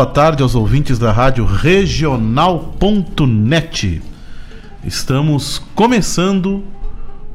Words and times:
boa 0.00 0.08
tarde 0.08 0.42
aos 0.42 0.54
ouvintes 0.54 0.98
da 0.98 1.12
rádio 1.12 1.44
regional.net. 1.44 2.40
Estamos 4.82 5.58
começando 5.74 6.64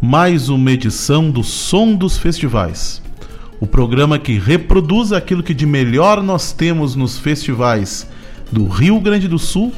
mais 0.02 0.50
uma 0.50 0.72
edição 0.72 1.30
do 1.30 1.44
Som 1.44 1.94
dos 1.94 2.18
Festivais. 2.18 3.04
O 3.60 3.68
programa 3.68 4.18
que 4.18 4.40
reproduz 4.40 5.12
aquilo 5.12 5.44
que 5.44 5.54
de 5.54 5.68
melhor 5.68 6.24
nós 6.24 6.52
temos 6.54 6.96
nos 6.96 7.20
festivais 7.20 8.10
do 8.52 8.68
Rio 8.68 9.00
Grande 9.00 9.27
do 9.27 9.38
Sul 9.38 9.72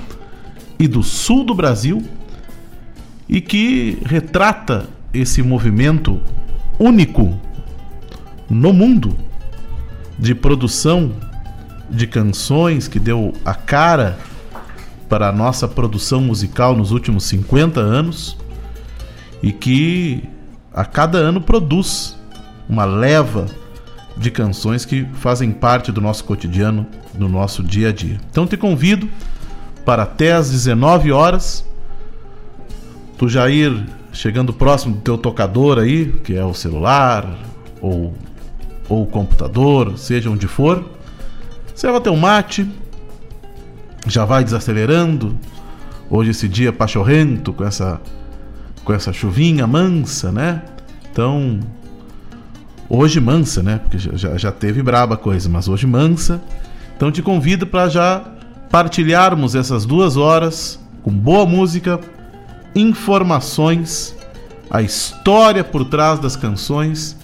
e 0.79 0.87
do 0.87 1.03
sul 1.03 1.43
do 1.43 1.53
Brasil 1.53 2.01
e 3.27 3.41
que 3.41 3.97
retrata 4.05 4.87
esse 5.13 5.43
movimento 5.43 6.21
único 6.79 7.37
no 8.49 8.71
mundo 8.71 9.13
de 10.17 10.33
produção 10.33 11.26
de 11.89 12.07
canções 12.07 12.87
que 12.87 12.99
deu 12.99 13.33
a 13.45 13.53
cara 13.53 14.17
para 15.07 15.29
a 15.29 15.31
nossa 15.31 15.67
produção 15.67 16.21
musical 16.21 16.75
nos 16.75 16.91
últimos 16.91 17.23
50 17.25 17.79
anos 17.79 18.37
e 19.41 19.51
que 19.51 20.23
a 20.73 20.83
cada 20.83 21.17
ano 21.17 21.39
produz 21.39 22.17
uma 22.67 22.85
leva 22.85 23.45
de 24.17 24.29
canções 24.31 24.83
que 24.83 25.05
fazem 25.13 25.51
parte 25.51 25.91
do 25.91 26.01
nosso 26.01 26.23
cotidiano, 26.23 26.85
do 27.13 27.29
nosso 27.29 27.63
dia 27.63 27.89
a 27.89 27.93
dia. 27.93 28.19
Então 28.29 28.45
te 28.45 28.57
convido 28.57 29.07
para 29.85 30.03
até 30.03 30.33
às 30.33 30.51
19 30.51 31.11
horas 31.11 31.65
tu 33.17 33.29
já 33.29 33.49
ir 33.49 33.85
chegando 34.11 34.51
próximo 34.51 34.95
do 34.95 35.01
teu 35.01 35.17
tocador 35.17 35.79
aí, 35.79 36.11
que 36.23 36.35
é 36.35 36.43
o 36.43 36.53
celular 36.53 37.37
ou 37.81 38.13
ou 38.89 39.03
o 39.03 39.05
computador, 39.05 39.97
seja 39.97 40.29
onde 40.29 40.47
for, 40.47 40.83
ter 42.01 42.09
um 42.09 42.17
mate, 42.17 42.67
já 44.07 44.25
vai 44.25 44.43
desacelerando. 44.43 45.37
Hoje 46.09 46.31
esse 46.31 46.47
dia 46.47 46.73
pachorrento 46.73 47.53
com 47.53 47.63
essa 47.63 48.01
com 48.83 48.93
essa 48.93 49.13
chuvinha 49.13 49.67
mansa, 49.67 50.31
né? 50.31 50.63
Então, 51.11 51.59
hoje 52.89 53.19
mansa, 53.19 53.61
né? 53.61 53.79
Porque 53.79 53.97
já, 53.99 54.37
já 54.37 54.51
teve 54.51 54.81
braba 54.81 55.15
coisa, 55.17 55.47
mas 55.49 55.67
hoje 55.67 55.85
mansa. 55.85 56.41
Então 56.95 57.11
te 57.11 57.21
convido 57.21 57.67
para 57.67 57.89
já 57.89 58.23
partilharmos 58.71 59.53
essas 59.53 59.85
duas 59.85 60.17
horas 60.17 60.79
com 61.03 61.11
boa 61.11 61.45
música, 61.45 61.99
informações, 62.73 64.15
a 64.69 64.81
história 64.81 65.63
por 65.63 65.85
trás 65.85 66.19
das 66.19 66.35
canções 66.35 67.15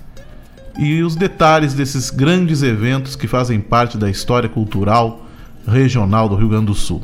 e 0.77 1.03
os 1.03 1.15
detalhes 1.15 1.73
desses 1.73 2.09
grandes 2.09 2.63
eventos 2.63 3.15
que 3.15 3.27
fazem 3.27 3.59
parte 3.59 3.97
da 3.97 4.09
história 4.09 4.49
cultural 4.49 5.25
regional 5.67 6.27
do 6.27 6.35
Rio 6.35 6.49
Grande 6.49 6.67
do 6.67 6.73
Sul. 6.73 7.01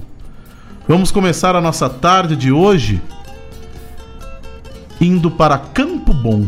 Vamos 0.88 1.12
começar 1.12 1.56
a 1.56 1.62
nossa 1.62 1.90
tarde 1.90 2.36
de 2.36 2.52
hoje 2.52 3.02
indo 5.00 5.30
para 5.32 5.58
Campo 5.58 6.14
Bom, 6.14 6.46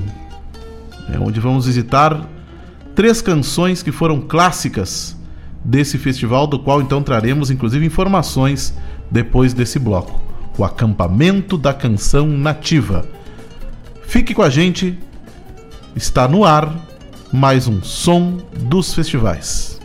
é 1.14 1.20
onde 1.20 1.40
vamos 1.40 1.68
visitar 1.68 2.28
três 2.96 3.22
canções 3.22 3.82
que 3.82 3.92
foram 3.92 4.20
clássicas 4.20 5.16
desse 5.64 5.98
festival, 5.98 6.48
do 6.48 6.60
qual 6.60 6.82
então 6.82 7.04
traremos 7.04 7.52
inclusive 7.52 7.86
informações 7.86 8.74
depois 9.10 9.54
desse 9.54 9.78
bloco. 9.78 10.20
O 10.58 10.66
acampamento 10.66 11.58
da 11.58 11.74
canção 11.74 12.28
nativa. 12.28 13.06
Fique 14.04 14.34
com 14.34 14.42
a 14.42 14.50
gente, 14.50 14.98
está 15.96 16.28
no 16.28 16.44
ar 16.44 16.91
mais 17.32 17.68
um 17.68 17.82
som 17.82 18.38
dos 18.54 18.94
festivais. 18.94 19.81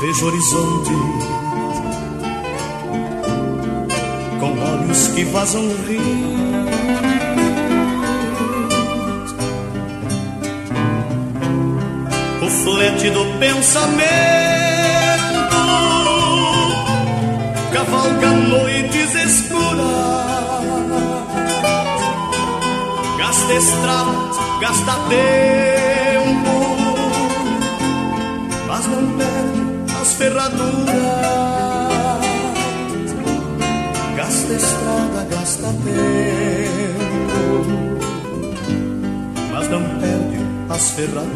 Vejo 0.00 0.26
horizonte 0.26 0.92
com 4.38 4.58
olhos 4.60 5.08
que 5.08 5.24
vazam 5.24 5.68
rio. 5.86 6.38
O 12.40 12.48
flete 12.48 13.10
do 13.10 13.24
pensamento 13.38 13.98
cavalga 17.72 18.30
noites 18.30 19.14
escuras 19.14 20.28
gasta 23.18 23.54
estradas, 23.54 24.36
gasta 24.60 24.92
tempo, 25.08 26.50
mas 28.68 28.86
não 28.86 29.17
ferraduras. 30.18 30.88
Gasta 34.16 34.52
estrada, 34.52 35.26
gasta 35.30 35.68
tempo, 35.84 37.18
mas 39.52 39.68
não 39.70 39.82
perde 40.00 40.38
as 40.68 40.90
ferraduras. 40.90 41.28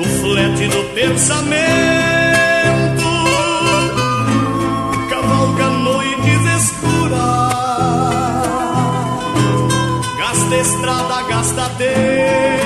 O 0.00 0.04
flete 0.04 0.68
do 0.68 0.82
pensamento 0.94 1.97
estrada 10.52 11.22
gasta 11.28 11.68
tempo, 11.76 12.57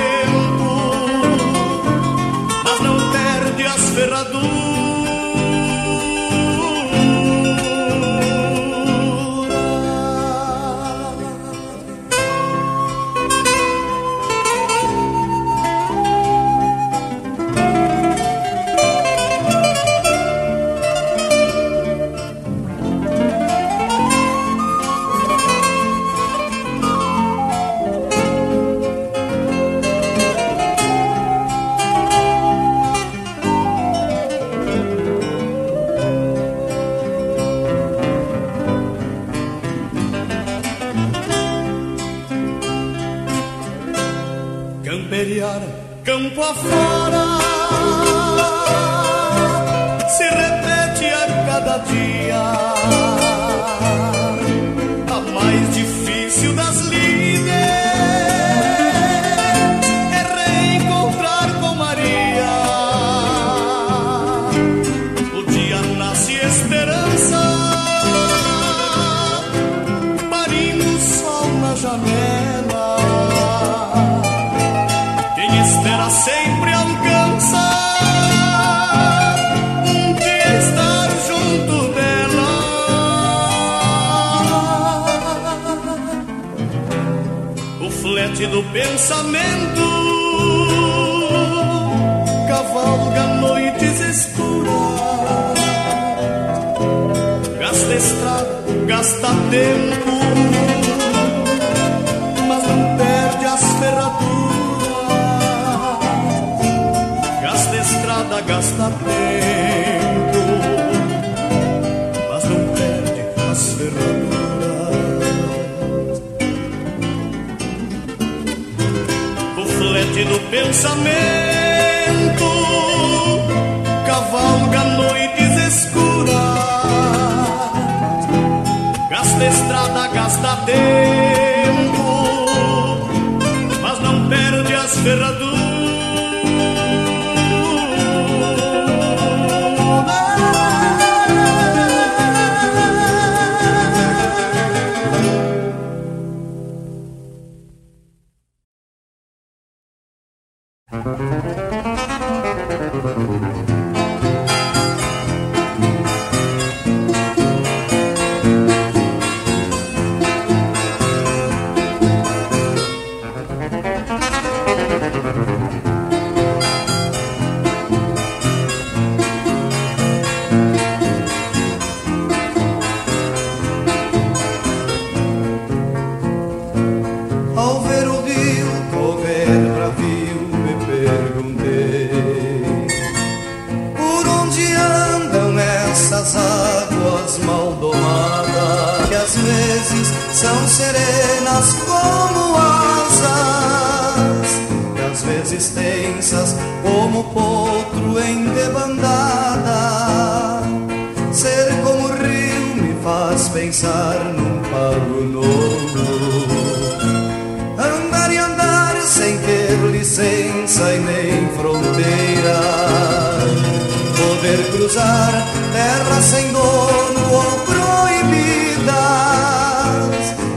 cruzar 214.83 215.31
terras 215.71 216.25
sem 216.25 216.51
dono 216.51 217.31
ou 217.31 217.59
proibidas. 217.59 218.83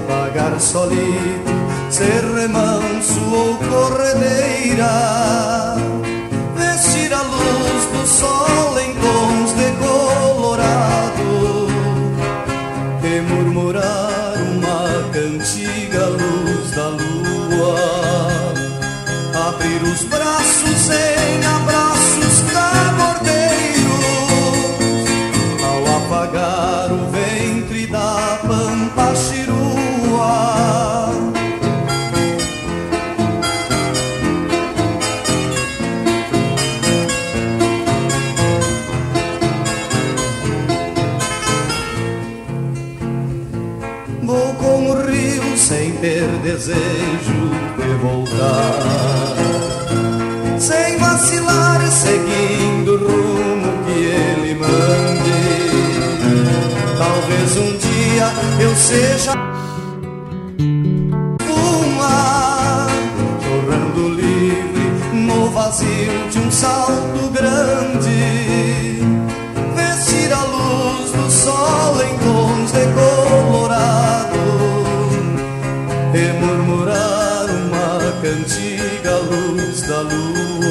Vagar 0.09 0.61
solito, 0.61 1.53
ser 1.91 2.25
remanso 2.35 3.21
ou 3.33 3.57
corredeira. 3.57 4.95
Vestir 6.57 7.13
a 7.15 7.23
luz 7.23 7.85
do 7.93 8.05
sol 8.07 8.81
em 8.81 8.95
tons 8.95 9.55
de 9.55 9.71
colorado. 9.85 11.69
E 13.05 13.21
murmurar 13.21 14.35
uma 14.51 14.89
cantiga 15.13 16.03
à 16.03 16.09
luz 16.09 16.71
da 16.73 16.89
lua. 16.89 17.77
Abrir 19.49 19.83
os 19.85 20.03
braços 20.05 20.91
em 20.91 21.46
desejo 46.57 47.51
de 47.77 47.95
voltar. 48.01 49.37
Sem 50.59 50.97
vacilar 50.97 51.85
e 51.85 51.91
seguindo 51.91 52.93
o 52.93 52.99
rumo 52.99 53.85
que 53.85 53.99
ele 53.99 54.55
mande. 54.55 55.43
Talvez 56.97 57.57
um 57.59 57.77
dia 57.77 58.33
eu 58.59 58.75
seja. 58.75 59.35
Uma, 61.47 62.87
tornando 63.45 64.09
livre 64.15 64.87
no 65.13 65.51
vazio 65.51 66.29
de 66.31 66.39
um 66.39 66.51
salto 66.51 67.31
grande. 67.35 69.03
Vestir 69.77 70.33
a 70.33 70.43
luz 70.45 71.13
do 71.13 71.31
sol 71.31 72.03
em 72.03 72.17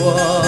world. 0.05 0.44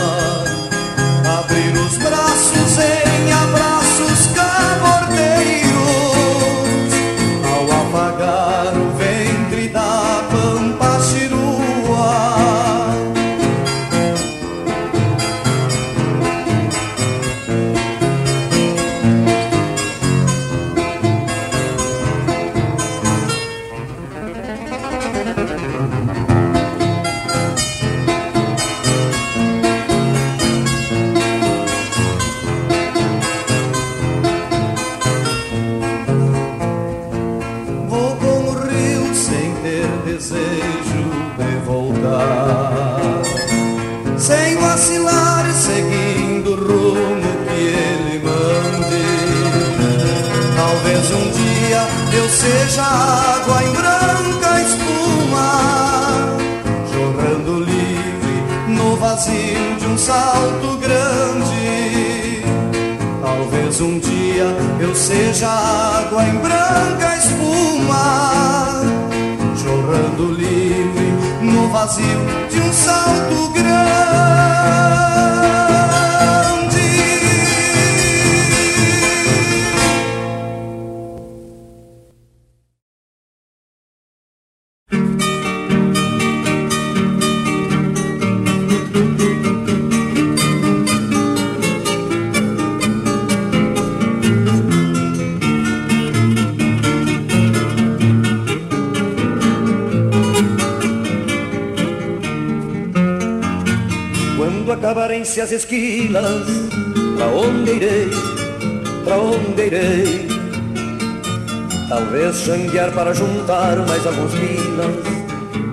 Para 112.78 113.14
juntar 113.14 113.76
mais 113.88 114.06
alguns 114.06 114.34
pilas, 114.34 114.96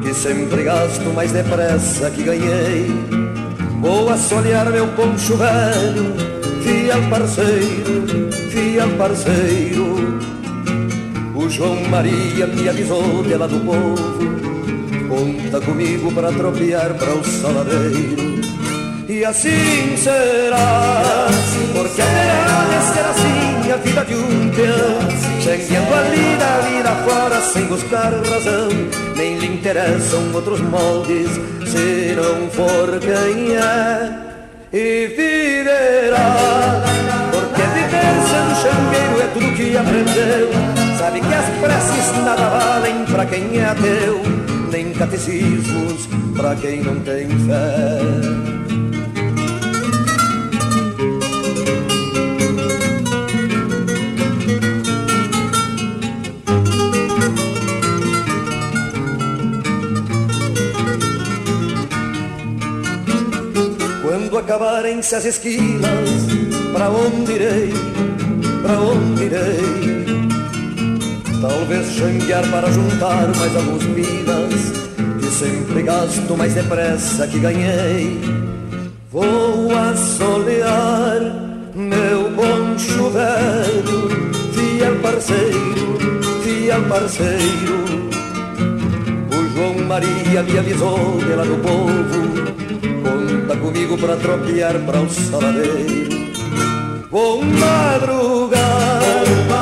que 0.03 0.15
sempre 0.15 0.63
gasto 0.63 1.05
mais 1.15 1.33
depressa 1.33 2.11
que 2.11 2.23
ganhei. 2.23 2.87
Vou 3.81 4.09
assolear 4.11 4.71
meu 4.71 4.87
poncho 4.89 5.37
velho, 5.37 6.15
fiel 6.63 7.03
parceiro, 7.09 8.31
fiel 8.51 8.89
parceiro. 8.99 10.19
O 11.35 11.49
João 11.49 11.83
Maria 11.89 12.47
me 12.47 12.69
avisou 12.69 13.23
de 13.23 13.35
lá 13.35 13.47
do 13.47 13.61
povo, 13.61 14.19
conta 15.09 15.61
comigo 15.61 16.13
para 16.13 16.33
tropear 16.33 16.95
para 16.95 17.15
o 17.15 17.25
saladeiro. 17.25 18.41
E 19.07 19.23
assim 19.23 19.97
será, 19.99 21.27
porque 21.75 22.01
a 22.01 22.65
de 22.71 22.95
ser 22.95 23.05
assim 23.05 23.73
a 23.73 23.77
vida 23.77 24.05
de 24.05 24.15
um 24.15 24.51
peão, 24.51 25.43
seguindo 25.43 25.95
a 25.95 26.03
vida, 26.05 26.45
a 26.45 26.61
vida 26.61 26.91
fora, 27.05 27.41
sem 27.43 27.67
buscar 27.67 28.13
razão, 28.31 28.71
nem 29.15 29.37
lhe 29.39 29.47
interessam 29.47 30.33
outros 30.33 30.59
moldes, 30.63 31.29
se 31.67 32.17
não 32.17 32.49
for 32.51 32.99
quem 32.99 33.55
é, 33.55 34.11
e 34.73 35.07
viverá, 35.09 36.83
porque 37.31 37.61
viver 37.61 38.17
sendo 38.31 38.55
changueiro 38.63 39.21
é 39.21 39.27
tudo 39.35 39.55
que 39.55 39.77
aprendeu, 39.77 40.51
sabe 40.99 41.21
que 41.21 41.35
as 41.35 41.49
preces 41.61 42.25
nada 42.25 42.49
valem 42.49 43.05
pra 43.05 43.27
quem 43.27 43.59
é 43.59 43.67
ateu, 43.67 44.23
nem 44.73 44.95
catecismos 44.95 46.09
pra 46.35 46.55
quem 46.57 46.83
não 46.83 46.99
tem 47.01 47.29
fé. 47.29 48.64
Acabarem-se 64.85 65.15
as 65.15 65.25
esquilas, 65.25 66.11
para 66.73 66.91
onde 66.91 67.33
irei, 67.33 67.73
para 68.63 68.81
onde 68.81 69.25
irei? 69.25 70.29
Talvez 71.41 71.87
xanguear 71.93 72.47
para 72.51 72.71
juntar 72.71 73.29
mais 73.37 73.57
alguns 73.57 73.85
pilas, 73.87 74.73
que 75.19 75.27
sempre 75.27 75.83
gasto 75.83 76.37
mais 76.37 76.53
depressa 76.53 77.27
que 77.27 77.39
ganhei. 77.39 78.21
Vou 79.11 79.75
assolear 79.75 81.21
meu 81.75 82.31
poncho 82.33 83.11
velho, 83.11 84.11
fiel 84.53 84.97
parceiro, 85.01 85.99
fiel 86.43 86.83
parceiro. 86.89 87.85
O 89.31 89.55
João 89.55 89.87
Maria 89.87 90.43
me 90.43 90.59
avisou 90.59 91.19
de 91.19 91.35
lá 91.35 91.45
do 91.45 91.57
povo 91.63 92.34
Conta 93.55 93.57
comigo 93.57 93.99
para 93.99 94.17
tropear 94.17 94.79
para 94.81 95.01
o 95.01 95.09
saladeiro 95.09 96.25
Vou 97.11 97.43
madrugar, 97.43 98.61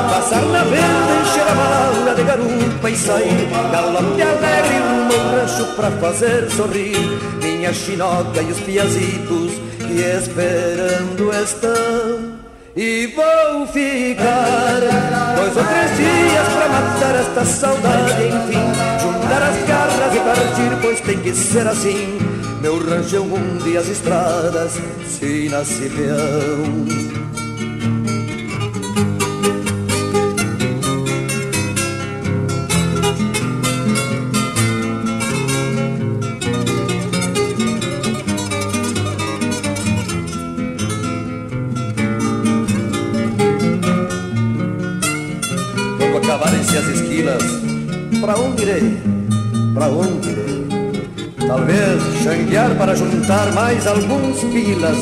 passar 0.09 0.41
na 0.41 0.63
venda, 0.63 1.21
encher 1.21 1.47
a 1.47 1.55
mala 1.55 2.15
de 2.15 2.23
garupa 2.23 2.89
e 2.89 2.95
sair. 2.95 3.47
Galope 3.71 4.21
alegre 4.21 4.77
rumo 4.79 5.13
ao 5.13 5.35
rancho 5.35 5.65
pra 5.75 5.91
fazer 5.91 6.49
sorrir 6.49 6.97
Minha 7.41 7.71
chinoca 7.71 8.41
e 8.41 8.51
os 8.51 8.59
piazitos 8.61 9.51
que 9.77 10.01
esperando 10.01 11.31
estão. 11.43 12.33
E 12.75 13.13
vou 13.15 13.67
ficar 13.67 14.79
dois 15.35 15.55
ou 15.55 15.63
três 15.63 15.95
dias 15.95 16.47
pra 16.47 16.69
matar 16.69 17.15
esta 17.15 17.45
saudade, 17.45 18.23
enfim, 18.23 19.03
juntar 19.03 19.43
as 19.43 19.67
garras 19.67 20.15
e 20.15 20.19
partir, 20.19 20.81
pois 20.81 20.99
tem 21.01 21.19
que 21.19 21.33
ser 21.35 21.67
assim. 21.67 22.32
Meu 22.63 22.79
rancho 22.79 23.17
é 23.17 23.19
o 23.19 23.25
mundo 23.25 23.67
e 23.67 23.75
as 23.75 23.89
estradas, 23.89 24.79
se 25.05 25.49
nasce 25.49 25.89
peão. 25.89 27.13
pra 48.21 48.37
onde 48.37 48.61
irei? 48.61 48.97
Pra 49.73 49.87
onde 49.89 50.29
irei? 50.29 50.67
Talvez 51.45 51.82
xanguear 52.23 52.73
para 52.77 52.95
juntar 52.95 53.51
mais 53.51 53.85
alguns 53.85 54.41
pilas, 54.45 54.97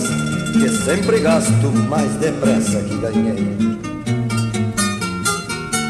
que 0.53 0.69
sempre 0.83 1.19
gasto 1.19 1.71
mais 1.87 2.11
depressa 2.13 2.79
que 2.81 2.95
ganhei. 2.97 3.61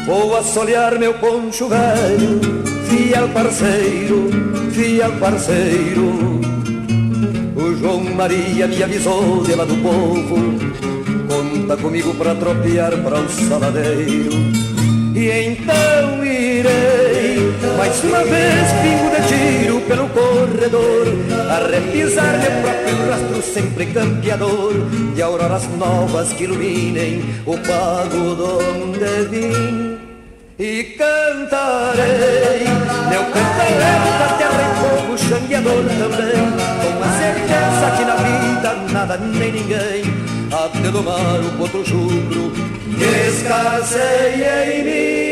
Vou 0.06 0.36
assolear 0.36 0.98
meu 0.98 1.14
poncho 1.14 1.68
velho, 1.68 2.38
fiel 2.86 3.28
parceiro, 3.30 4.28
fiel 4.72 5.12
parceiro. 5.12 6.40
O 7.56 7.76
João 7.80 8.04
Maria 8.14 8.66
me 8.66 8.82
avisou 8.82 9.42
de 9.42 9.54
lá 9.54 9.64
do 9.64 9.76
povo, 9.76 10.36
conta 11.28 11.76
comigo 11.78 12.12
para 12.14 12.34
tropear 12.34 12.92
para 12.98 13.20
o 13.20 13.28
saladeiro. 13.30 14.32
E 15.14 15.30
então 15.30 16.24
irei 16.24 16.91
mais 17.76 18.04
uma 18.04 18.24
vez 18.24 18.72
pingo 18.82 19.10
de 19.10 19.22
tiro 19.28 19.80
pelo 19.82 20.08
corredor 20.08 21.06
A 21.50 21.66
repisar 21.68 22.38
meu 22.38 22.62
próprio 22.62 23.10
rastro 23.10 23.42
sempre 23.42 23.86
campeador 23.86 24.72
De 25.14 25.22
auroras 25.22 25.66
novas 25.78 26.32
que 26.32 26.44
iluminem 26.44 27.22
o 27.46 27.56
pago 27.58 28.34
donde 28.34 29.28
vim 29.30 29.98
e 30.58 30.84
cantarei 30.96 32.64
Meu 33.08 33.24
cantarei 33.24 34.12
da 34.18 34.28
terra 34.38 34.62
e 34.62 34.74
fogo 34.80 35.18
xangueador 35.18 35.84
também 35.98 36.42
Com 36.82 37.02
a 37.02 37.08
certeza 37.18 37.96
que 37.96 38.04
na 38.04 38.16
vida 38.16 38.92
nada 38.92 39.16
nem 39.16 39.52
ninguém 39.52 40.32
de 40.82 40.90
domar 40.90 41.40
o 41.40 41.58
potro 41.58 41.82
jubro 41.82 42.52
escasseia 43.00 44.76
em 44.76 44.84
mim. 44.84 45.31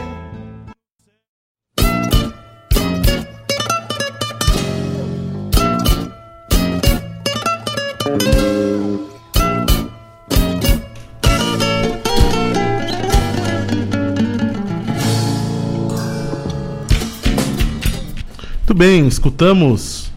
Muito 18.71 18.73
bem, 18.73 19.07
escutamos 19.07 20.11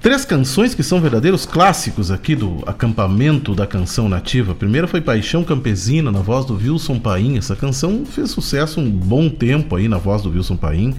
três 0.00 0.24
canções 0.24 0.74
que 0.74 0.82
são 0.82 1.00
verdadeiros 1.00 1.46
clássicos 1.46 2.10
aqui 2.10 2.34
do 2.34 2.62
acampamento 2.66 3.54
da 3.54 3.66
canção 3.66 4.08
nativa. 4.08 4.52
A 4.52 4.54
primeira 4.54 4.86
foi 4.86 5.00
Paixão 5.00 5.44
Campesina, 5.44 6.10
na 6.10 6.20
voz 6.20 6.44
do 6.44 6.54
Wilson 6.54 6.98
Paim. 6.98 7.38
Essa 7.38 7.54
canção 7.56 8.04
fez 8.04 8.30
sucesso 8.30 8.80
um 8.80 8.90
bom 8.90 9.30
tempo 9.30 9.76
aí 9.76 9.88
na 9.88 9.96
voz 9.98 10.22
do 10.22 10.30
Wilson 10.30 10.56
Paim. 10.56 10.94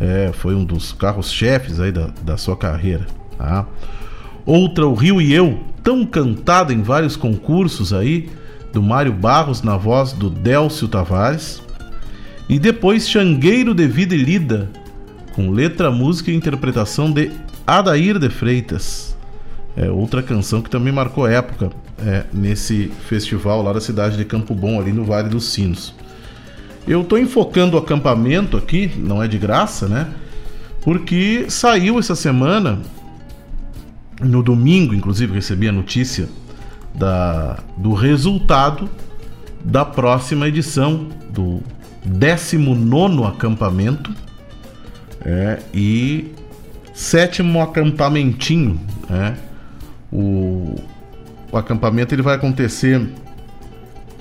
É, 0.00 0.32
foi 0.34 0.54
um 0.54 0.64
dos 0.64 0.92
carros-chefes 0.92 1.80
aí 1.80 1.92
da, 1.92 2.10
da 2.22 2.36
sua 2.36 2.56
carreira. 2.56 3.06
Tá? 3.38 3.66
Outra, 4.44 4.86
O 4.86 4.94
Rio 4.94 5.20
e 5.20 5.32
Eu, 5.32 5.60
tão 5.82 6.04
cantada 6.04 6.72
em 6.72 6.82
vários 6.82 7.16
concursos 7.16 7.92
aí, 7.92 8.28
do 8.72 8.82
Mário 8.82 9.12
Barros 9.12 9.62
na 9.62 9.76
voz 9.76 10.12
do 10.12 10.30
Délcio 10.30 10.88
Tavares. 10.88 11.62
E 12.48 12.58
depois 12.58 13.08
Xangueiro 13.08 13.74
de 13.74 13.86
Vida 13.86 14.14
e 14.14 14.18
Lida, 14.18 14.68
com 15.34 15.50
letra, 15.50 15.90
música 15.90 16.30
e 16.30 16.34
interpretação 16.34 17.10
de 17.10 17.30
Adair 17.66 18.18
de 18.18 18.28
Freitas. 18.28 19.16
É 19.76 19.90
outra 19.90 20.22
canção 20.22 20.60
que 20.60 20.68
também 20.68 20.92
marcou 20.92 21.26
época 21.26 21.70
é, 21.98 22.24
nesse 22.32 22.90
festival 23.08 23.62
lá 23.62 23.72
da 23.72 23.80
cidade 23.80 24.16
de 24.16 24.24
Campo 24.24 24.54
Bom, 24.54 24.80
ali 24.80 24.92
no 24.92 25.04
Vale 25.04 25.28
dos 25.28 25.52
Sinos. 25.52 25.94
Eu 26.86 27.02
estou 27.02 27.18
enfocando 27.18 27.76
o 27.76 27.78
acampamento 27.78 28.56
aqui, 28.56 28.90
não 28.96 29.22
é 29.22 29.28
de 29.28 29.38
graça, 29.38 29.86
né? 29.88 30.08
Porque 30.82 31.46
saiu 31.48 31.98
essa 31.98 32.16
semana, 32.16 32.80
no 34.22 34.42
domingo, 34.42 34.94
inclusive, 34.94 35.34
recebi 35.34 35.68
a 35.68 35.72
notícia 35.72 36.28
da, 36.94 37.58
do 37.76 37.94
resultado 37.94 38.88
da 39.64 39.84
próxima 39.84 40.48
edição 40.48 41.08
do 41.30 41.60
19 42.04 43.24
acampamento 43.24 44.12
é, 45.24 45.60
e 45.72 46.32
sétimo 46.92 47.60
acampamentinho. 47.60 48.80
É, 49.10 49.34
o, 50.12 50.76
o 51.50 51.56
acampamento 51.56 52.14
ele 52.14 52.22
vai 52.22 52.34
acontecer 52.34 53.08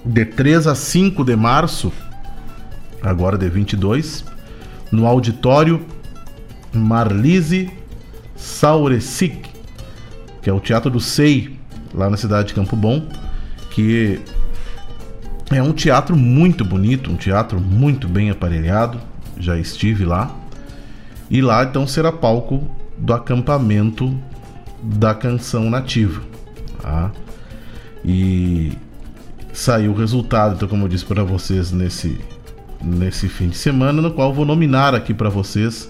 de 0.06 0.26
3 0.26 0.68
a 0.68 0.76
5 0.76 1.24
de 1.24 1.36
março, 1.36 1.92
agora 3.02 3.38
de 3.38 3.50
22, 3.50 4.26
no 4.92 5.06
auditório 5.06 5.86
Marlise 6.74 7.70
Sauresic, 8.36 9.51
que 10.42 10.50
é 10.50 10.54
o 10.54 10.60
Teatro 10.60 10.90
do 10.90 11.00
SEI, 11.00 11.58
lá 11.94 12.10
na 12.10 12.18
cidade 12.18 12.50
de 12.50 12.54
Campo 12.54 12.76
Bom, 12.76 13.08
que 13.70 14.20
é 15.52 15.62
um 15.62 15.74
teatro 15.74 16.16
muito 16.16 16.64
bonito, 16.64 17.12
um 17.12 17.16
teatro 17.16 17.60
muito 17.60 18.08
bem 18.08 18.30
aparelhado. 18.30 19.00
Já 19.38 19.58
estive 19.58 20.06
lá. 20.06 20.34
E 21.30 21.42
lá 21.42 21.64
então 21.64 21.86
será 21.86 22.12
palco 22.12 22.68
do 22.98 23.14
acampamento 23.14 24.18
da 24.82 25.14
canção 25.14 25.70
nativa. 25.70 26.22
Tá? 26.82 27.12
E 28.04 28.74
saiu 29.54 29.92
o 29.92 29.96
resultado, 29.96 30.56
então, 30.56 30.68
como 30.68 30.86
eu 30.86 30.88
disse 30.88 31.06
para 31.06 31.24
vocês 31.24 31.72
nesse, 31.72 32.20
nesse 32.82 33.28
fim 33.28 33.50
de 33.50 33.58
semana, 33.58 34.02
no 34.02 34.12
qual 34.12 34.34
vou 34.34 34.46
nominar 34.46 34.96
aqui 34.96 35.14
para 35.14 35.30
vocês 35.30 35.90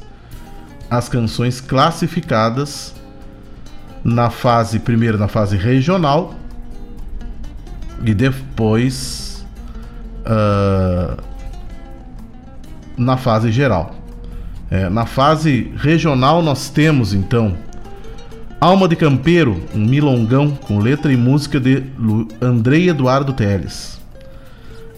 as 0.89 1.07
canções 1.07 1.61
classificadas 1.61 2.93
na 4.03 4.29
fase 4.29 4.79
primeiro 4.79 5.17
na 5.17 5.27
fase 5.27 5.57
regional 5.57 6.33
e 8.03 8.13
depois 8.13 9.45
uh, 10.25 11.21
na 12.97 13.17
fase 13.17 13.51
geral. 13.51 13.95
É, 14.69 14.89
na 14.89 15.05
fase 15.05 15.71
regional 15.75 16.41
nós 16.41 16.69
temos 16.69 17.13
então 17.13 17.57
Alma 18.61 18.87
de 18.87 18.95
Campeiro, 18.95 19.59
um 19.73 19.83
milongão 19.83 20.51
com 20.51 20.77
letra 20.77 21.11
e 21.11 21.17
música 21.17 21.59
de 21.59 21.83
Andrei 22.39 22.89
Eduardo 22.89 23.33
Teles. 23.33 23.99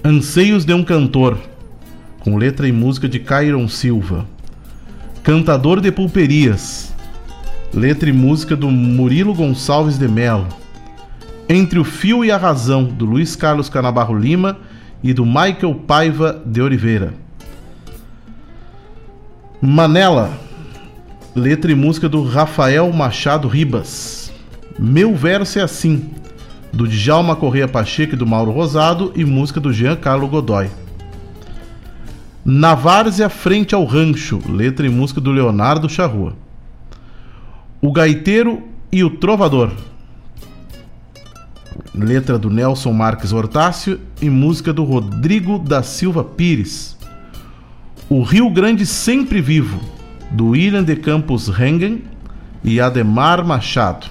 Anseios 0.03 0.65
de 0.65 0.73
um 0.73 0.83
Cantor, 0.83 1.37
com 2.19 2.35
letra 2.35 2.67
e 2.67 2.73
música 2.73 3.07
de 3.07 3.19
Cairon 3.19 3.69
Silva. 3.69 4.25
Cantador 5.23 5.79
de 5.79 5.93
Pulperias, 5.93 6.92
letra 7.73 8.07
e 8.07 8.13
música 8.13 8.55
do 8.55 8.69
Murilo 8.69 9.33
Gonçalves 9.33 9.97
de 9.97 10.07
Melo. 10.07 10.47
Entre 11.49 11.79
o 11.79 11.83
Fio 11.83 12.23
e 12.23 12.31
a 12.31 12.37
Razão, 12.37 12.83
do 12.83 13.03
Luiz 13.03 13.35
Carlos 13.35 13.67
Canabarro 13.67 14.17
Lima 14.17 14.59
e 15.01 15.11
do 15.11 15.25
Michael 15.25 15.81
Paiva 15.87 16.41
de 16.45 16.61
Oliveira. 16.61 17.13
Manela, 19.59 20.37
letra 21.35 21.71
e 21.71 21.75
música 21.75 22.07
do 22.07 22.23
Rafael 22.23 22.91
Machado 22.93 23.47
Ribas. 23.47 24.31
Meu 24.77 25.15
verso 25.15 25.57
é 25.57 25.63
assim, 25.63 26.11
do 26.71 26.87
Djalma 26.87 27.35
Correia 27.35 27.67
Pacheco 27.67 28.13
e 28.13 28.17
do 28.17 28.27
Mauro 28.27 28.51
Rosado 28.51 29.11
e 29.15 29.25
música 29.25 29.59
do 29.59 29.73
Jean 29.73 29.95
Carlo 29.95 30.27
Godoy. 30.27 30.69
Na 32.45 32.75
Várzea 32.75 33.29
Frente 33.29 33.73
ao 33.73 33.83
Rancho, 33.83 34.39
letra 34.47 34.85
e 34.85 34.89
música 34.89 35.19
do 35.19 35.31
Leonardo 35.31 35.89
Charrua. 35.89 36.42
O 37.85 37.91
Gaiteiro 37.91 38.63
e 38.89 39.03
o 39.03 39.09
Trovador, 39.09 39.69
letra 41.93 42.39
do 42.39 42.49
Nelson 42.49 42.93
Marques 42.93 43.33
Hortácio 43.33 43.99
e 44.21 44.29
música 44.29 44.71
do 44.71 44.85
Rodrigo 44.85 45.59
da 45.59 45.83
Silva 45.83 46.23
Pires. 46.23 46.97
O 48.07 48.23
Rio 48.23 48.49
Grande 48.49 48.85
Sempre 48.85 49.41
Vivo, 49.41 49.81
do 50.31 50.51
William 50.51 50.81
de 50.81 50.95
Campos 50.95 51.49
Rengen 51.49 52.05
e 52.63 52.79
Ademar 52.79 53.45
Machado. 53.45 54.07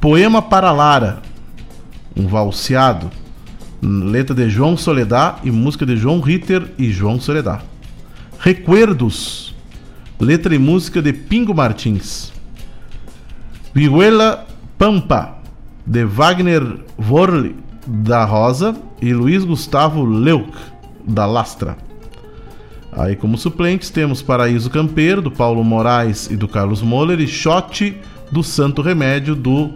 Poema 0.00 0.40
para 0.40 0.72
Lara, 0.72 1.20
um 2.16 2.26
valseado, 2.26 3.10
letra 3.82 4.34
de 4.34 4.48
João 4.48 4.74
Soledad 4.74 5.36
e 5.44 5.50
música 5.50 5.84
de 5.84 5.98
João 5.98 6.18
Ritter 6.18 6.72
e 6.78 6.90
João 6.90 7.20
Soledad. 7.20 7.60
Recuerdos, 8.38 9.54
letra 10.18 10.54
e 10.54 10.58
música 10.58 11.02
de 11.02 11.12
Pingo 11.12 11.54
Martins. 11.54 12.32
Vihuela 13.74 14.46
Pampa, 14.78 15.34
de 15.84 16.04
Wagner 16.04 16.62
Vorli 16.96 17.56
da 17.84 18.24
Rosa 18.24 18.76
e 19.02 19.12
Luiz 19.12 19.42
Gustavo 19.42 20.04
Leuk 20.04 20.56
da 21.04 21.26
Lastra. 21.26 21.76
Aí, 22.92 23.16
como 23.16 23.36
suplentes, 23.36 23.90
temos 23.90 24.22
Paraíso 24.22 24.70
Campeiro, 24.70 25.20
do 25.20 25.28
Paulo 25.28 25.64
Moraes 25.64 26.30
e 26.30 26.36
do 26.36 26.46
Carlos 26.46 26.82
Moller, 26.82 27.18
e 27.18 27.26
Shot 27.26 28.00
do 28.30 28.44
Santo 28.44 28.80
Remédio, 28.80 29.34
do 29.34 29.72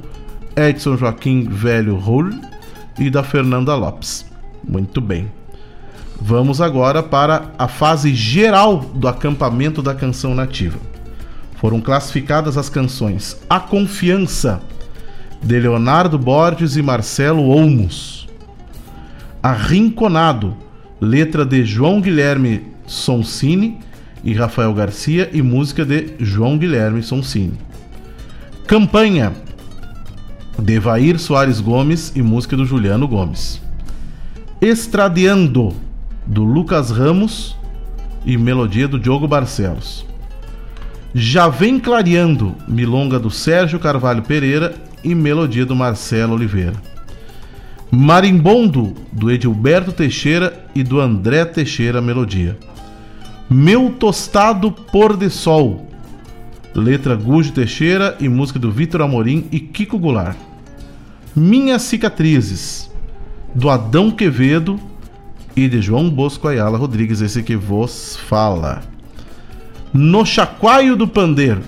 Edson 0.55 0.97
Joaquim 0.97 1.49
Velho 1.49 1.97
Rull 1.97 2.31
e 3.01 3.11
da 3.11 3.25
Fernanda 3.25 3.75
Lopes. 3.75 4.25
Muito 4.63 5.01
bem. 5.01 5.29
Vamos 6.21 6.61
agora 6.61 7.03
para 7.03 7.51
a 7.59 7.67
fase 7.67 8.15
geral 8.15 8.79
do 8.95 9.09
acampamento 9.09 9.83
da 9.83 9.93
canção 9.93 10.37
nativa. 10.37 10.79
Foram 11.59 11.81
classificadas 11.81 12.57
as 12.57 12.69
canções 12.69 13.37
A 13.51 13.59
Confiança, 13.59 14.61
de 15.43 15.59
Leonardo 15.59 16.17
Borges 16.17 16.77
e 16.77 16.83
Marcelo 16.83 17.49
Olmos. 17.49 18.29
Arrinconado, 19.43 20.57
letra 21.01 21.45
de 21.45 21.65
João 21.65 22.01
Guilherme 22.01 22.63
Sonsini 22.87 23.79
e 24.23 24.33
Rafael 24.33 24.73
Garcia 24.73 25.31
e 25.33 25.43
música 25.43 25.85
de 25.85 26.15
João 26.21 26.57
Guilherme 26.57 27.03
Sonsini. 27.03 27.59
Campanha 28.67 29.33
de 30.59 30.79
Vair 30.79 31.19
Soares 31.19 31.61
Gomes 31.61 32.13
e 32.15 32.23
música 32.23 32.57
do 32.57 32.67
Juliano 32.67 33.07
Gomes. 33.09 33.61
Estradeando 34.61 35.75
do 36.27 36.45
Lucas 36.45 36.91
Ramos 36.91 37.57
e 38.25 38.37
melodia 38.37 38.87
do 38.87 38.99
Diogo 38.99 39.27
Barcelos. 39.27 40.07
Já 41.15 41.49
vem 41.49 41.81
clareando 41.81 42.55
milonga 42.67 43.19
do 43.19 43.31
Sérgio 43.31 43.79
Carvalho 43.79 44.23
Pereira 44.23 44.75
e 45.03 45.15
melodia 45.15 45.65
do 45.65 45.75
Marcelo 45.75 46.35
Oliveira. 46.35 46.75
Marimbondo 47.91 48.95
do 49.11 49.31
Edilberto 49.31 49.91
Teixeira 49.91 50.67
e 50.75 50.83
do 50.83 51.01
André 51.01 51.47
Teixeira 51.47 52.03
melodia. 52.03 52.59
Meu 53.49 53.91
Tostado 53.91 54.71
Pôr 54.71 55.17
de 55.17 55.31
Sol, 55.31 55.89
letra 56.75 57.17
Gujo 57.17 57.53
Teixeira 57.53 58.15
e 58.21 58.29
música 58.29 58.59
do 58.59 58.71
Vitor 58.71 59.01
Amorim 59.01 59.47
e 59.51 59.59
Kiko 59.59 59.99
Goulart. 59.99 60.37
Minhas 61.35 61.83
Cicatrizes, 61.83 62.91
do 63.55 63.71
Adão 63.71 64.11
Quevedo 64.11 64.79
e 65.57 65.67
de 65.67 65.81
João 65.81 66.11
Bosco 66.11 66.47
Ayala 66.47 66.77
Rodrigues, 66.77 67.23
esse 67.23 67.43
que 67.43 67.57
vos 67.57 68.19
fala. 68.29 68.98
No 69.93 70.27
Chacoalho 70.27 70.97
do 70.97 71.09
Pandeiro, 71.09 71.63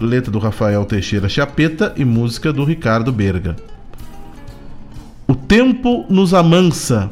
letra 0.00 0.28
do 0.28 0.40
Rafael 0.40 0.84
Teixeira 0.84 1.28
Chapeta 1.28 1.94
e 1.96 2.04
música 2.04 2.52
do 2.52 2.64
Ricardo 2.64 3.12
Berga. 3.12 3.54
O 5.28 5.36
Tempo 5.36 6.04
nos 6.10 6.34
Amansa, 6.34 7.08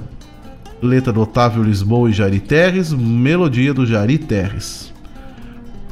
letra 0.83 1.13
do 1.13 1.21
Otávio 1.21 1.63
Lisboa 1.63 2.11
e 2.11 2.13
Jari 2.13 2.41
Terres, 2.41 2.93
melodia 2.93 3.73
do 3.73 3.87
Jari 3.87 4.19
Terres. 4.19 4.93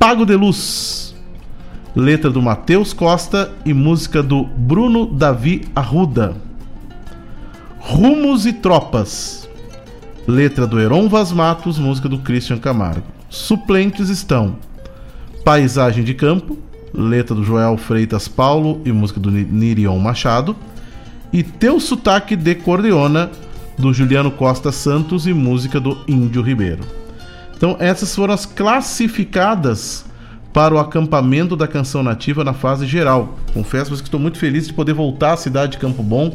Pago 0.01 0.27
de 0.27 0.35
Luz, 0.35 1.15
letra 1.95 2.29
do 2.29 2.43
Matheus 2.43 2.93
Costa 2.93 3.53
e 3.65 3.73
música 3.73 4.21
do 4.21 4.43
Bruno 4.43 5.07
Davi 5.07 5.69
Arruda. 5.77 6.35
Rumos 7.79 8.47
e 8.47 8.53
Tropas, 8.53 9.49
letra 10.27 10.67
do 10.67 10.81
Heron 10.81 11.09
Vaz 11.09 11.31
Matos, 11.31 11.79
música 11.79 12.09
do 12.09 12.19
Christian 12.19 12.59
Camargo. 12.59 13.20
Suplentes 13.31 14.09
estão 14.09 14.57
Paisagem 15.45 16.03
de 16.03 16.15
Campo, 16.15 16.59
letra 16.93 17.33
do 17.33 17.45
Joel 17.45 17.77
Freitas 17.77 18.27
Paulo 18.27 18.83
e 18.85 18.91
música 18.91 19.21
do 19.21 19.31
Nirion 19.31 19.97
Machado. 20.01 20.57
E 21.33 21.45
Teu 21.45 21.79
Sotaque 21.79 22.35
de 22.35 22.57
Cordeona, 22.57 23.31
do 23.79 23.93
Juliano 23.93 24.33
Costa 24.33 24.73
Santos 24.73 25.29
e 25.29 25.33
música 25.33 25.79
do 25.79 25.97
Índio 26.09 26.43
Ribeiro. 26.43 26.83
Então, 27.57 27.77
essas 27.79 28.13
foram 28.13 28.35
as 28.35 28.45
classificadas 28.45 30.05
para 30.53 30.75
o 30.75 30.79
acampamento 30.81 31.55
da 31.55 31.69
canção 31.69 32.03
nativa 32.03 32.43
na 32.43 32.53
fase 32.53 32.85
geral. 32.85 33.39
Confesso 33.55 33.95
que 33.95 34.03
estou 34.03 34.19
muito 34.19 34.39
feliz 34.39 34.67
de 34.67 34.73
poder 34.73 34.93
voltar 34.93 35.35
à 35.35 35.37
cidade 35.37 35.73
de 35.73 35.79
Campo 35.79 36.03
Bom, 36.03 36.35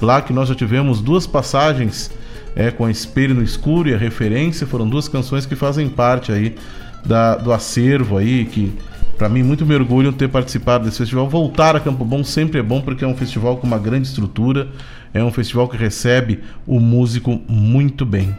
lá 0.00 0.22
que 0.22 0.32
nós 0.32 0.48
já 0.48 0.54
tivemos 0.54 1.00
duas 1.00 1.26
passagens 1.26 2.12
é, 2.56 2.70
com 2.70 2.86
a 2.86 2.90
Espelho 2.90 3.34
no 3.34 3.42
Escuro 3.42 3.90
e 3.90 3.94
a 3.94 3.98
Referência, 3.98 4.66
foram 4.66 4.88
duas 4.88 5.06
canções 5.06 5.44
que 5.44 5.54
fazem 5.54 5.90
parte 5.90 6.32
aí 6.32 6.56
da, 7.04 7.36
do 7.36 7.52
acervo 7.52 8.16
aí, 8.16 8.46
que 8.46 8.72
para 9.18 9.28
mim 9.28 9.42
muito 9.42 9.66
me 9.66 9.74
orgulho 9.74 10.10
ter 10.10 10.28
participado 10.28 10.84
desse 10.84 10.96
festival. 10.96 11.28
Voltar 11.28 11.76
a 11.76 11.80
Campo 11.80 12.02
Bom 12.04 12.24
sempre 12.24 12.58
é 12.58 12.62
bom 12.62 12.80
porque 12.80 13.04
é 13.04 13.06
um 13.06 13.14
festival 13.14 13.58
com 13.58 13.66
uma 13.66 13.78
grande 13.78 14.08
estrutura, 14.08 14.68
é 15.12 15.22
um 15.22 15.30
festival 15.30 15.68
que 15.68 15.76
recebe 15.76 16.40
o 16.66 16.80
músico 16.80 17.40
muito 17.46 18.06
bem. 18.06 18.34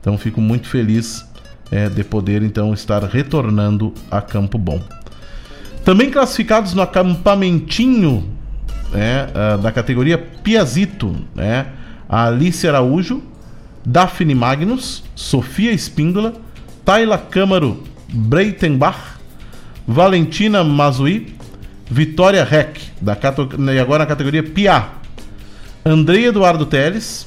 Então 0.00 0.16
fico 0.16 0.40
muito 0.40 0.68
feliz 0.68 1.26
é, 1.70 1.88
de 1.88 2.04
poder 2.04 2.42
então 2.42 2.72
estar 2.72 3.02
retornando 3.02 3.92
a 4.08 4.22
Campo 4.22 4.56
Bom. 4.56 4.80
Também 5.84 6.10
classificados 6.10 6.74
no 6.74 6.82
acampamentinho 6.82 8.28
né, 8.92 9.26
da 9.60 9.72
categoria 9.72 10.18
Piazito, 10.18 11.16
né, 11.34 11.66
a 12.08 12.26
Alice 12.26 12.66
Araújo, 12.66 13.22
Daphne 13.84 14.34
Magnus, 14.34 15.02
Sofia 15.14 15.72
Espíndola, 15.72 16.34
Tayla 16.84 17.18
Câmaro 17.18 17.82
Breitenbach, 18.12 19.18
Valentina 19.86 20.62
Mazui, 20.64 21.34
Vitória 21.90 22.44
Reck, 22.44 22.80
da, 23.00 23.16
e 23.72 23.78
agora 23.78 24.00
na 24.00 24.06
categoria 24.06 24.42
Pia, 24.42 24.88
Andrei 25.84 26.26
Eduardo 26.26 26.66
Teles, 26.66 27.26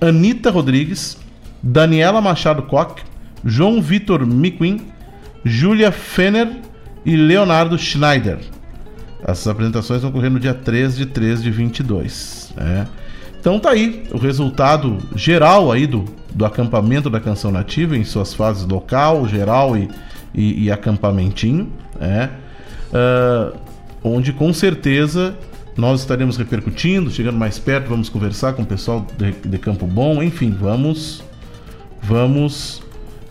Anitta 0.00 0.50
Rodrigues, 0.50 1.16
Daniela 1.62 2.20
Machado 2.20 2.62
Koch, 2.62 3.02
João 3.44 3.80
Vitor 3.80 4.26
Miquin, 4.26 4.80
Júlia 5.44 5.92
Fenner 5.92 6.60
e 7.04 7.16
Leonardo 7.16 7.78
Schneider. 7.78 8.38
Essas 9.22 9.46
apresentações 9.48 10.02
vão 10.02 10.10
ocorrer 10.10 10.30
no 10.30 10.40
dia 10.40 10.54
3 10.54 10.96
de 10.96 11.06
3 11.06 11.42
de 11.42 11.50
22. 11.50 12.52
Né? 12.56 12.86
Então 13.46 13.60
tá 13.60 13.70
aí 13.70 14.02
o 14.10 14.18
resultado 14.18 14.98
geral 15.14 15.70
aí 15.70 15.86
do, 15.86 16.04
do 16.34 16.44
acampamento 16.44 17.08
da 17.08 17.20
canção 17.20 17.52
nativa 17.52 17.96
em 17.96 18.02
suas 18.02 18.34
fases 18.34 18.66
local, 18.66 19.28
geral 19.28 19.76
e, 19.76 19.88
e, 20.34 20.64
e 20.64 20.72
acampamentinho, 20.72 21.72
né? 21.96 22.28
Uh, 22.90 23.56
onde 24.02 24.32
com 24.32 24.52
certeza 24.52 25.36
nós 25.76 26.00
estaremos 26.00 26.36
repercutindo, 26.36 27.08
chegando 27.08 27.38
mais 27.38 27.56
perto, 27.56 27.88
vamos 27.88 28.08
conversar 28.08 28.52
com 28.54 28.62
o 28.62 28.66
pessoal 28.66 29.06
de, 29.16 29.30
de 29.30 29.58
Campo 29.58 29.86
Bom, 29.86 30.20
enfim, 30.24 30.50
vamos 30.50 31.22
vamos 32.02 32.82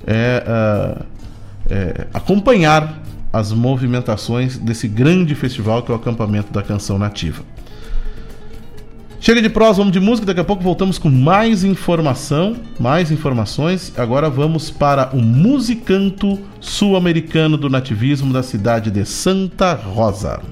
é, 0.08 0.46
uh, 0.48 1.06
é, 1.70 2.08
acompanhar 2.14 3.04
as 3.34 3.52
movimentações 3.52 4.58
desse 4.58 4.88
grande 4.88 5.36
festival 5.36 5.84
que 5.84 5.92
é 5.92 5.94
o 5.94 5.98
acampamento 5.98 6.54
da 6.54 6.64
canção 6.64 6.98
nativa. 6.98 7.44
Chega 9.26 9.42
de 9.42 9.50
prosa, 9.50 9.80
vamos 9.80 9.92
de 9.92 10.00
música. 10.00 10.28
Daqui 10.28 10.40
a 10.40 10.44
pouco 10.44 10.62
voltamos 10.62 11.00
com 11.00 11.10
mais 11.10 11.64
informação, 11.64 12.56
mais 12.80 13.10
informações. 13.10 13.92
Agora 13.98 14.30
vamos 14.30 14.70
para 14.70 15.10
o 15.16 15.20
musicanto 15.20 16.38
sul-americano 16.60 17.58
do 17.58 17.68
nativismo 17.68 18.32
da 18.32 18.44
cidade 18.44 18.92
de 18.92 19.04
Santa 19.04 19.74
Rosa. 19.74 20.44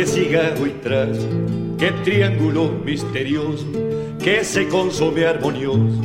De 0.00 0.06
cigarro 0.06 0.66
y 0.66 0.70
trago, 0.82 1.12
que 1.76 1.92
triángulo 2.04 2.70
misterioso 2.86 3.66
que 4.18 4.42
se 4.42 4.66
consome 4.68 5.26
armonioso 5.26 6.00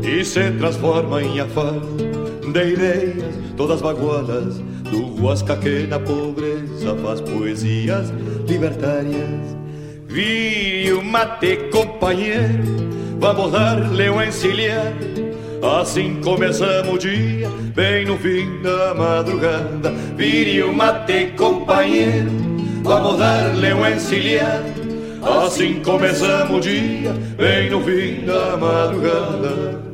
y 0.00 0.24
se 0.24 0.52
transforma 0.52 1.20
em 1.20 1.40
afán 1.40 1.80
de 2.52 2.72
ideias 2.72 3.34
todas 3.56 3.82
bagualas 3.82 4.60
do 4.92 5.20
Huasca 5.20 5.56
que 5.56 5.88
na 5.88 5.98
pobreza 5.98 6.94
faz 7.02 7.20
poesias 7.20 8.12
libertárias. 8.46 9.56
Vire 10.06 10.92
o 10.92 11.02
mate, 11.02 11.56
companheiro, 11.72 12.62
vamos 13.18 13.50
dar-lhe 13.50 14.08
um 14.08 14.22
encilhar. 14.22 14.92
Assim 15.80 16.20
começamos 16.22 16.94
o 16.94 16.98
dia, 16.98 17.48
bem 17.74 18.04
no 18.04 18.16
fim 18.18 18.62
da 18.62 18.94
madrugada. 18.94 19.90
Vire 20.16 20.62
o 20.62 20.72
mate, 20.72 21.32
companheiro 21.36 22.41
vamos 22.82 23.18
dar-lhe 23.18 23.72
um 23.72 23.86
encilhar. 23.86 24.62
Assim 25.22 25.80
começamos 25.82 26.58
o 26.58 26.60
dia, 26.60 27.12
bem 27.36 27.70
no 27.70 27.80
fim 27.82 28.24
da 28.26 28.56
madrugada. 28.56 29.92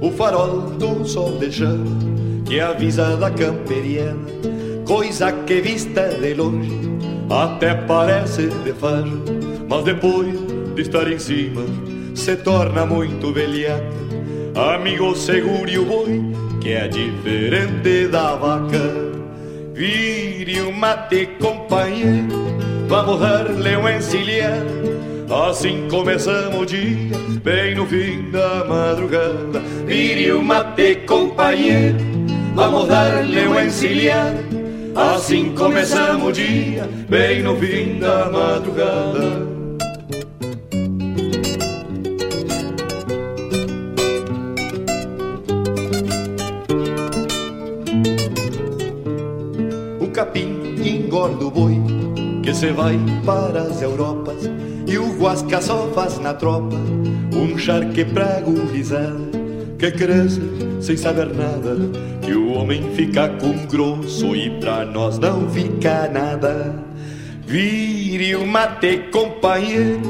O 0.00 0.10
farol 0.12 0.70
do 0.78 1.04
sol 1.04 1.32
de 1.38 1.52
chão 1.52 1.84
que 2.46 2.58
avisa 2.58 3.16
da 3.16 3.30
camperiana, 3.30 4.18
coisa 4.86 5.30
que 5.30 5.60
vista 5.60 6.08
de 6.08 6.32
longe 6.32 6.70
até 7.28 7.74
parece 7.74 8.46
de 8.46 8.72
farro, 8.72 9.22
mas 9.68 9.84
depois 9.84 10.34
de 10.74 10.82
estar 10.82 11.10
em 11.10 11.18
cima 11.18 11.62
se 12.16 12.34
torna 12.36 12.86
muito 12.86 13.32
velhata. 13.32 13.84
Amigo, 14.74 15.14
segure 15.14 15.78
o 15.78 15.84
boi, 15.84 16.22
que 16.60 16.72
é 16.72 16.88
diferente 16.88 18.08
da 18.08 18.34
vaca. 18.34 18.80
Vire 19.74 20.62
o 20.62 20.72
mate, 20.72 21.28
companheiro, 21.38 22.26
vamos 22.88 23.20
dar-lhe 23.20 23.76
um 23.76 23.88
encilhar. 23.88 24.62
Assim 25.48 25.86
começamos 25.90 26.62
o 26.62 26.64
dia, 26.64 27.18
bem 27.44 27.74
no 27.74 27.86
fim 27.86 28.30
da 28.30 28.64
madrugada. 28.64 29.60
Vire 29.86 30.32
o 30.32 30.42
mate, 30.42 30.96
companheiro, 31.06 31.98
vamos 32.54 32.88
dar-lhe 32.88 33.46
um 33.46 33.60
encilhar. 33.60 34.32
Assim 34.94 35.54
começamos 35.54 36.28
o 36.28 36.32
dia, 36.32 36.88
bem 37.10 37.42
no 37.42 37.54
fim 37.56 37.98
da 37.98 38.30
madrugada. 38.30 39.55
Se 52.66 52.72
vai 52.72 52.98
para 53.24 53.62
as 53.62 53.80
Europas 53.80 54.50
e 54.88 54.98
o 54.98 55.16
guasca 55.18 55.60
só 55.60 55.88
faz 55.94 56.18
na 56.18 56.34
tropa 56.34 56.74
um 57.32 57.56
charque 57.56 58.04
pra 58.04 58.40
gurizada 58.40 59.14
que 59.78 59.92
cresce 59.92 60.40
sem 60.80 60.96
saber 60.96 61.28
nada 61.32 61.76
que 62.22 62.32
o 62.32 62.54
homem 62.54 62.82
fica 62.94 63.28
com 63.28 63.66
grosso 63.66 64.34
e 64.34 64.50
pra 64.58 64.84
nós 64.84 65.16
não 65.18 65.48
fica 65.48 66.08
nada. 66.08 66.74
Vire 67.46 68.34
o 68.34 68.44
mate, 68.44 68.98
companheiro, 69.12 70.00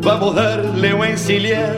vamos 0.00 0.36
dar-lhe 0.36 0.94
um 0.94 1.04
encilhar. 1.04 1.74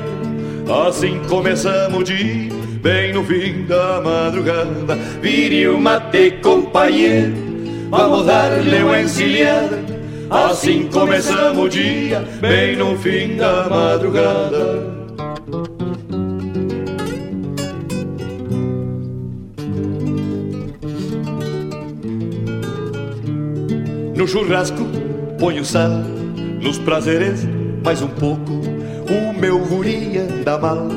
Assim 0.87 1.23
começamos 1.27 2.05
dia, 2.05 2.53
bem 2.83 3.15
no 3.15 3.25
fim 3.25 3.65
da 3.65 4.03
madrugada. 4.03 4.95
Vire 5.23 5.69
o 5.69 5.81
mate, 5.81 6.33
companheiro 6.43 7.49
vamos 7.89 8.27
dar-lhe 8.27 8.83
um 8.83 8.95
encilhar. 8.95 9.98
Assim 10.31 10.89
começamos 10.93 11.65
o 11.65 11.69
dia, 11.71 12.21
bem 12.39 12.77
no 12.77 12.99
fim 12.99 13.37
da 13.37 13.67
madrugada. 13.67 14.99
No 24.15 24.29
churrasco, 24.29 24.85
ponho 25.39 25.65
sal, 25.65 25.89
nos 26.61 26.79
prazeres, 26.79 27.47
mais 27.83 28.03
um 28.03 28.09
pouco. 28.09 28.53
O 29.09 29.33
meu 29.33 29.59
guri 29.61 30.19
anda 30.19 30.59
mal, 30.59 30.89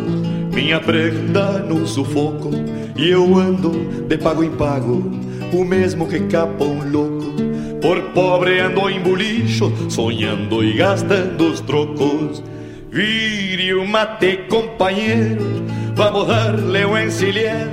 minha 0.54 0.82
prenda 0.82 1.60
no 1.60 1.88
sufoco. 1.88 2.52
E 2.98 3.10
eu 3.10 3.38
ando 3.38 3.72
de 4.10 4.18
pago 4.18 4.44
em 4.44 4.52
pago, 4.52 5.10
o 5.54 5.64
mesmo 5.64 6.06
que 6.06 6.20
capa 6.20 6.66
um 6.66 6.92
louco 6.92 7.51
por 7.82 8.00
pobre 8.14 8.60
ando 8.60 8.90
em 8.90 9.00
bulicho, 9.00 9.74
sonhando 9.90 10.64
e 10.64 10.74
gastando 10.74 11.48
os 11.48 11.60
trocos. 11.62 12.44
Vire 12.92 13.74
o 13.74 13.88
mate, 13.88 14.38
companheiro, 14.50 15.66
vamos 15.96 16.28
dar-lhe 16.28 16.86
um 16.86 16.98
encilhar. 16.98 17.68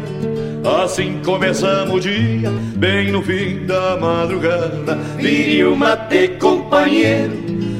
Assim 0.84 1.20
começamos 1.24 1.96
o 1.96 2.00
dia, 2.00 2.50
bem 2.76 3.12
no 3.12 3.22
fim 3.22 3.66
da 3.66 3.96
madrugada. 3.96 4.96
Vire 5.16 5.64
o 5.64 5.76
mate, 5.76 6.28
companheiro, 6.40 7.32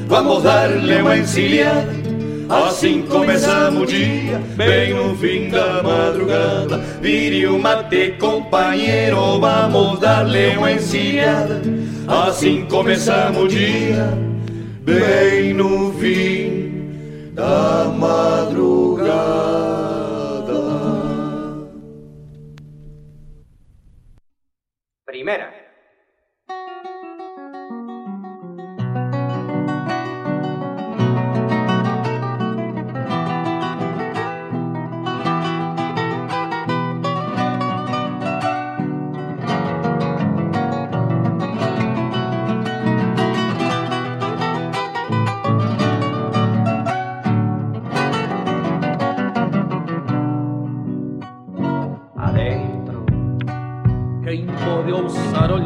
vamos 0.07 0.43
dar-lhe 0.43 1.01
uma 1.01 1.17
encilhada. 1.17 1.98
Assim 2.49 3.03
começamos 3.03 3.83
o 3.83 3.85
dia, 3.85 4.39
bem 4.55 4.91
no 4.91 5.15
fim 5.15 5.49
da 5.49 5.83
madrugada. 5.83 6.79
Vire 6.99 7.45
o 7.45 7.59
mate, 7.59 8.15
companheiro, 8.19 9.39
vamos 9.39 9.99
dar-lhe 9.99 10.57
uma 10.57 10.71
encilhada. 10.71 11.61
Assim 12.07 12.65
começamos 12.65 13.43
o 13.43 13.47
dia, 13.47 14.17
bem 14.83 15.53
no 15.53 15.93
fim 15.93 17.31
da 17.35 17.85
madrugada. 17.95 18.99
Primera. 25.05 25.58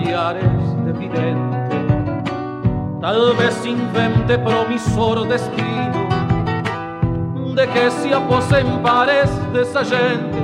Ousar 0.03 0.35
olhares 0.35 0.85
de 0.85 0.91
vidente, 0.93 1.77
tal 2.99 3.35
vez 3.35 3.65
invente 3.65 4.37
promissor 4.39 5.27
destino, 5.27 6.07
de 7.55 7.67
que 7.67 7.91
se 7.91 8.13
aposen 8.13 8.81
pares 8.81 9.29
dessa 9.53 9.83
gente, 9.83 10.37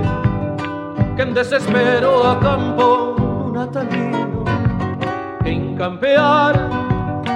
que 1.15 1.21
en 1.21 1.33
desespero 1.33 2.27
acampó 2.27 3.15
un 3.45 3.53
natalino, 3.53 4.43
que 5.43 5.49
en 5.49 5.75
campear 5.75 6.55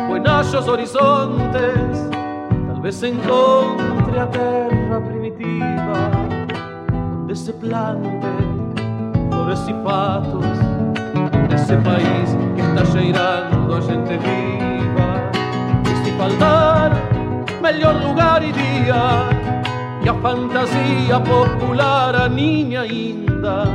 buenachos 0.07 0.67
horizontes, 0.67 2.09
tal 2.67 2.81
vez 2.81 3.03
encontre 3.03 4.19
a 4.19 4.29
terra 4.29 4.99
primitiva 4.99 6.12
donde 6.91 7.36
se 7.36 7.53
plante 7.53 8.27
flores 9.29 9.65
y 9.67 9.73
patos 9.83 10.72
nesse 11.54 11.78
país 11.78 12.36
que 12.56 12.62
está 12.62 12.84
cheirando 12.86 13.76
a 13.76 13.82
gente 13.82 14.18
viva. 14.26 15.08
E 15.86 16.04
se 16.04 16.12
faltar 16.18 16.92
melhor 17.62 17.96
lugar 18.02 18.44
e 18.44 18.52
dia 18.52 19.30
que 20.02 20.10
a 20.10 20.13
fantasia 20.16 21.20
popular 21.20 22.16
aninha 22.16 22.82
ainda, 22.82 23.66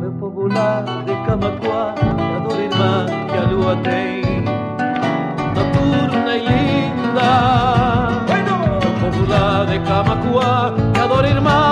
meu 0.00 0.12
popular 0.12 0.84
de 1.06 1.14
Camacuá, 1.26 1.94
que 1.96 2.34
adora 2.36 2.62
irmã 2.62 3.06
que 3.30 3.38
a 3.38 3.50
lua 3.50 3.76
tem, 3.84 4.22
noturna 5.54 6.36
e 6.36 6.40
linda. 6.50 7.30
Meu 8.82 9.10
popular 9.10 9.66
de 9.66 9.78
Camacuá, 9.78 10.74
que 10.92 11.00
adora 11.00 11.28
irmã 11.28 11.69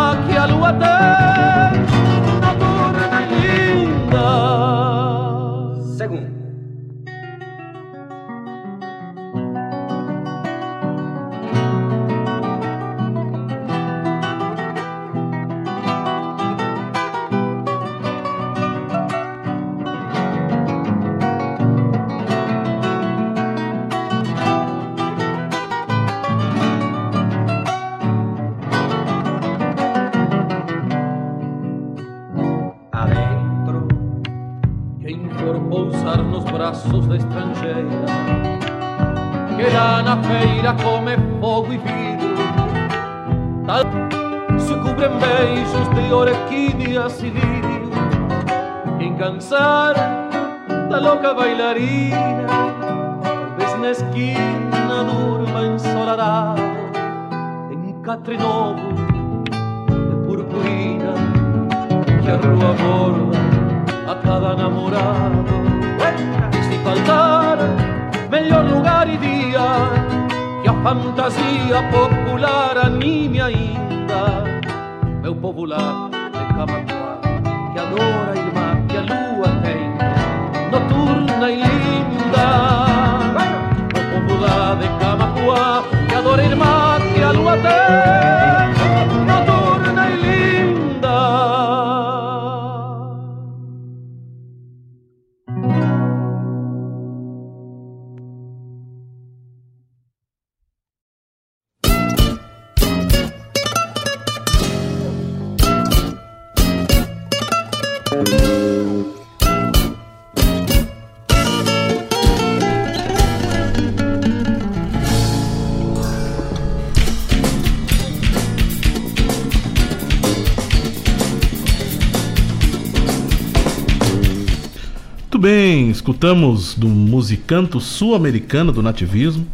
escutamos 126.18 126.74
do 126.74 126.88
musicanto 126.88 127.78
sul-americano 127.78 128.72
do 128.72 128.82
nativismo, 128.82 129.46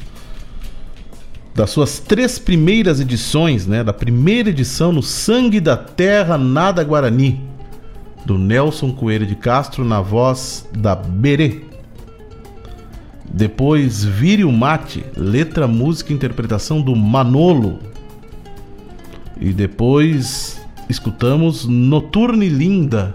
das 1.54 1.68
suas 1.68 1.98
três 1.98 2.38
primeiras 2.38 3.00
edições, 3.00 3.66
né? 3.66 3.84
Da 3.84 3.92
primeira 3.92 4.48
edição 4.48 4.90
no 4.90 5.02
Sangue 5.02 5.60
da 5.60 5.76
Terra 5.76 6.38
Nada 6.38 6.82
Guarani, 6.82 7.38
do 8.24 8.38
Nelson 8.38 8.92
Coelho 8.92 9.26
de 9.26 9.34
Castro 9.34 9.84
na 9.84 10.00
voz 10.00 10.66
da 10.74 10.94
Berê. 10.94 11.64
Depois 13.30 14.02
Vire 14.02 14.42
o 14.42 14.50
Mate, 14.50 15.04
letra, 15.14 15.68
música 15.68 16.14
e 16.14 16.16
interpretação 16.16 16.80
do 16.80 16.96
Manolo. 16.96 17.78
E 19.38 19.52
depois 19.52 20.58
escutamos 20.88 21.66
Noturne 21.66 22.48
Linda, 22.48 23.14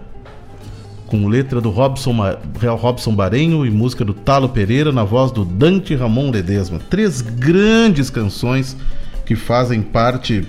com 1.09 1.27
letra 1.27 1.59
do 1.59 1.71
Robson, 1.71 2.15
Real 2.59 2.77
Robson 2.77 3.15
Barenho 3.15 3.65
e 3.65 3.71
música 3.71 4.05
do 4.05 4.13
Talo 4.13 4.49
Pereira 4.49 4.91
na 4.91 5.03
voz 5.03 5.31
do 5.31 5.43
Dante 5.43 5.95
Ramon 5.95 6.29
Ledesma. 6.29 6.79
Três 6.89 7.19
grandes 7.21 8.11
canções 8.11 8.77
que 9.25 9.35
fazem 9.35 9.81
parte 9.81 10.47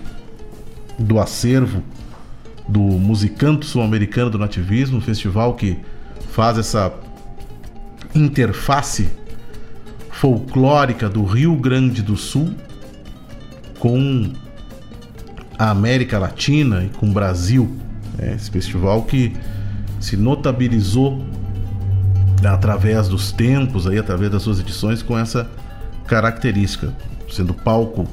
do 0.98 1.18
acervo 1.18 1.82
do 2.68 2.80
Musicanto 2.80 3.64
Sul-Americano 3.64 4.30
do 4.30 4.38
Nativismo, 4.38 5.00
festival 5.00 5.54
que 5.54 5.78
faz 6.28 6.58
essa 6.58 6.92
interface 8.14 9.08
folclórica 10.11 11.08
do 11.08 11.24
Rio 11.24 11.56
Grande 11.56 12.02
do 12.02 12.16
Sul 12.16 12.54
com 13.78 14.30
a 15.58 15.70
América 15.70 16.18
Latina 16.18 16.84
e 16.84 16.90
com 16.90 17.08
o 17.08 17.12
Brasil. 17.12 17.74
É 18.18 18.34
esse 18.34 18.50
festival 18.50 19.02
que 19.04 19.32
se 20.01 20.16
notabilizou 20.16 21.22
através 22.44 23.07
dos 23.07 23.30
tempos, 23.30 23.86
aí, 23.86 23.98
através 23.98 24.32
das 24.32 24.42
suas 24.42 24.59
edições, 24.59 25.03
com 25.03 25.16
essa 25.16 25.48
característica, 26.07 26.92
sendo 27.30 27.53
palco 27.53 28.09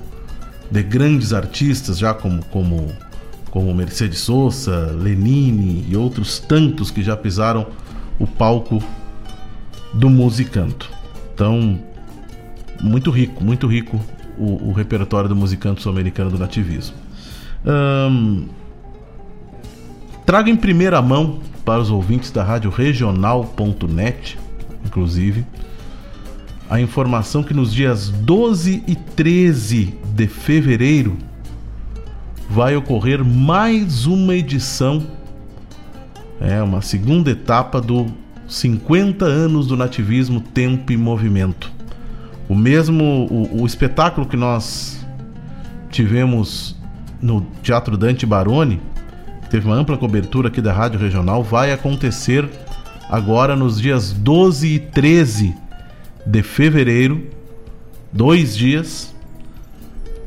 de 0.69 0.83
grandes 0.83 1.33
artistas, 1.33 1.97
já 1.97 2.13
como, 2.13 2.43
como, 2.45 2.91
como 3.49 3.73
Mercedes 3.73 4.19
Sosa, 4.19 4.91
Lenine 4.91 5.85
e 5.87 5.95
outros 5.95 6.39
tantos 6.39 6.91
que 6.91 7.01
já 7.01 7.15
pisaram 7.15 7.67
o 8.19 8.27
palco 8.27 8.83
do 9.93 10.09
musicanto. 10.09 10.91
Então, 11.33 11.79
muito 12.81 13.09
rico, 13.09 13.43
muito 13.43 13.65
rico 13.65 13.99
o, 14.37 14.69
o 14.69 14.73
repertório 14.73 15.29
do 15.29 15.35
musicanto 15.35 15.81
sul-americano 15.81 16.29
do 16.29 16.37
nativismo. 16.37 16.95
trago 20.25 20.49
em 20.49 20.55
primeira 20.55 21.01
mão 21.01 21.39
para 21.67 21.81
os 21.81 21.91
ouvintes 21.91 22.31
da 22.31 22.45
rádio 22.45 22.71
regional.net, 22.71 24.39
inclusive, 24.85 25.45
a 26.69 26.79
informação 26.79 27.43
que 27.43 27.53
nos 27.53 27.73
dias 27.73 28.07
12 28.07 28.85
e 28.87 28.95
13 28.95 29.93
de 30.15 30.27
fevereiro 30.27 31.17
vai 32.49 32.73
ocorrer 32.77 33.21
mais 33.21 34.05
uma 34.05 34.33
edição, 34.33 35.05
é 36.39 36.63
uma 36.63 36.81
segunda 36.81 37.31
etapa 37.31 37.81
do 37.81 38.05
50 38.47 39.25
anos 39.25 39.67
do 39.67 39.75
nativismo 39.75 40.39
Tempo 40.39 40.93
e 40.93 40.95
Movimento. 40.95 41.69
O 42.47 42.55
mesmo 42.55 43.03
o, 43.29 43.63
o 43.63 43.65
espetáculo 43.65 44.25
que 44.25 44.37
nós 44.37 45.05
tivemos 45.89 46.77
no 47.21 47.45
Teatro 47.61 47.97
Dante 47.97 48.25
Baroni, 48.25 48.79
teve 49.49 49.65
uma 49.65 49.75
ampla 49.75 49.97
cobertura 49.97 50.49
aqui 50.49 50.61
da 50.61 50.73
Rádio 50.73 50.99
Regional, 50.99 51.43
vai 51.43 51.71
acontecer 51.71 52.47
agora 53.09 53.55
nos 53.55 53.79
dias 53.79 54.11
12 54.11 54.67
e 54.67 54.79
13 54.79 55.55
de 56.25 56.43
fevereiro, 56.43 57.27
dois 58.11 58.55
dias, 58.55 59.15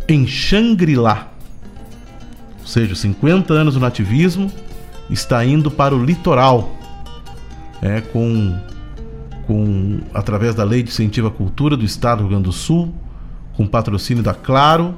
em 0.09 0.27
Xangri-Lá. 0.27 1.29
Ou 2.61 2.67
seja, 2.67 2.95
50 2.95 3.53
anos 3.53 3.75
do 3.75 3.81
nativismo 3.81 4.51
está 5.09 5.45
indo 5.45 5.71
para 5.71 5.95
o 5.95 6.05
litoral, 6.05 6.77
é, 7.83 8.01
com 8.01 8.59
com 9.51 9.99
através 10.15 10.55
da 10.55 10.63
Lei 10.63 10.81
de 10.81 10.91
Incentivo 10.91 11.27
à 11.27 11.31
Cultura 11.31 11.77
do 11.77 11.85
Estado 11.85 12.19
do 12.19 12.21
Rio 12.23 12.31
Grande 12.31 12.45
do 12.45 12.53
Sul, 12.53 12.95
com 13.57 13.67
patrocínio 13.67 14.23
da 14.23 14.33
Claro. 14.33 14.95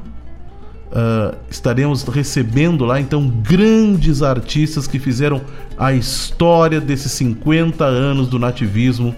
Uh, 0.93 1.35
estaremos 1.49 2.03
recebendo 2.03 2.85
lá 2.85 3.01
então 3.01 3.27
grandes 3.27 4.23
artistas 4.23 4.87
que 4.87 4.99
fizeram 4.99 5.41
a 5.79 5.95
história 5.95 6.79
desses 6.83 7.13
50 7.13 7.83
anos 7.83 8.29
do 8.29 8.39
nativismo 8.39 9.17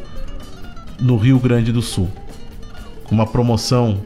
no 1.01 1.17
Rio 1.17 1.37
Grande 1.41 1.73
do 1.73 1.83
Sul. 1.83 2.09
Com 3.03 3.17
uma 3.17 3.27
promoção, 3.27 4.01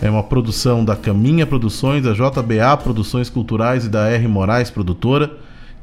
é 0.00 0.10
uma 0.10 0.24
produção 0.24 0.84
da 0.84 0.96
Caminha 0.96 1.46
Produções, 1.46 2.02
da 2.02 2.12
JBA 2.12 2.76
Produções 2.82 3.30
Culturais 3.30 3.84
e 3.84 3.88
da 3.88 4.08
R 4.08 4.26
Moraes 4.26 4.68
Produtora. 4.68 5.30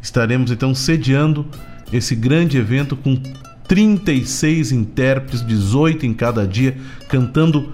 Estaremos 0.02 0.52
então 0.52 0.76
sediando 0.76 1.46
esse 1.92 2.16
grande 2.16 2.58
evento 2.58 2.98
com 2.98 3.18
36 3.66 4.74
intérpretes, 4.74 5.46
18 5.46 6.06
em 6.06 6.14
cada 6.14 6.46
dia, 6.46 6.78
cantando 7.08 7.72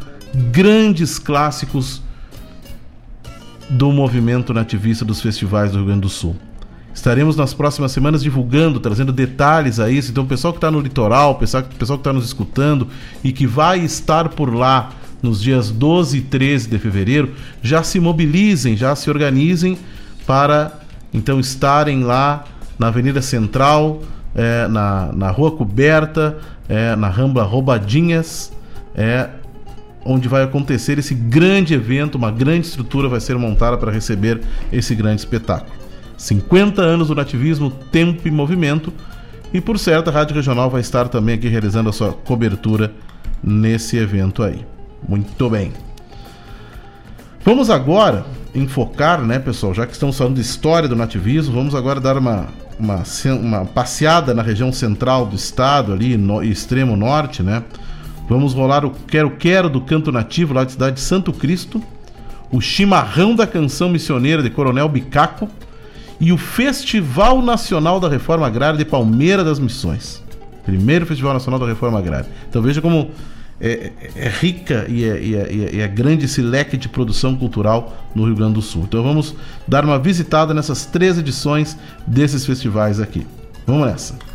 grandes 0.51 1.17
clássicos 1.17 2.03
do 3.69 3.91
movimento 3.91 4.53
nativista 4.53 5.05
dos 5.05 5.21
festivais 5.21 5.71
do 5.71 5.77
Rio 5.77 5.87
Grande 5.87 6.01
do 6.01 6.09
Sul. 6.09 6.35
Estaremos 6.93 7.35
nas 7.35 7.53
próximas 7.53 7.91
semanas 7.91 8.21
divulgando, 8.21 8.79
trazendo 8.79 9.13
detalhes 9.13 9.79
a 9.79 9.89
isso. 9.89 10.11
Então, 10.11 10.23
o 10.23 10.27
pessoal 10.27 10.51
que 10.51 10.57
está 10.57 10.71
no 10.71 10.79
litoral, 10.79 11.31
o 11.31 11.35
pessoal, 11.35 11.63
pessoal 11.63 11.97
que 11.97 12.01
está 12.01 12.11
nos 12.11 12.25
escutando 12.25 12.87
e 13.23 13.31
que 13.31 13.45
vai 13.45 13.79
estar 13.79 14.29
por 14.29 14.53
lá 14.53 14.89
nos 15.21 15.41
dias 15.41 15.69
12 15.69 16.17
e 16.17 16.21
13 16.21 16.69
de 16.69 16.79
fevereiro, 16.79 17.33
já 17.61 17.83
se 17.83 17.99
mobilizem, 17.99 18.75
já 18.75 18.95
se 18.95 19.09
organizem 19.09 19.77
para 20.25 20.79
então 21.13 21.39
estarem 21.39 22.03
lá 22.03 22.43
na 22.77 22.87
Avenida 22.87 23.21
Central, 23.21 24.01
é, 24.35 24.67
na, 24.67 25.11
na 25.13 25.31
Rua 25.31 25.51
Coberta, 25.51 26.37
é, 26.67 26.95
na 26.95 27.09
Rambla 27.09 27.43
Roubadinhas, 27.43 28.53
é, 28.95 29.29
onde 30.05 30.27
vai 30.27 30.43
acontecer 30.43 30.97
esse 30.97 31.13
grande 31.13 31.73
evento, 31.73 32.15
uma 32.15 32.31
grande 32.31 32.67
estrutura 32.67 33.09
vai 33.09 33.19
ser 33.19 33.37
montada 33.37 33.77
para 33.77 33.91
receber 33.91 34.41
esse 34.71 34.95
grande 34.95 35.21
espetáculo. 35.21 35.71
50 36.17 36.81
anos 36.81 37.07
do 37.07 37.15
nativismo, 37.15 37.69
tempo 37.69 38.27
e 38.27 38.31
movimento. 38.31 38.93
E 39.53 39.61
por 39.61 39.79
certo, 39.79 40.09
a 40.09 40.13
Rádio 40.13 40.35
Regional 40.35 40.69
vai 40.69 40.81
estar 40.81 41.07
também 41.07 41.35
aqui 41.35 41.47
realizando 41.47 41.89
a 41.89 41.93
sua 41.93 42.11
cobertura 42.11 42.93
nesse 43.43 43.97
evento 43.97 44.43
aí. 44.43 44.65
Muito 45.07 45.49
bem. 45.49 45.71
Vamos 47.43 47.69
agora 47.69 48.25
enfocar, 48.53 49.21
né, 49.21 49.39
pessoal, 49.39 49.73
já 49.73 49.85
que 49.85 49.93
estamos 49.93 50.17
falando 50.17 50.35
de 50.35 50.41
história 50.41 50.89
do 50.89 50.95
nativismo, 50.95 51.53
vamos 51.53 51.73
agora 51.73 52.01
dar 52.01 52.17
uma 52.17 52.47
uma, 52.79 53.03
uma 53.39 53.65
passeada 53.65 54.33
na 54.33 54.41
região 54.41 54.71
central 54.71 55.25
do 55.25 55.35
estado, 55.35 55.91
ali, 55.91 56.15
no 56.15 56.41
extremo 56.41 56.95
norte, 56.95 57.43
né? 57.43 57.61
Vamos 58.29 58.53
rolar 58.53 58.85
o 58.85 58.91
Quero 58.91 59.31
Quero 59.31 59.67
do 59.67 59.81
canto 59.81 60.11
nativo 60.11 60.53
lá 60.53 60.63
da 60.63 60.69
cidade 60.69 60.97
de 60.97 61.01
Santo 61.01 61.33
Cristo, 61.33 61.81
o 62.51 62.61
Chimarrão 62.61 63.35
da 63.35 63.47
Canção 63.47 63.89
Missioneira 63.89 64.43
de 64.43 64.51
Coronel 64.51 64.87
Bicaco 64.87 65.49
e 66.19 66.31
o 66.31 66.37
Festival 66.37 67.41
Nacional 67.41 67.99
da 67.99 68.07
Reforma 68.07 68.45
Agrária 68.45 68.77
de 68.77 68.85
Palmeira 68.85 69.43
das 69.43 69.59
Missões. 69.59 70.21
Primeiro 70.63 71.07
Festival 71.07 71.33
Nacional 71.33 71.59
da 71.59 71.65
Reforma 71.65 71.97
Agrária. 71.97 72.29
Então 72.47 72.61
veja 72.61 72.81
como 72.81 73.09
é, 73.59 73.91
é, 73.99 74.11
é 74.15 74.29
rica 74.29 74.85
e 74.87 75.03
é, 75.03 75.19
e, 75.19 75.35
é, 75.35 75.73
e 75.73 75.81
é, 75.81 75.87
grande 75.87 76.25
esse 76.25 76.41
leque 76.41 76.77
de 76.77 76.87
produção 76.87 77.35
cultural 77.35 77.97
no 78.13 78.25
Rio 78.25 78.35
Grande 78.35 78.53
do 78.53 78.61
Sul. 78.61 78.83
Então 78.87 79.01
vamos 79.01 79.33
dar 79.67 79.83
uma 79.83 79.97
visitada 79.97 80.53
nessas 80.53 80.85
três 80.85 81.17
edições 81.17 81.75
desses 82.05 82.45
festivais 82.45 82.99
aqui. 82.99 83.25
Vamos 83.65 83.87
nessa! 83.87 84.28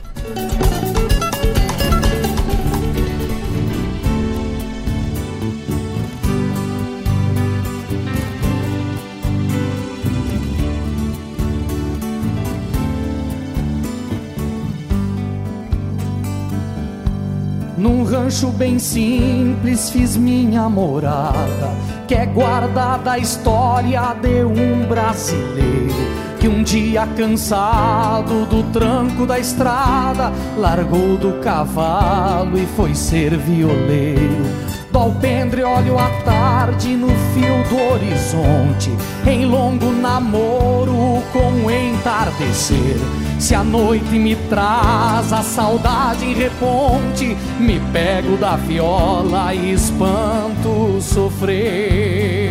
Rancho 18.24 18.48
bem 18.48 18.78
simples 18.78 19.90
fiz 19.90 20.16
minha 20.16 20.66
morada, 20.66 21.76
que 22.08 22.14
é 22.14 22.24
guardada 22.24 23.12
a 23.12 23.18
história 23.18 24.00
de 24.14 24.42
um 24.44 24.86
brasileiro 24.88 25.94
que 26.40 26.48
um 26.48 26.62
dia 26.62 27.06
cansado 27.18 28.46
do 28.46 28.62
tranco 28.72 29.26
da 29.26 29.38
estrada 29.38 30.32
largou 30.56 31.18
do 31.18 31.38
cavalo 31.42 32.58
e 32.58 32.66
foi 32.66 32.94
ser 32.94 33.36
violeiro. 33.36 34.44
Do 34.90 34.98
alpendre 34.98 35.62
olho 35.62 35.98
a 35.98 36.08
tarde 36.22 36.96
no 36.96 37.08
fio 37.08 37.62
do 37.68 37.92
horizonte, 37.92 38.90
em 39.26 39.44
longo 39.44 39.90
namoro 39.90 41.22
com 41.32 41.66
o 41.66 41.70
entardecer 41.70 43.23
se 43.38 43.54
a 43.54 43.62
noite 43.62 44.18
me 44.18 44.36
traz 44.48 45.32
a 45.32 45.42
saudade 45.42 46.24
em 46.24 46.34
reponte, 46.34 47.36
me 47.58 47.80
pego 47.92 48.36
da 48.36 48.56
viola 48.56 49.54
e 49.54 49.72
espanto 49.72 51.00
sofrer. 51.00 52.44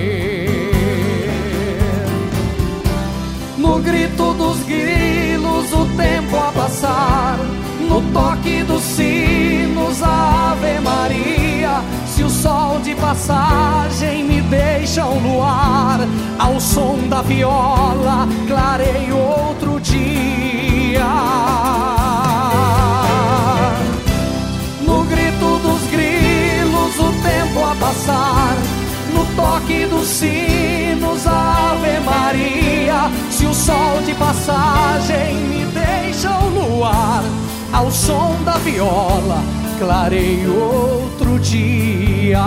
No 3.58 3.80
grito 3.80 4.34
dos 4.34 4.60
grilos, 4.64 5.72
o 5.72 5.86
tempo 5.96 6.38
a 6.38 6.52
passar, 6.52 7.38
no 7.88 8.02
toque 8.12 8.62
dos 8.64 8.84
sinos, 8.84 10.04
a 10.04 10.52
Ave 10.52 10.80
Maria. 10.80 11.82
Se 12.06 12.24
o 12.24 12.30
sol 12.30 12.80
de 12.82 12.94
passagem 12.96 14.24
me 14.24 14.42
deixa 14.42 15.06
um 15.06 15.34
luar, 15.34 16.00
ao 16.38 16.60
som 16.60 17.08
da 17.10 17.22
viola, 17.22 18.28
clarei 18.48 19.12
outro 19.12 19.80
dia. 19.80 20.63
No 24.86 25.04
grito 25.04 25.60
dos 25.60 25.82
grilos, 25.92 27.00
o 27.00 27.12
tempo 27.22 27.66
a 27.66 27.76
passar. 27.76 28.56
No 29.14 29.26
toque 29.36 29.86
dos 29.86 30.08
sinos, 30.08 31.28
a 31.28 31.72
Ave 31.72 32.00
Maria. 32.00 33.12
Se 33.30 33.46
o 33.46 33.54
sol 33.54 34.02
de 34.06 34.14
passagem 34.16 35.36
me 35.36 35.66
deixa 35.66 36.30
o 36.40 36.50
luar, 36.50 37.24
ao 37.72 37.92
som 37.92 38.36
da 38.44 38.58
viola, 38.58 39.44
clarei 39.78 40.48
outro 40.48 41.40
dia. 41.40 42.40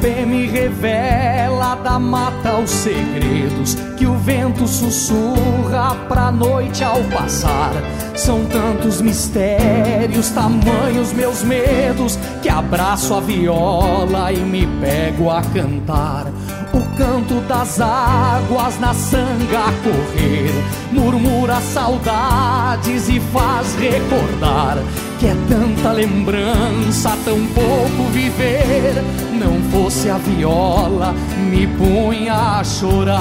IP 0.00 0.26
me 0.26 0.46
revela 0.46 1.74
da 1.74 1.98
mata 1.98 2.56
os 2.56 2.70
segredos 2.70 3.74
que 3.98 4.06
o 4.06 4.16
vento 4.16 4.66
sussurra 4.66 5.94
pra 6.08 6.32
noite 6.32 6.82
ao 6.82 7.02
passar. 7.04 7.72
São 8.16 8.46
tantos 8.46 9.02
mistérios, 9.02 10.30
tamanhos 10.30 11.12
meus 11.12 11.42
medos, 11.42 12.18
que 12.40 12.48
abraço 12.48 13.14
a 13.14 13.20
viola 13.20 14.32
e 14.32 14.40
me 14.40 14.66
pego 14.80 15.30
a 15.30 15.42
cantar. 15.42 16.26
O 16.72 16.96
canto 16.96 17.40
das 17.48 17.80
águas 17.80 18.78
na 18.78 18.94
sanga 18.94 19.72
correr, 19.82 20.52
murmura 20.92 21.60
saudades 21.60 23.08
e 23.08 23.18
faz 23.32 23.74
recordar 23.74 24.78
que 25.20 25.26
é 25.26 25.36
tanta 25.48 25.92
lembrança, 25.92 27.16
tão 27.26 27.44
pouco 27.48 28.10
viver. 28.10 28.94
Não 29.32 29.60
fosse 29.70 30.08
a 30.08 30.16
viola, 30.16 31.14
me 31.36 31.66
punha 31.66 32.58
a 32.60 32.64
chorar. 32.64 33.20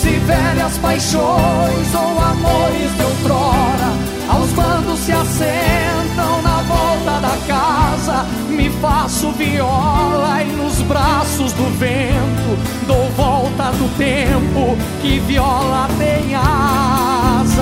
Se 0.00 0.10
velhas 0.10 0.78
paixões 0.78 1.94
ou 1.94 2.20
amores 2.22 2.96
de 2.96 3.02
outrora, 3.02 3.92
aos 4.28 4.50
bandos 4.52 5.00
se 5.00 5.10
assentam 5.10 6.03
faço 8.80 9.30
viola 9.32 10.42
e 10.42 10.46
nos 10.56 10.80
braços 10.82 11.52
do 11.52 11.64
vento 11.78 12.84
dou 12.86 13.08
volta 13.10 13.70
do 13.72 13.88
tempo 13.96 14.76
que 15.00 15.18
viola 15.20 15.88
tem 15.98 16.34
asas. 16.34 17.54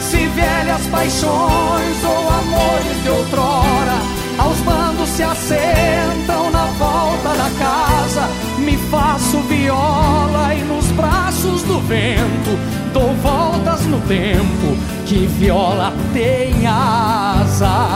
Se 0.00 0.26
velhas 0.26 0.86
paixões 0.86 2.04
ou 2.04 2.28
amores 2.28 3.02
de 3.02 3.08
outrora, 3.08 3.98
aos 4.38 4.58
bandos 4.58 5.08
se 5.10 5.22
assentam 5.22 6.50
na 6.50 6.64
volta 6.78 7.28
da 7.28 7.50
casa, 7.58 8.28
me 8.58 8.76
faço 8.90 9.38
viola 9.42 10.54
e 10.54 10.62
nos 10.62 10.86
braços 10.92 11.62
do 11.62 11.80
vento 11.80 12.58
dou 12.92 13.14
voltas 13.16 13.86
no 13.86 14.00
tempo 14.00 14.99
que 15.10 15.26
viola 15.26 15.92
tem 16.12 16.68
asas. 16.68 17.89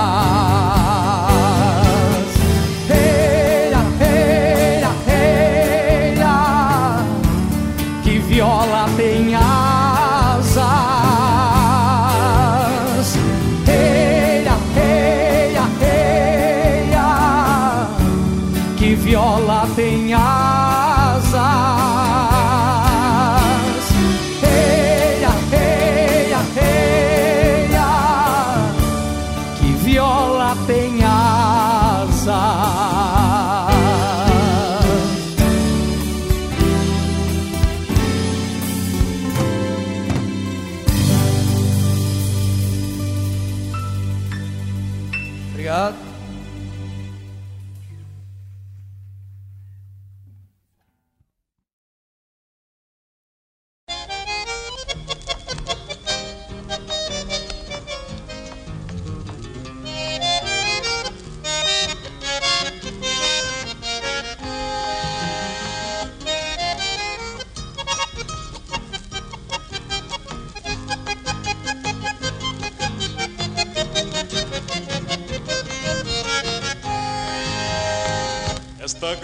Obrigado. 45.65 46.14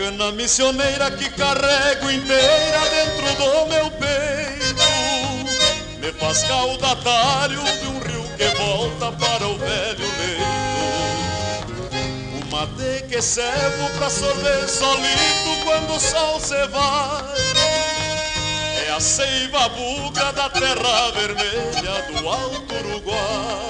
Gana 0.01 0.33
missioneira 0.33 1.11
que 1.11 1.29
carrego 1.29 2.11
inteira 2.11 2.81
dentro 2.89 3.35
do 3.37 3.67
meu 3.67 3.91
peito. 3.91 4.89
Me 5.99 6.11
faz 6.13 6.43
caudatário 6.45 7.63
de 7.63 7.87
um 7.87 7.99
rio 7.99 8.25
que 8.35 8.47
volta 8.57 9.13
para 9.13 9.47
o 9.47 9.59
velho 9.59 10.09
leito. 10.17 10.41
O 12.33 12.47
mate 12.51 13.05
que 13.11 13.21
servo 13.21 13.91
pra 13.99 14.09
sorver 14.09 14.67
solito 14.71 15.65
quando 15.65 15.95
o 15.95 16.01
sol 16.01 16.41
se 16.41 16.67
vai. 16.69 17.35
É 18.87 18.93
a 18.93 19.01
seiva 19.01 19.69
bugra 19.69 20.33
da 20.33 20.49
terra 20.49 21.11
vermelha 21.11 22.03
do 22.09 22.27
Alto 22.27 22.75
Uruguai. 22.75 23.69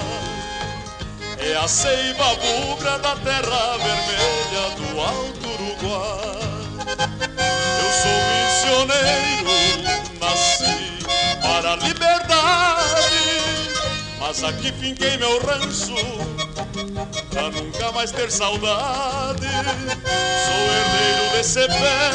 É 1.39 1.57
a 1.57 1.67
seiva 1.67 2.35
bugra 2.35 2.99
da 2.99 3.17
terra 3.17 3.77
vermelha 3.79 4.69
do 4.77 5.01
Alto 5.01 5.41
Uruguai. 5.45 6.10
Missioneiro, 8.61 9.57
nasci 10.19 10.99
para 11.41 11.73
a 11.73 11.75
liberdade, 11.77 13.15
mas 14.19 14.43
aqui 14.43 14.71
finquei 14.73 15.17
meu 15.17 15.43
rancho 15.43 15.95
pra 17.31 17.49
nunca 17.49 17.91
mais 17.91 18.11
ter 18.11 18.29
saudade. 18.29 19.47
Sou 20.45 20.61
herdeiro 20.75 21.31
desse 21.31 21.67
pé, 21.69 22.11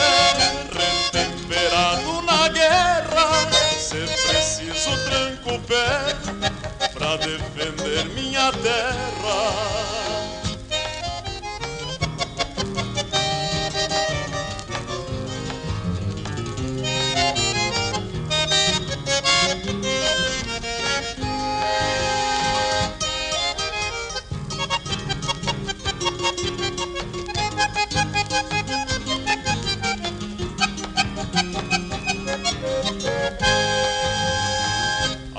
retemperado 1.11 2.23
na 2.23 2.49
guerra. 2.49 3.51
Se 3.77 4.07
preciso, 4.29 4.97
tranco 5.05 5.53
o 5.53 5.61
pé 5.63 6.15
pra 6.95 7.17
defender 7.17 8.05
minha 8.15 8.53
terra. 8.53 10.06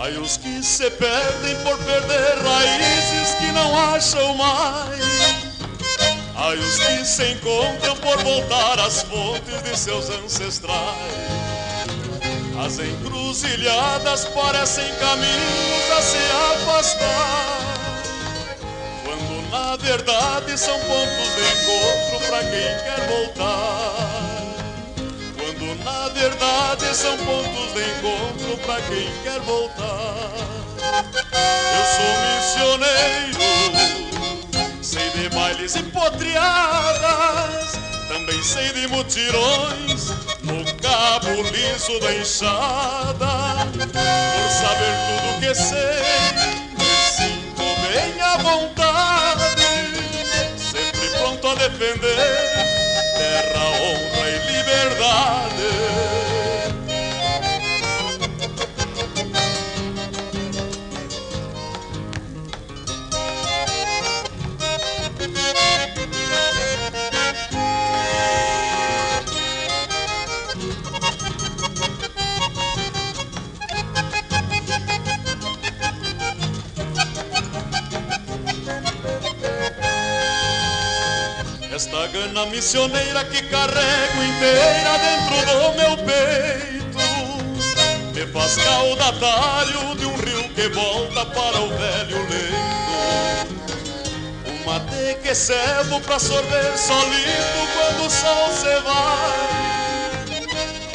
Ai, 0.07 0.17
os 0.19 0.37
que 0.37 0.63
se 0.63 0.89
perdem 0.91 1.53
por 1.65 1.77
perder 1.79 2.37
raízes 2.41 3.35
que 3.39 3.51
não 3.51 3.77
acham 3.93 4.35
mais. 4.35 5.01
Ai, 6.33 6.55
os 6.55 6.79
que 6.79 7.03
se 7.03 7.33
encontram 7.33 7.93
por 7.97 8.17
voltar 8.23 8.79
às 8.79 9.01
fontes 9.01 9.61
de 9.63 9.77
seus 9.77 10.09
ancestrais. 10.09 10.77
As 12.65 12.79
encruzilhadas 12.79 14.23
parecem 14.29 14.87
caminhos 14.95 15.91
a 15.97 16.01
se 16.01 16.17
afastar. 16.53 17.57
Quando 19.03 19.51
na 19.51 19.75
verdade 19.75 20.57
são 20.57 20.79
pontos 20.79 21.35
de 21.35 21.41
encontro 21.51 22.27
para 22.29 22.39
quem 22.45 22.61
quer 22.61 23.07
voltar. 23.09 24.26
Verdade 26.19 26.95
são 26.95 27.15
pontos 27.15 27.73
de 27.73 27.81
encontro 27.91 28.57
para 28.65 28.81
quem 28.81 29.07
quer 29.21 29.39
voltar. 29.41 30.33
Eu 31.77 31.85
sou 31.95 32.11
missioneiro, 32.25 33.47
sei 34.81 35.09
de 35.11 35.29
bailes 35.29 35.75
e 35.75 35.83
potriadas, 35.83 37.73
também 38.07 38.41
sei 38.41 38.73
de 38.73 38.87
mutirões 38.87 40.09
no 40.41 40.65
cabo 40.81 41.43
liso 41.51 41.99
da 41.99 42.11
enxada. 42.11 43.67
Por 43.77 44.49
saber 44.49 44.95
tudo 45.05 45.39
que 45.39 45.53
sei, 45.53 46.01
me 46.79 46.95
sinto 47.11 47.61
bem 47.87 48.19
à 48.23 48.37
vontade, 48.37 49.61
sempre 50.57 51.09
pronto 51.19 51.47
a 51.47 51.53
defender 51.53 52.67
terra, 53.17 53.65
honra 53.81 54.16
e 54.79 56.16
Esta 81.77 82.07
gana 82.07 82.47
missioneira 82.47 83.23
que 83.25 83.39
carrego 83.49 84.23
inteira 84.23 84.97
dentro 84.97 85.45
do 85.45 85.73
meu 85.77 85.95
peito 86.07 86.97
Me 88.15 88.25
faz 88.33 88.55
caudatário 88.55 89.95
de 89.95 90.07
um 90.07 90.15
rio 90.15 90.49
que 90.55 90.69
volta 90.69 91.23
para 91.23 91.61
o 91.61 91.69
velho 91.69 92.27
leito. 92.29 93.53
Um 94.47 94.65
mate 94.65 95.19
que 95.21 95.35
servo 95.35 96.01
pra 96.01 96.17
sorver 96.17 96.75
solito 96.79 97.67
quando 97.75 98.07
o 98.07 98.09
sol 98.09 98.49
se 98.53 98.79
vai. 98.81 99.37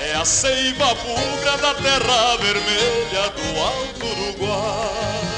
É 0.05 0.16
a 0.16 0.24
seiva 0.24 0.97
bugra 0.97 1.59
da 1.59 1.74
terra 1.74 2.37
vermelha 2.39 3.30
do 3.37 3.61
Alto 3.61 4.05
Uruguai 4.05 5.32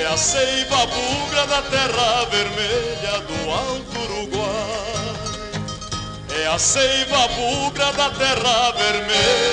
é 0.00 0.06
a 0.06 0.16
seiva 0.16 0.86
bugra 0.86 1.46
da 1.46 1.62
terra 1.62 2.24
vermelha 2.26 3.20
do 3.20 3.50
Alto 3.50 3.98
Uruguai. 3.98 5.14
É 6.42 6.46
a 6.46 6.58
seiva 6.58 7.28
bugra 7.28 7.92
da 7.92 8.10
terra 8.10 8.72
vermelha. 8.72 9.50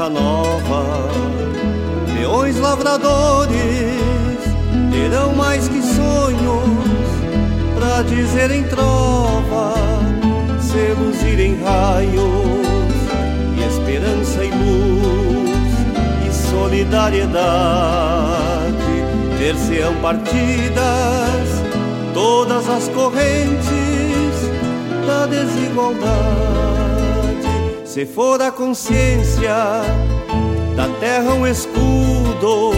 Terra 0.00 0.08
nova, 0.08 1.10
peões 2.16 2.58
lavradores 2.58 3.52
terão 4.90 5.34
mais 5.34 5.68
que 5.68 5.82
sonhos 5.82 6.64
pra 7.74 8.00
dizer 8.04 8.50
em 8.50 8.64
trova, 8.64 9.74
seduzir 10.58 11.38
em 11.38 11.62
raios 11.62 12.66
e 13.58 13.62
esperança 13.68 14.42
e 14.42 14.50
luz 14.50 15.50
e 16.26 16.32
solidariedade, 16.50 17.34
ver-se-ão 19.38 19.96
partidas 19.96 20.80
todas 22.14 22.66
as 22.70 22.88
correntes 22.88 23.68
da 25.06 25.26
desigualdade. 25.26 26.39
Se 28.00 28.06
for 28.06 28.40
a 28.40 28.50
consciência 28.50 29.54
da 30.74 30.88
terra 31.00 31.34
um 31.34 31.46
escudo 31.46 32.72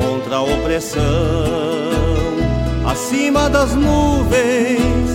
contra 0.00 0.36
a 0.36 0.40
opressão, 0.40 1.02
acima 2.90 3.50
das 3.50 3.74
nuvens 3.74 5.10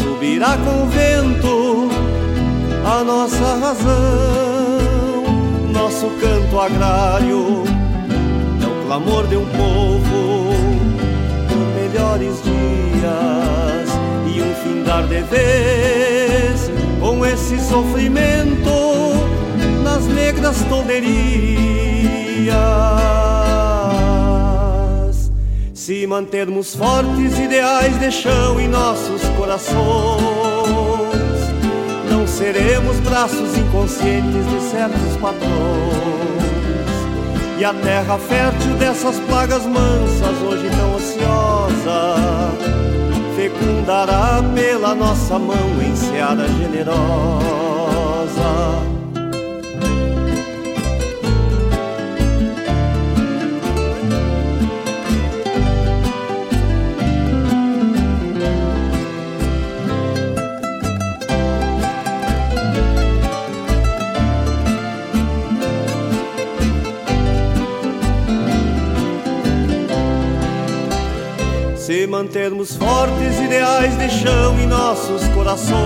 subirá 0.00 0.56
com 0.56 0.84
o 0.84 0.86
vento 0.86 1.90
a 2.86 3.04
nossa 3.04 3.44
razão, 3.56 4.00
nosso 5.70 6.06
canto 6.18 6.58
agrário 6.58 7.62
é 8.62 8.66
o 8.66 8.86
clamor 8.86 9.26
de 9.26 9.36
um 9.36 9.44
povo 9.44 10.54
melhores 11.74 12.42
dias 12.42 13.90
e 14.34 14.40
um 14.40 14.54
findar 14.64 15.06
de 15.06 15.20
vez 15.24 16.65
com 17.00 17.24
esse 17.24 17.58
sofrimento 17.60 18.70
nas 19.82 20.06
negras 20.06 20.62
tolderias. 20.68 21.16
Se 25.74 26.06
mantermos 26.06 26.74
fortes 26.74 27.38
ideais 27.38 27.98
de 28.00 28.10
chão 28.10 28.58
em 28.60 28.66
nossos 28.66 29.22
corações, 29.36 29.76
não 32.10 32.26
seremos 32.26 32.98
braços 33.00 33.56
inconscientes 33.56 34.44
de 34.50 34.60
certos 34.70 35.16
patrões. 35.20 36.26
E 37.58 37.64
a 37.64 37.72
terra 37.72 38.18
fértil 38.18 38.74
dessas 38.74 39.18
plagas 39.20 39.64
mansas, 39.64 40.42
hoje 40.42 40.68
tão 40.76 40.94
ociosa, 40.94 42.85
fecundará 43.36 44.42
pela 44.54 44.94
nossa 44.94 45.38
mão 45.38 45.82
em 45.82 45.94
seara 45.94 46.48
generosa. 46.48 47.36
Mantermos 72.06 72.76
fortes 72.76 73.38
ideais 73.40 73.98
de 73.98 74.08
chão 74.08 74.58
em 74.60 74.66
nossos 74.66 75.26
corações, 75.34 75.76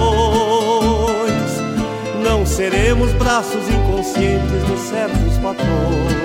não 2.23 2.45
seremos 2.45 3.11
braços 3.15 3.67
inconscientes 3.69 4.67
de 4.67 4.79
certos 4.79 5.39
patrões. 5.43 6.21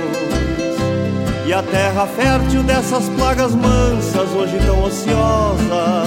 E 1.47 1.53
a 1.53 1.63
terra 1.63 2.05
fértil 2.07 2.61
dessas 2.63 3.07
plagas 3.09 3.55
mansas, 3.55 4.29
hoje 4.31 4.59
tão 4.65 4.83
ociosa, 4.83 6.03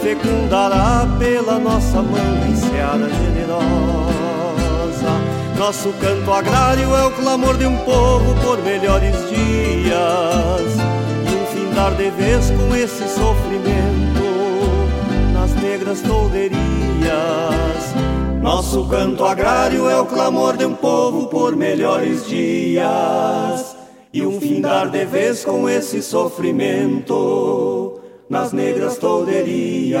fecundará 0.00 1.06
pela 1.18 1.58
nossa 1.58 2.00
mão 2.00 2.46
em 2.48 2.56
generosa. 2.56 4.02
Nosso 5.58 5.92
canto 6.00 6.32
agrário 6.32 6.96
é 6.96 7.04
o 7.04 7.10
clamor 7.10 7.58
de 7.58 7.66
um 7.66 7.76
povo 7.78 8.34
por 8.42 8.62
melhores 8.62 9.14
dias 9.28 11.01
dar 11.74 11.94
de 11.94 12.10
vez 12.10 12.50
com 12.50 12.74
esse 12.76 13.08
sofrimento 13.08 14.22
nas 15.32 15.54
negras 15.54 16.00
tolderias. 16.02 16.52
Nosso 18.42 18.86
canto 18.86 19.24
agrário 19.24 19.88
é 19.88 20.00
o 20.00 20.06
clamor 20.06 20.56
de 20.56 20.64
um 20.64 20.74
povo 20.74 21.28
por 21.28 21.56
melhores 21.56 22.26
dias 22.26 23.76
e 24.12 24.26
um 24.26 24.40
fim 24.40 24.60
dar 24.60 24.90
de 24.90 25.04
vez 25.04 25.44
com 25.44 25.68
esse 25.68 26.02
sofrimento 26.02 28.00
nas 28.28 28.52
negras 28.52 28.96
tolderias. 28.98 30.00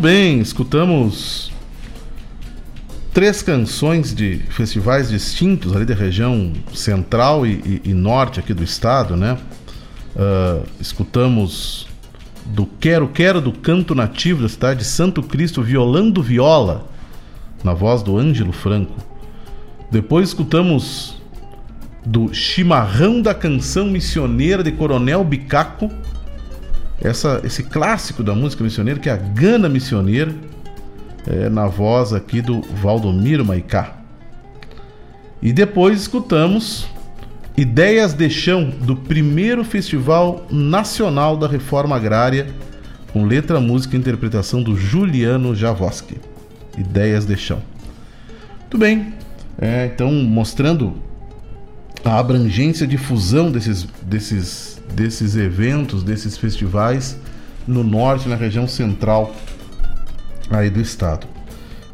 Bem, 0.00 0.40
escutamos 0.40 1.52
três 3.12 3.42
canções 3.42 4.14
de 4.14 4.38
festivais 4.48 5.10
distintos 5.10 5.76
ali 5.76 5.84
da 5.84 5.94
região 5.94 6.54
central 6.72 7.46
e, 7.46 7.80
e, 7.84 7.90
e 7.90 7.94
norte 7.94 8.40
aqui 8.40 8.54
do 8.54 8.64
estado, 8.64 9.14
né? 9.14 9.36
Uh, 10.16 10.66
escutamos 10.80 11.86
do 12.46 12.64
Quero 12.64 13.08
Quero 13.08 13.42
do 13.42 13.52
canto 13.52 13.94
nativo 13.94 14.40
da 14.40 14.48
cidade 14.48 14.80
de 14.80 14.86
Santo 14.86 15.22
Cristo, 15.22 15.62
Violando 15.62 16.22
Viola, 16.22 16.88
na 17.62 17.74
voz 17.74 18.02
do 18.02 18.16
Ângelo 18.16 18.52
Franco. 18.52 18.96
Depois 19.90 20.28
escutamos 20.28 21.20
do 22.06 22.32
Chimarrão 22.32 23.20
da 23.20 23.34
Canção 23.34 23.84
Missioneira 23.84 24.62
de 24.62 24.72
Coronel 24.72 25.22
Bicaco, 25.22 25.90
essa, 27.00 27.40
esse 27.44 27.62
clássico 27.62 28.22
da 28.22 28.34
música 28.34 28.62
missioneira, 28.62 29.00
que 29.00 29.08
é 29.08 29.12
a 29.12 29.16
Gana 29.16 29.68
Missioneira, 29.68 30.34
é, 31.26 31.48
na 31.48 31.66
voz 31.66 32.12
aqui 32.12 32.40
do 32.40 32.60
Valdomiro 32.60 33.44
Maicá. 33.44 33.96
E 35.42 35.52
depois 35.52 36.00
escutamos 36.00 36.86
Ideias 37.56 38.14
de 38.14 38.30
Chão, 38.30 38.70
do 38.70 38.96
primeiro 38.96 39.64
Festival 39.64 40.46
Nacional 40.50 41.36
da 41.36 41.46
Reforma 41.46 41.96
Agrária, 41.96 42.46
com 43.12 43.24
letra, 43.24 43.60
música 43.60 43.96
e 43.96 43.98
interpretação 43.98 44.62
do 44.62 44.76
Juliano 44.76 45.54
Javoski. 45.54 46.16
Ideias 46.78 47.26
de 47.26 47.36
Chão. 47.36 47.60
Muito 48.60 48.78
bem, 48.78 49.12
é, 49.60 49.90
então 49.92 50.12
mostrando 50.12 50.94
a 52.04 52.18
abrangência 52.18 52.86
de 52.86 52.96
fusão 52.96 53.50
desses, 53.50 53.86
desses, 54.02 54.79
desses 54.92 55.36
eventos, 55.36 56.02
desses 56.02 56.36
festivais 56.36 57.16
no 57.66 57.84
norte, 57.84 58.28
na 58.28 58.36
região 58.36 58.66
central 58.66 59.34
aí 60.50 60.68
do 60.68 60.80
estado. 60.80 61.26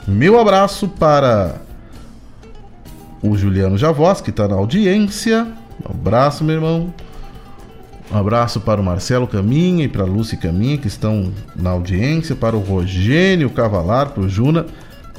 Meu 0.06 0.38
abraço 0.40 0.88
para 0.88 1.56
o 3.22 3.36
Juliano 3.36 3.76
Javós, 3.76 4.20
que 4.20 4.30
está 4.30 4.48
na 4.48 4.54
audiência. 4.54 5.46
Um 5.84 5.90
abraço, 5.90 6.44
meu 6.44 6.54
irmão. 6.56 6.94
Um 8.10 8.16
abraço 8.16 8.60
para 8.60 8.80
o 8.80 8.84
Marcelo 8.84 9.26
Caminha 9.26 9.84
e 9.84 9.88
para 9.88 10.02
a 10.02 10.06
Lúcia 10.06 10.38
Caminha, 10.38 10.78
que 10.78 10.86
estão 10.86 11.32
na 11.56 11.70
audiência. 11.70 12.36
Para 12.36 12.56
o 12.56 12.60
Rogênio 12.60 13.50
Cavalar, 13.50 14.10
para 14.10 14.22
o 14.22 14.28
Juna. 14.28 14.66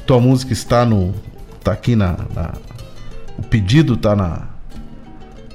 Tua 0.06 0.20
música 0.20 0.52
está 0.52 0.84
no. 0.84 1.14
Tá 1.62 1.72
aqui 1.72 1.94
na. 1.94 2.16
na 2.34 2.54
o 3.36 3.42
pedido 3.42 3.94
está 3.94 4.16
na, 4.16 4.48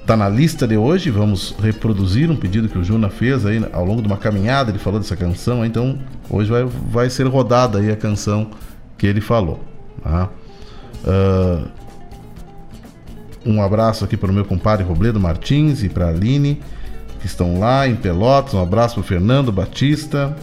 tá 0.06 0.16
na 0.18 0.30
lista 0.30 0.68
de 0.68 0.78
hoje. 0.78 1.10
Vamos 1.10 1.56
reproduzir 1.60 2.30
um 2.30 2.36
pedido 2.36 2.70
que 2.70 2.78
o 2.78 2.84
Juna 2.84 3.10
fez 3.10 3.46
aí 3.46 3.64
ao 3.72 3.86
longo 3.86 4.02
de 4.02 4.08
uma 4.08 4.18
caminhada. 4.18 4.72
Ele 4.72 4.80
falou 4.80 5.00
dessa 5.00 5.16
canção, 5.16 5.66
então 5.66 6.00
hoje 6.30 6.50
vai, 6.50 6.64
vai 6.66 7.10
ser 7.10 7.28
rodada 7.28 7.80
aí 7.80 7.92
a 7.92 7.96
canção 7.96 8.52
que 8.98 9.08
ele 9.08 9.22
falou. 9.22 9.64
Tá? 10.04 10.30
Uh, 11.04 11.68
um 13.46 13.62
abraço 13.62 14.06
aqui 14.06 14.16
para 14.16 14.32
o 14.32 14.34
meu 14.34 14.46
compadre 14.46 14.86
Robledo 14.86 15.20
Martins 15.20 15.84
e 15.84 15.90
para 15.90 16.06
a 16.06 16.10
Aline, 16.10 16.62
que 17.20 17.26
estão 17.26 17.60
lá 17.60 17.88
em 17.88 17.96
Pelotas. 17.96 18.54
Um 18.54 18.62
abraço 18.62 18.96
para 18.96 19.02
o 19.02 19.04
Fernando 19.04 19.52
Batista, 19.52 20.36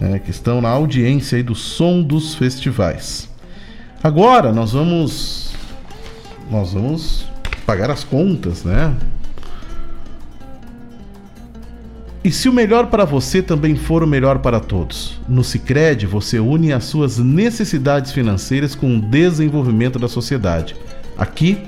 é, 0.00 0.18
que 0.18 0.30
estão 0.30 0.60
na 0.60 0.68
audiência 0.68 1.36
aí 1.36 1.42
do 1.42 1.54
som 1.54 2.02
dos 2.02 2.34
festivais. 2.34 3.28
Agora 4.02 4.52
nós 4.52 4.72
vamos. 4.72 5.52
Nós 6.50 6.72
vamos 6.72 7.26
pagar 7.68 7.90
as 7.90 8.02
contas, 8.02 8.64
né? 8.64 8.96
E 12.24 12.32
se 12.32 12.48
o 12.48 12.52
melhor 12.52 12.86
para 12.86 13.04
você 13.04 13.42
também 13.42 13.76
for 13.76 14.02
o 14.02 14.06
melhor 14.06 14.38
para 14.38 14.58
todos? 14.58 15.20
No 15.28 15.44
Sicredi 15.44 16.06
você 16.06 16.40
une 16.40 16.72
as 16.72 16.84
suas 16.84 17.18
necessidades 17.18 18.10
financeiras 18.10 18.74
com 18.74 18.96
o 18.96 19.00
desenvolvimento 19.02 19.98
da 19.98 20.08
sociedade. 20.08 20.74
Aqui 21.18 21.58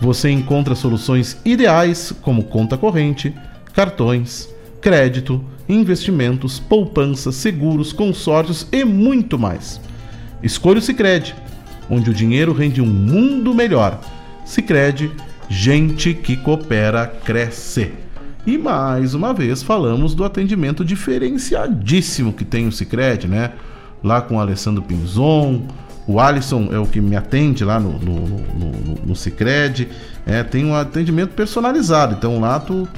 você 0.00 0.30
encontra 0.30 0.76
soluções 0.76 1.36
ideais 1.44 2.12
como 2.22 2.44
conta 2.44 2.78
corrente, 2.78 3.34
cartões, 3.72 4.48
crédito, 4.80 5.44
investimentos, 5.68 6.60
poupança, 6.60 7.32
seguros, 7.32 7.92
consórcios 7.92 8.64
e 8.70 8.84
muito 8.84 9.36
mais. 9.36 9.80
Escolha 10.40 10.78
o 10.78 10.82
Sicredi, 10.82 11.34
onde 11.90 12.10
o 12.10 12.14
dinheiro 12.14 12.52
rende 12.52 12.80
um 12.80 12.86
mundo 12.86 13.52
melhor. 13.52 14.00
Sicredi 14.44 15.10
Gente 15.48 16.14
que 16.14 16.36
coopera 16.36 17.06
cresce. 17.06 17.92
E 18.46 18.56
mais 18.56 19.14
uma 19.14 19.32
vez 19.32 19.62
falamos 19.62 20.14
do 20.14 20.24
atendimento 20.24 20.84
diferenciadíssimo 20.84 22.32
que 22.32 22.44
tem 22.44 22.66
o 22.66 22.72
Cicred, 22.72 23.26
né? 23.26 23.52
Lá 24.02 24.20
com 24.20 24.36
o 24.36 24.40
Alessandro 24.40 24.82
Pinzon, 24.82 25.66
o 26.06 26.18
Alisson 26.18 26.68
é 26.72 26.78
o 26.78 26.86
que 26.86 27.00
me 27.00 27.16
atende 27.16 27.64
lá 27.64 27.78
no, 27.78 27.98
no, 27.98 28.20
no, 28.20 28.94
no 29.06 29.16
Cicred. 29.16 29.88
É, 30.26 30.42
tem 30.42 30.64
um 30.64 30.74
atendimento 30.74 31.30
personalizado. 31.30 32.14
Então 32.16 32.40
lá 32.40 32.58
tu 32.60 32.88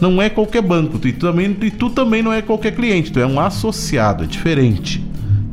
não 0.00 0.20
é 0.20 0.28
qualquer 0.28 0.62
banco, 0.62 0.98
tu, 0.98 1.08
e, 1.08 1.12
tu 1.12 1.26
também, 1.26 1.56
e 1.60 1.70
tu 1.70 1.90
também 1.90 2.22
não 2.22 2.32
é 2.32 2.42
qualquer 2.42 2.74
cliente, 2.74 3.12
tu 3.12 3.20
é 3.20 3.26
um 3.26 3.38
associado, 3.38 4.24
é 4.24 4.26
diferente. 4.26 5.04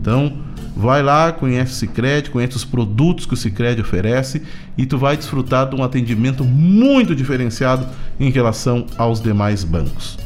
Então 0.01 0.33
Vai 0.79 1.03
lá, 1.03 1.33
conhece 1.33 1.73
o 1.73 1.75
Cicred, 1.75 2.29
conhece 2.29 2.55
os 2.55 2.63
produtos 2.63 3.25
que 3.25 3.33
o 3.33 3.37
Cicred 3.37 3.81
oferece 3.81 4.41
e 4.77 4.85
tu 4.85 4.97
vai 4.97 5.17
desfrutar 5.17 5.69
de 5.69 5.75
um 5.75 5.83
atendimento 5.83 6.45
muito 6.45 7.13
diferenciado 7.13 7.85
em 8.17 8.29
relação 8.29 8.85
aos 8.97 9.21
demais 9.21 9.65
bancos. 9.65 10.17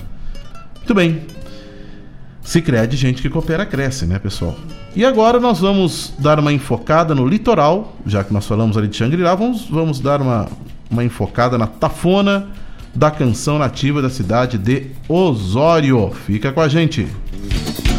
Muito 0.76 0.94
bem. 0.94 1.22
Cicred, 2.44 2.96
gente 2.96 3.20
que 3.20 3.32
coopera, 3.32 3.66
cresce, 3.66 4.06
né, 4.06 4.20
pessoal? 4.20 4.56
E 4.96 5.04
agora 5.04 5.40
nós 5.40 5.60
vamos 5.60 6.14
dar 6.20 6.38
uma 6.38 6.54
enfocada 6.54 7.16
no 7.16 7.28
litoral, 7.28 7.98
já 8.06 8.24
que 8.24 8.32
nós 8.32 8.46
falamos 8.46 8.78
ali 8.78 8.88
de 8.88 8.96
Xangri-Lá, 8.96 9.34
vamos, 9.34 9.66
vamos 9.68 10.00
dar 10.00 10.22
uma, 10.22 10.48
uma 10.88 11.04
enfocada 11.04 11.58
na 11.58 11.66
tafona 11.66 12.46
da 12.94 13.10
canção 13.10 13.58
nativa 13.58 14.04
da 14.04 14.10
cidade 14.12 14.60
de 14.60 14.92
Osório. 15.10 16.12
Fica 16.28 16.52
com 16.52 16.62
a 16.62 16.68
gente. 16.68 17.08
Música 17.34 17.93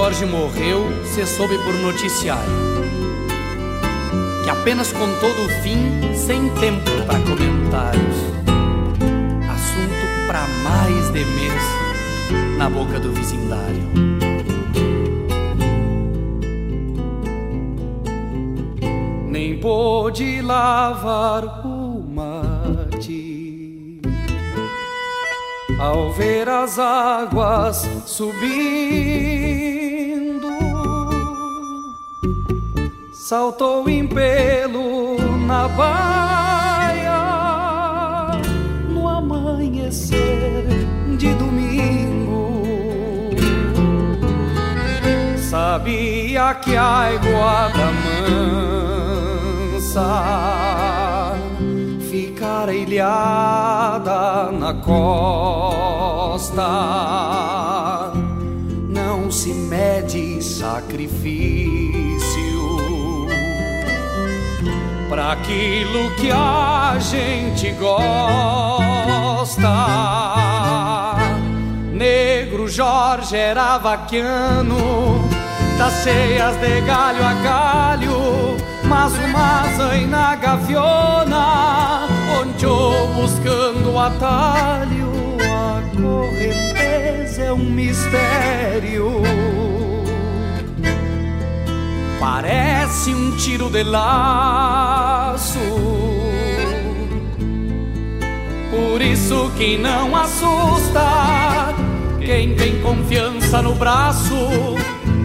Jorge 0.00 0.24
morreu, 0.24 0.86
se 1.04 1.26
soube 1.26 1.58
por 1.58 1.74
noticiário. 1.74 2.50
Que 4.42 4.48
apenas 4.48 4.90
contou 4.92 5.28
do 5.28 5.46
fim, 5.62 6.14
sem 6.14 6.48
tempo 6.54 6.90
para 7.06 7.20
comentários. 7.20 8.16
Assunto 9.52 10.26
para 10.26 10.48
mais 10.64 11.10
de 11.12 11.22
mês 11.22 11.62
na 12.56 12.70
boca 12.70 12.98
do 12.98 13.12
vizindário. 13.12 13.90
nem 19.28 19.58
pôde 19.58 20.40
lavar 20.40 21.44
o 21.62 22.02
mate. 22.08 24.00
Ao 25.78 26.10
ver 26.12 26.48
as 26.48 26.78
águas 26.78 27.88
subir, 28.06 29.89
Saltou 33.30 33.88
em 33.88 34.08
pelo 34.08 35.16
na 35.46 35.68
baia 35.68 37.22
no 38.88 39.08
amanhecer 39.08 40.66
de 41.16 41.32
domingo. 41.34 42.50
Sabia 45.48 46.54
que 46.54 46.76
a 46.76 47.12
iguada 47.14 47.92
mansa 49.78 51.36
ficara 52.10 52.74
ilhada 52.74 54.50
na 54.50 54.74
costa. 54.74 56.10
Não 58.88 59.30
se 59.30 59.54
mede 59.54 60.42
sacrifício 60.42 61.99
para 65.10 65.32
aquilo 65.32 66.08
que 66.14 66.30
a 66.30 66.96
gente 67.00 67.72
gosta. 67.72 67.98
Negro 71.92 72.68
Jorge 72.68 73.36
era 73.36 73.76
vaquiano, 73.78 75.28
das 75.76 76.04
cheias 76.04 76.56
de 76.58 76.80
galho 76.82 77.24
a 77.24 77.34
galho, 77.42 78.56
mas 78.84 79.12
uma 79.18 79.66
zaina 79.76 80.36
gaviona, 80.36 82.06
onde 82.40 82.64
eu 82.64 83.08
buscando 83.16 83.98
atalho, 83.98 85.10
a 85.42 85.82
correnteza 86.00 87.42
é 87.42 87.52
um 87.52 87.58
mistério. 87.58 89.20
Parece 92.20 93.14
um 93.14 93.34
tiro 93.34 93.70
de 93.70 93.82
laço. 93.82 95.58
Por 98.70 99.00
isso 99.00 99.50
que 99.56 99.78
não 99.78 100.14
assusta 100.14 101.74
quem 102.20 102.54
tem 102.54 102.78
confiança 102.82 103.62
no 103.62 103.74
braço. 103.74 104.36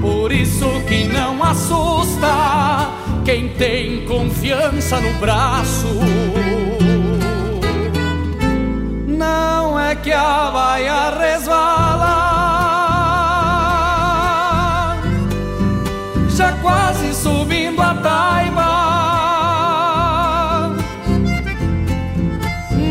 Por 0.01 0.31
isso 0.31 0.69
que 0.87 1.03
não 1.03 1.43
assusta 1.43 2.89
quem 3.25 3.49
tem 3.49 4.05
confiança 4.05 5.01
no 5.01 5.13
braço. 5.19 5.99
Não 9.05 9.77
é 9.77 9.95
que 9.95 10.13
a 10.13 10.49
baia 10.51 11.09
resvala, 11.17 12.24
já 16.45 16.53
quase 16.61 17.13
subindo 17.13 17.81
a 17.81 17.95
taiba. 17.95 18.65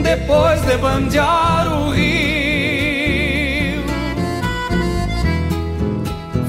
Depois 0.02 0.60
de 0.62 0.76
bandear 0.76 1.72
o 1.72 1.90
rio, 1.90 3.84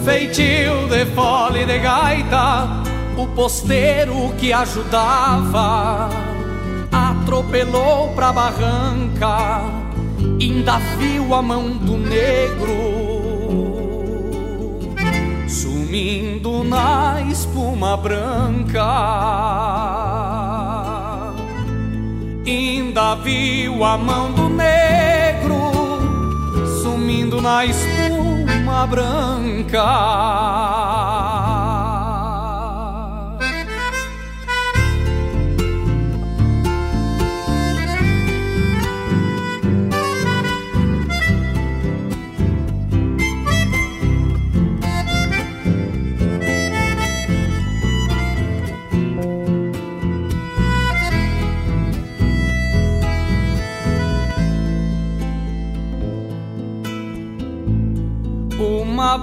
feitio 0.04 0.88
de 0.90 1.06
fole 1.14 1.66
de 1.66 1.78
gaita, 1.80 2.68
o 3.18 3.28
posteiro 3.28 4.34
que 4.40 4.52
ajudava 4.52 6.10
atropelou 6.92 8.10
pra 8.16 8.34
barranca, 8.34 9.62
ainda 10.42 10.80
viu 10.98 11.34
a 11.36 11.42
mão 11.42 11.70
do 11.78 11.98
negro 11.98 13.05
sumindo 15.96 16.62
na 16.66 17.22
espuma 17.22 17.96
branca. 17.96 18.84
Ainda 22.46 23.16
viu 23.16 23.82
a 23.82 23.98
mão 23.98 24.34
do 24.34 24.50
negro 24.50 25.72
sumindo 26.84 27.42
na 27.42 27.66
espuma 27.66 28.86
branca. 28.86 29.86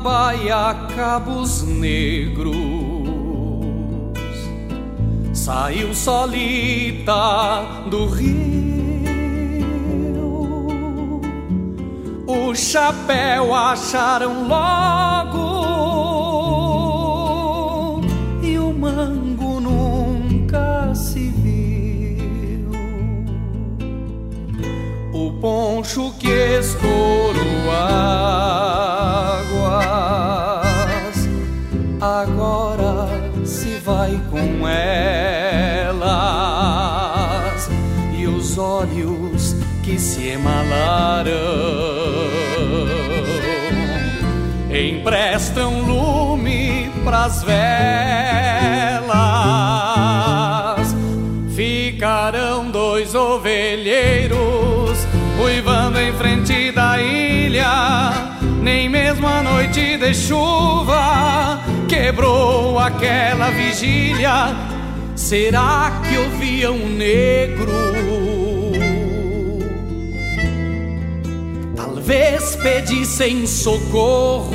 Baia 0.03 0.75
cabos 0.97 1.63
negros 1.63 2.53
saiu 5.33 5.95
solita 5.95 7.63
do 7.89 8.07
rio. 8.07 8.73
O 12.27 12.55
chapéu 12.55 13.55
acharam 13.55 14.49
logo 14.49 15.53
e 18.43 18.59
o 18.59 18.73
mango 18.73 19.61
nunca 19.61 20.93
se 20.95 21.29
viu. 21.29 22.71
O 25.13 25.33
poncho 25.41 26.13
que 26.19 26.59
estourou 26.59 27.71
com 34.43 34.67
elas 34.67 36.03
e 38.19 38.27
os 38.27 38.59
olhos 38.59 39.55
que 39.85 39.99
se 39.99 40.29
emalaram 40.29 41.33
emprestam 44.71 45.83
lume 45.83 46.91
pras 47.05 47.45
velas 47.45 48.03
ficarão 51.55 52.71
dois 52.71 53.15
ovelheiros 53.15 55.07
uivando 55.45 56.01
em 56.01 56.13
frente 56.15 56.73
da 56.73 57.01
ilha. 57.01 58.13
Nem 58.63 58.89
mesmo 58.89 59.27
a 59.27 59.43
noite 59.43 59.97
de 59.97 60.15
chuva 60.15 61.62
quebrou 62.03 62.81
aquela 62.81 63.51
vigília. 63.51 64.57
Será 65.15 66.03
que 66.03 66.19
ouviam 66.19 66.75
um 66.75 66.89
negro? 66.89 67.71
Talvez 71.77 72.57
pedissem 72.57 73.47
socorro. 73.47 74.53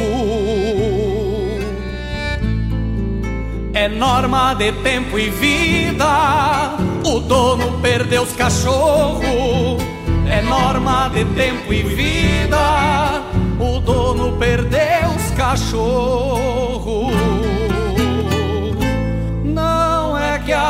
É 3.74 3.88
norma 3.88 4.54
de 4.56 4.74
tempo 4.84 5.18
e 5.18 5.30
vida. 5.30 6.76
O 7.06 7.22
dono 7.22 7.80
perdeu 7.80 8.24
os 8.24 8.34
cachorros 8.34 9.82
é 10.30 10.42
norma 10.42 11.10
de 11.14 11.24
tempo 11.24 11.74
e 11.74 11.82
vida. 11.84 13.24
O 13.58 13.80
dono 13.80 14.38
perdeu 14.38 15.10
os 15.16 15.32
cachorros. 15.32 16.77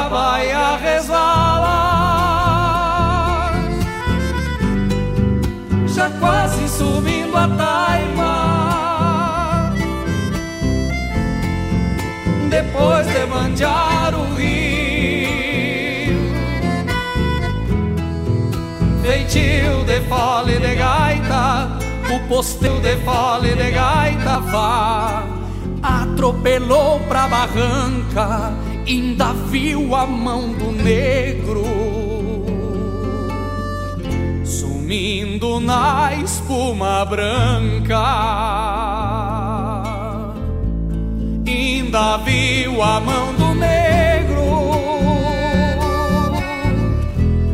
Que 0.07 0.13
a 0.13 0.19
baia 0.19 0.77
resvala, 0.77 1.75
já 5.87 6.09
quase 6.19 6.67
subindo 6.69 7.35
a 7.35 7.47
taipa. 7.47 8.37
Depois 12.49 13.05
de 13.07 13.25
bandear 13.25 14.15
o 14.15 14.35
rio. 14.35 14.57
feitio 19.01 19.83
de 19.85 20.01
fole 20.07 20.59
de 20.59 20.75
gaita, 20.75 21.69
o 22.13 22.19
posteiro 22.27 22.79
de 22.81 22.95
fole 22.97 23.55
de 23.55 23.71
gaita 23.71 24.39
vá, 24.39 25.23
atropelou 25.81 26.99
pra 27.07 27.27
barranca, 27.27 28.53
ainda 28.87 29.33
viu 29.33 29.93
a 29.93 30.05
mão 30.05 30.53
do 30.53 30.71
negro 30.71 31.65
sumindo 34.45 35.59
na 35.59 36.13
espuma 36.23 37.03
branca. 37.03 37.99
Ainda 41.45 42.17
viu 42.17 42.81
a 42.81 42.99
mão 43.01 43.33
do 43.33 43.53
negro 43.55 44.45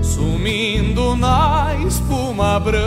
sumindo 0.04 1.16
na 1.16 1.76
espuma 1.88 2.60
branca. 2.60 2.84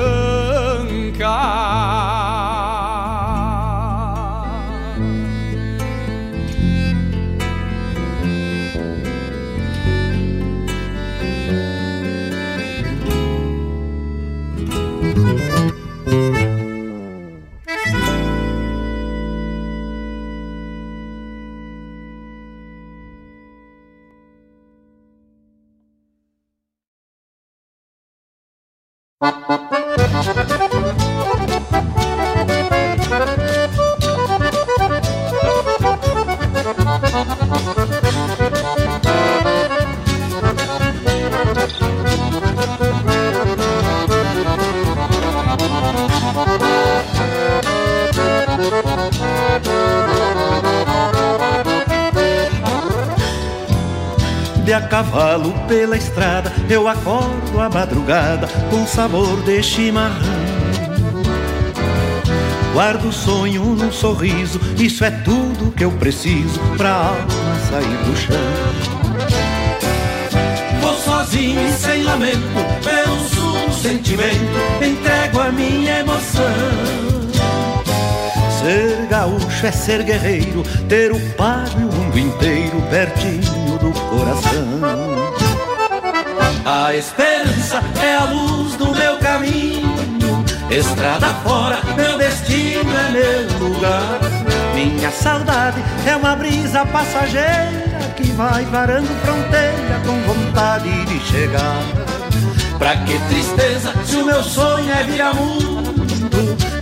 Cavalo 55.37 55.53
pela 55.69 55.97
estrada, 55.97 56.53
eu 56.69 56.89
acordo 56.89 57.61
à 57.61 57.69
madrugada 57.69 58.49
com 58.71 58.87
sabor 58.87 59.43
de 59.43 59.63
chimarrão. 59.63 60.47
Guardo 62.73 63.09
o 63.09 63.13
sonho 63.13 63.63
num 63.65 63.93
sorriso, 63.93 64.61
isso 64.79 65.05
é 65.05 65.11
tudo 65.11 65.73
que 65.73 65.85
eu 65.85 65.93
preciso 65.93 66.59
pra 66.77 66.91
alma 66.91 67.27
sair 67.71 67.97
do 68.05 68.17
chão. 68.17 68.37
Vou 70.81 70.95
sozinho 70.95 71.61
e 71.69 71.73
sem 71.73 72.03
lamento, 72.03 72.39
pelo 72.83 73.19
sul 73.29 73.73
sentimento, 73.73 74.37
entrego 74.83 75.41
a 75.41 75.51
minha 75.53 76.01
emoção. 76.01 76.45
Ser 78.61 79.07
gaúcho 79.09 79.67
é 79.67 79.73
ser 79.73 80.03
guerreiro, 80.03 80.63
ter 80.89 81.13
o 81.13 81.17
e 81.17 81.85
o 81.85 81.93
mundo 81.93 82.19
inteiro 82.19 82.83
pertinho 82.91 83.66
do 83.87 84.01
coração. 84.11 84.81
A 86.65 86.95
esperança 86.95 87.81
é 88.03 88.17
a 88.17 88.25
luz 88.25 88.75
do 88.75 88.93
meu 88.93 89.17
caminho, 89.19 89.95
estrada 90.71 91.29
fora, 91.45 91.79
meu 91.95 92.19
destino 92.19 92.91
é 92.99 93.11
meu 93.11 93.69
lugar. 93.69 94.19
Minha 94.75 95.11
saudade 95.11 95.83
é 96.07 96.17
uma 96.17 96.35
brisa 96.35 96.85
passageira 96.87 98.13
que 98.17 98.33
vai 98.33 98.65
varando 98.65 99.09
fronteira 99.25 100.03
com 100.05 100.21
vontade 100.23 101.05
de 101.07 101.21
chegar. 101.21 101.83
Pra 102.79 102.97
que 102.97 103.19
tristeza 103.29 103.93
se 104.05 104.17
o 104.17 104.27
meu 104.27 104.43
sonho 104.43 104.91
é 104.93 105.05
virar 105.05 105.35
mundo? 105.35 105.87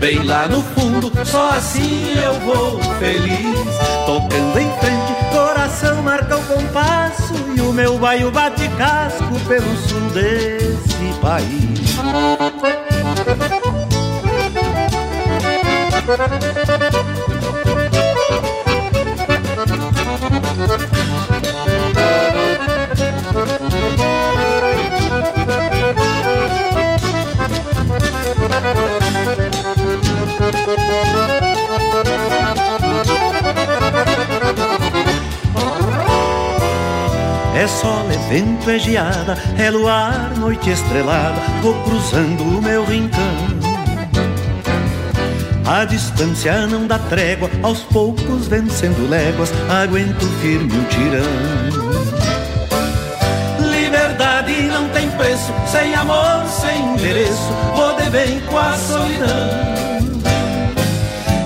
Bem 0.00 0.22
lá 0.22 0.48
no 0.48 0.62
fundo, 0.62 1.12
só 1.24 1.50
assim 1.50 2.14
eu 2.16 2.34
vou 2.40 2.80
feliz. 2.98 3.74
Tocando 4.07 4.59
em 4.59 4.70
frente, 4.78 5.14
coração 5.30 6.02
marca 6.02 6.34
o 6.34 6.34
compasso 6.45 7.34
e 7.57 7.61
o 7.61 7.72
meu 7.72 7.99
baio 7.99 8.30
bate 8.30 8.68
casco 8.76 9.38
pelo 9.47 9.76
sul 9.76 10.11
desse 10.11 11.20
país. 11.20 11.95
Sol, 37.74 38.06
é 38.10 38.16
vento, 38.28 38.70
é 38.70 38.78
geada, 38.78 39.36
é 39.59 39.70
luar, 39.70 40.32
noite 40.38 40.70
estrelada, 40.70 41.40
vou 41.62 41.74
cruzando 41.82 42.42
o 42.42 42.62
meu 42.62 42.84
rincão. 42.84 43.20
A 45.66 45.84
distância 45.84 46.66
não 46.66 46.86
dá 46.86 46.98
trégua, 46.98 47.51
aos 47.62 47.80
poucos 47.80 48.46
vencendo 48.46 49.09
léguas, 49.09 49.51
aguento 49.70 50.26
firme 50.40 50.72
o 50.78 50.84
tirão. 50.84 51.24
Liberdade 53.70 54.62
não 54.62 54.88
tem 54.90 55.10
preço, 55.12 55.52
sem 55.66 55.94
amor, 55.94 56.46
sem 56.46 56.80
endereço, 56.92 57.52
vou 57.74 57.96
de 57.96 58.10
bem 58.10 58.40
com 58.40 58.59
a 58.59 58.76
solidão. 58.76 59.84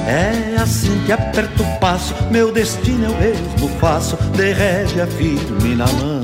É 0.08 0.56
assim 0.58 1.04
que 1.04 1.12
aperto 1.12 1.62
o 1.62 1.78
passo, 1.80 2.14
meu 2.30 2.50
destino 2.50 3.04
eu 3.04 3.14
mesmo 3.18 3.68
faço, 3.78 4.16
de 4.16 4.52
rédea 4.52 5.06
firme 5.06 5.74
na 5.74 5.86
mão. 5.86 6.22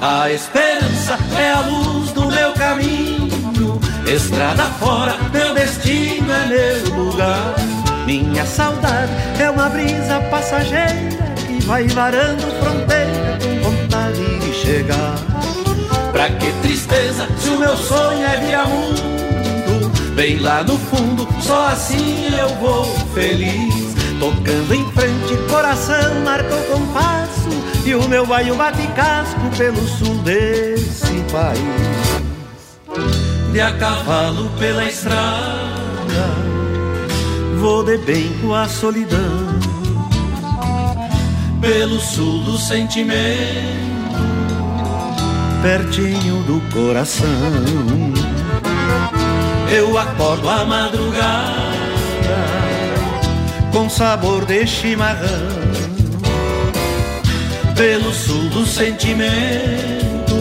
A 0.00 0.30
esperança 0.30 1.18
é 1.36 1.50
a 1.50 1.60
luz 1.62 2.12
do 2.12 2.26
meu 2.26 2.52
caminho, 2.52 3.80
estrada 4.06 4.62
fora, 4.78 5.16
meu 5.32 5.52
destino 5.54 6.32
é 6.32 6.46
meu 6.46 6.94
lugar. 6.94 7.56
Minha 8.06 8.46
saudade 8.46 9.10
é 9.40 9.50
uma 9.50 9.68
brisa 9.68 10.20
passageira 10.30 10.94
que 11.48 11.64
vai 11.64 11.88
varando 11.88 12.42
fronteira 12.62 13.38
com 13.42 13.70
vontade 13.72 14.38
de 14.38 14.54
chegar. 14.54 15.16
Pra 16.12 16.30
que 16.30 16.52
tristeza 16.62 17.26
se 17.40 17.48
o 17.48 17.58
meu 17.58 17.76
sonho 17.76 18.24
é 18.24 18.36
virar 18.36 18.68
mundo? 18.68 19.17
Bem 20.18 20.36
lá 20.40 20.64
no 20.64 20.76
fundo, 20.76 21.28
só 21.40 21.68
assim 21.68 22.26
eu 22.36 22.48
vou 22.56 22.84
feliz. 23.14 23.94
Tocando 24.18 24.74
em 24.74 24.84
frente, 24.90 25.36
coração 25.48 26.22
marca 26.24 26.56
o 26.56 26.62
compasso 26.64 27.48
E 27.86 27.94
o 27.94 28.08
meu 28.08 28.26
baio 28.26 28.56
bate 28.56 28.84
casco 28.96 29.48
pelo 29.56 29.80
sul 29.86 30.16
desse 30.24 31.22
país. 31.30 31.62
De 33.52 33.60
a 33.60 33.78
cavalo 33.78 34.50
pela 34.58 34.86
estrada 34.86 35.14
Vou 37.60 37.84
de 37.84 37.96
bem 37.98 38.36
com 38.40 38.52
a 38.52 38.66
solidão. 38.66 39.60
Pelo 41.60 42.00
sul 42.00 42.42
do 42.42 42.58
sentimento 42.58 43.38
Pertinho 45.62 46.42
do 46.42 46.60
coração 46.72 47.28
eu 49.70 49.98
acordo 49.98 50.48
à 50.48 50.64
madrugada 50.64 51.68
com 53.72 53.88
sabor 53.88 54.44
de 54.46 54.66
chimarrão 54.66 55.58
pelo 57.76 58.12
sul 58.12 58.48
do 58.48 58.66
sentimento 58.66 60.34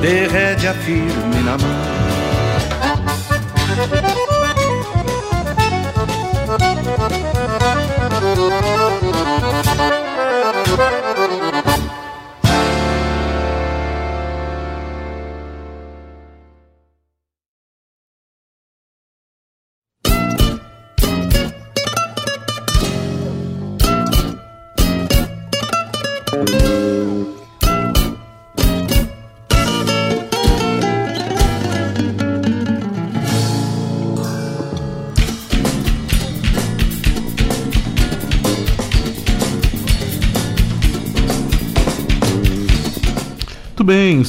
de 0.00 0.26
rédea 0.28 0.74
firme 0.74 1.42
na 1.42 1.58
mão. 1.58 1.85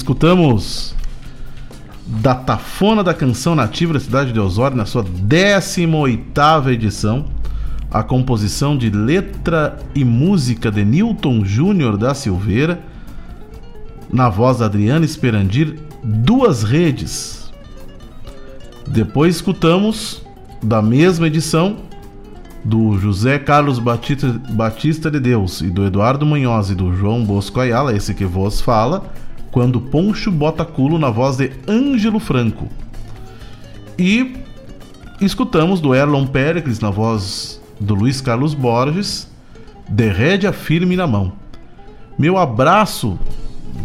Escutamos 0.07 0.95
da 2.05 2.33
Tafona 2.33 3.03
da 3.03 3.13
Canção 3.13 3.53
Nativa 3.53 3.91
da 3.91 3.99
cidade 3.99 4.31
de 4.31 4.39
Osório 4.39 4.77
na 4.77 4.85
sua 4.85 5.03
18ª 5.03 6.71
edição, 6.71 7.25
a 7.91 8.01
composição 8.01 8.77
de 8.77 8.89
letra 8.89 9.77
e 9.93 10.05
música 10.05 10.71
de 10.71 10.85
Newton 10.85 11.43
Júnior 11.43 11.97
da 11.97 12.13
Silveira, 12.13 12.79
na 14.09 14.29
voz 14.29 14.59
da 14.59 14.65
Adriana 14.67 15.03
Esperandir, 15.03 15.77
Duas 16.01 16.63
Redes. 16.63 17.51
Depois 18.87 19.35
escutamos 19.35 20.25
da 20.63 20.81
mesma 20.81 21.27
edição 21.27 21.79
do 22.63 22.97
José 22.97 23.39
Carlos 23.39 23.77
Batista, 23.77 24.41
Batista 24.51 25.11
de 25.11 25.19
Deus 25.19 25.59
e 25.59 25.69
do 25.69 25.85
Eduardo 25.85 26.25
Munhoz 26.25 26.69
e 26.69 26.75
do 26.75 26.95
João 26.95 27.25
Bosco 27.25 27.59
Ayala, 27.59 27.93
esse 27.93 28.13
que 28.13 28.23
vos 28.23 28.61
fala, 28.61 29.11
quando 29.57 29.81
Poncho 29.81 30.29
bota 30.29 30.63
culo 30.63 30.99
na 30.99 31.09
voz 31.09 31.37
de 31.37 31.49
Ângelo 31.67 32.19
Franco. 32.19 32.69
E 33.97 34.35
escutamos 35.19 35.81
do 35.81 35.95
Erlon 35.95 36.27
Pericles 36.27 36.79
na 36.79 36.91
voz 36.91 37.59
do 37.79 37.95
Luiz 37.95 38.21
Carlos 38.21 38.53
Borges, 38.53 39.27
De 39.89 40.09
Rédea 40.09 40.53
Firme 40.53 40.95
na 40.95 41.07
Mão. 41.07 41.33
Meu 42.19 42.37
abraço, 42.37 43.17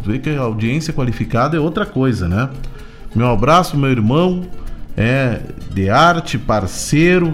vê 0.05 0.19
que 0.19 0.28
a 0.28 0.43
audiência 0.43 0.93
qualificada 0.93 1.57
é 1.57 1.61
outra 1.61 1.86
coisa, 1.86 2.28
né? 2.28 2.51
Meu 3.15 3.28
abraço, 3.28 3.74
meu 3.74 3.90
irmão, 3.90 4.43
é 4.94 5.40
de 5.73 5.89
arte, 5.89 6.36
parceiro. 6.36 7.28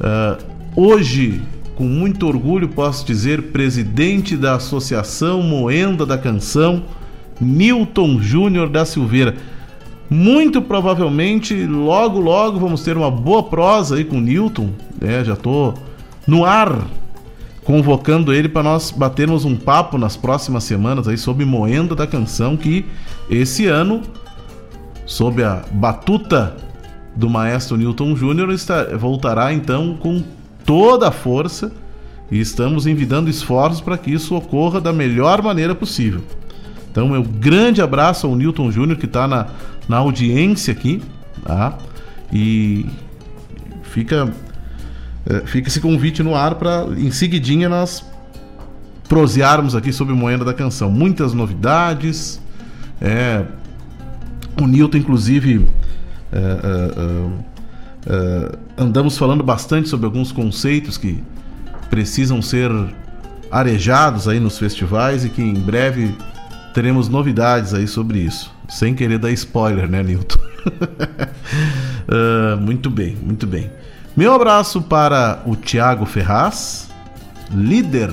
Uh, 0.00 0.42
hoje, 0.74 1.42
com 1.76 1.84
muito 1.84 2.26
orgulho, 2.26 2.66
posso 2.66 3.04
dizer, 3.04 3.52
presidente 3.52 4.38
da 4.38 4.54
Associação 4.54 5.42
Moenda 5.42 6.06
da 6.06 6.16
Canção, 6.16 6.82
Newton 7.40 8.20
Júnior 8.20 8.68
da 8.68 8.84
Silveira. 8.84 9.36
Muito 10.10 10.62
provavelmente, 10.62 11.66
logo, 11.66 12.18
logo 12.18 12.58
vamos 12.58 12.82
ter 12.82 12.96
uma 12.96 13.10
boa 13.10 13.42
prosa 13.42 13.96
aí 13.96 14.04
com 14.04 14.16
o 14.18 14.20
Newton. 14.20 14.70
É, 15.00 15.22
já 15.22 15.36
tô 15.36 15.74
no 16.26 16.44
ar 16.44 16.86
convocando 17.68 18.32
ele 18.32 18.48
para 18.48 18.62
nós 18.62 18.90
batermos 18.90 19.44
um 19.44 19.54
papo 19.54 19.98
nas 19.98 20.16
próximas 20.16 20.64
semanas 20.64 21.06
aí 21.06 21.18
sobre 21.18 21.44
Moenda 21.44 21.94
da 21.94 22.06
Canção, 22.06 22.56
que 22.56 22.86
esse 23.28 23.66
ano, 23.66 24.00
sob 25.04 25.44
a 25.44 25.62
batuta 25.70 26.56
do 27.14 27.28
maestro 27.28 27.76
Newton 27.76 28.16
Júnior, 28.16 28.48
voltará 28.98 29.52
então 29.52 29.94
com 30.00 30.22
toda 30.64 31.08
a 31.08 31.12
força 31.12 31.70
e 32.30 32.40
estamos 32.40 32.86
envidando 32.86 33.28
esforços 33.28 33.82
para 33.82 33.98
que 33.98 34.10
isso 34.10 34.34
ocorra 34.34 34.80
da 34.80 34.92
melhor 34.92 35.42
maneira 35.42 35.74
possível. 35.74 36.22
Então, 36.98 37.08
meu 37.08 37.22
grande 37.22 37.80
abraço 37.80 38.26
ao 38.26 38.34
Newton 38.34 38.72
Júnior 38.72 38.98
que 38.98 39.06
está 39.06 39.28
na, 39.28 39.46
na 39.88 39.98
audiência 39.98 40.72
aqui, 40.72 41.00
tá? 41.44 41.78
E 42.32 42.86
fica, 43.84 44.34
é, 45.24 45.46
fica 45.46 45.68
esse 45.68 45.80
convite 45.80 46.24
no 46.24 46.34
ar 46.34 46.56
para 46.56 46.88
em 46.96 47.12
seguidinha 47.12 47.68
nós 47.68 48.04
prosearmos 49.08 49.76
aqui 49.76 49.92
sobre 49.92 50.12
Moenda 50.12 50.44
da 50.44 50.52
Canção. 50.52 50.90
Muitas 50.90 51.32
novidades. 51.32 52.40
É, 53.00 53.44
o 54.60 54.66
Newton, 54.66 54.98
inclusive, 54.98 55.68
é, 56.32 56.38
é, 56.38 57.48
Uh, 58.06 58.56
andamos 58.78 59.18
falando 59.18 59.42
bastante 59.42 59.86
sobre 59.86 60.06
alguns 60.06 60.32
conceitos 60.32 60.96
que 60.96 61.22
precisam 61.90 62.40
ser 62.40 62.70
arejados 63.50 64.26
aí 64.26 64.40
nos 64.40 64.56
festivais 64.56 65.26
e 65.26 65.28
que 65.28 65.42
em 65.42 65.52
breve 65.52 66.14
teremos 66.74 67.08
novidades 67.08 67.74
aí 67.74 67.86
sobre 67.86 68.20
isso. 68.20 68.52
Sem 68.68 68.94
querer 68.94 69.18
dar 69.18 69.30
spoiler, 69.32 69.88
né, 69.88 70.02
Nilton? 70.02 70.38
uh, 72.08 72.56
muito 72.60 72.90
bem, 72.90 73.16
muito 73.16 73.46
bem. 73.46 73.70
Meu 74.16 74.34
abraço 74.34 74.82
para 74.82 75.42
o 75.46 75.54
Tiago 75.54 76.04
Ferraz, 76.04 76.88
líder, 77.50 78.10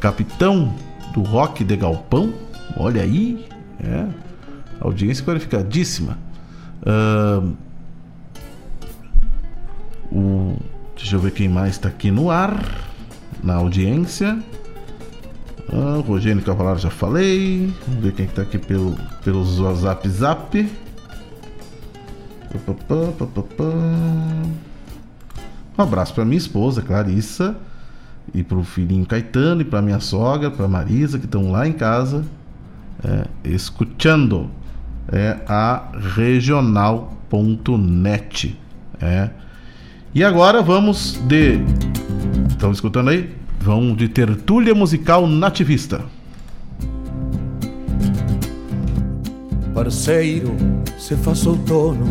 capitão 0.00 0.74
do 1.14 1.22
rock 1.22 1.64
de 1.64 1.76
Galpão. 1.76 2.34
Olha 2.76 3.02
aí, 3.02 3.46
é, 3.82 4.06
audiência 4.80 5.24
qualificadíssima. 5.24 6.18
Uh, 6.82 7.56
o, 10.12 10.56
deixa 10.94 11.16
eu 11.16 11.20
ver 11.20 11.32
quem 11.32 11.48
mais 11.48 11.72
está 11.72 11.88
aqui 11.88 12.10
no 12.10 12.30
ar, 12.30 12.62
na 13.42 13.54
audiência. 13.54 14.38
Ah, 15.72 16.00
Rogênio 16.06 16.44
Cavalar 16.44 16.78
já 16.78 16.90
falei. 16.90 17.72
Vamos 17.86 18.02
ver 18.02 18.12
quem 18.12 18.26
está 18.26 18.42
aqui 18.42 18.58
pelo, 18.58 18.96
pelo 19.24 19.40
WhatsApp 19.62 20.08
Zap. 20.08 20.70
Um 25.78 25.82
abraço 25.82 26.14
para 26.14 26.24
minha 26.24 26.38
esposa, 26.38 26.80
Clarissa, 26.80 27.56
e 28.32 28.42
para 28.42 28.56
o 28.56 28.64
filhinho 28.64 29.04
Caetano, 29.04 29.60
e 29.60 29.64
para 29.64 29.82
minha 29.82 30.00
sogra, 30.00 30.50
para 30.50 30.66
Marisa, 30.66 31.18
que 31.18 31.26
estão 31.26 31.50
lá 31.50 31.68
em 31.68 31.72
casa, 31.72 32.24
é, 33.04 33.26
escutando 33.44 34.50
é, 35.12 35.38
a 35.46 35.90
regional.net. 36.14 36.98
É, 39.00 39.28
e 40.14 40.24
agora 40.24 40.62
vamos 40.62 41.20
de. 41.26 41.60
Estão 42.48 42.72
escutando 42.72 43.10
aí? 43.10 43.34
Vamos 43.66 43.96
de 43.96 44.08
tertúlia 44.08 44.72
musical 44.76 45.26
nativista. 45.26 46.00
Parceiro, 49.74 50.54
se 50.96 51.16
faz 51.16 51.44
outono 51.44 52.06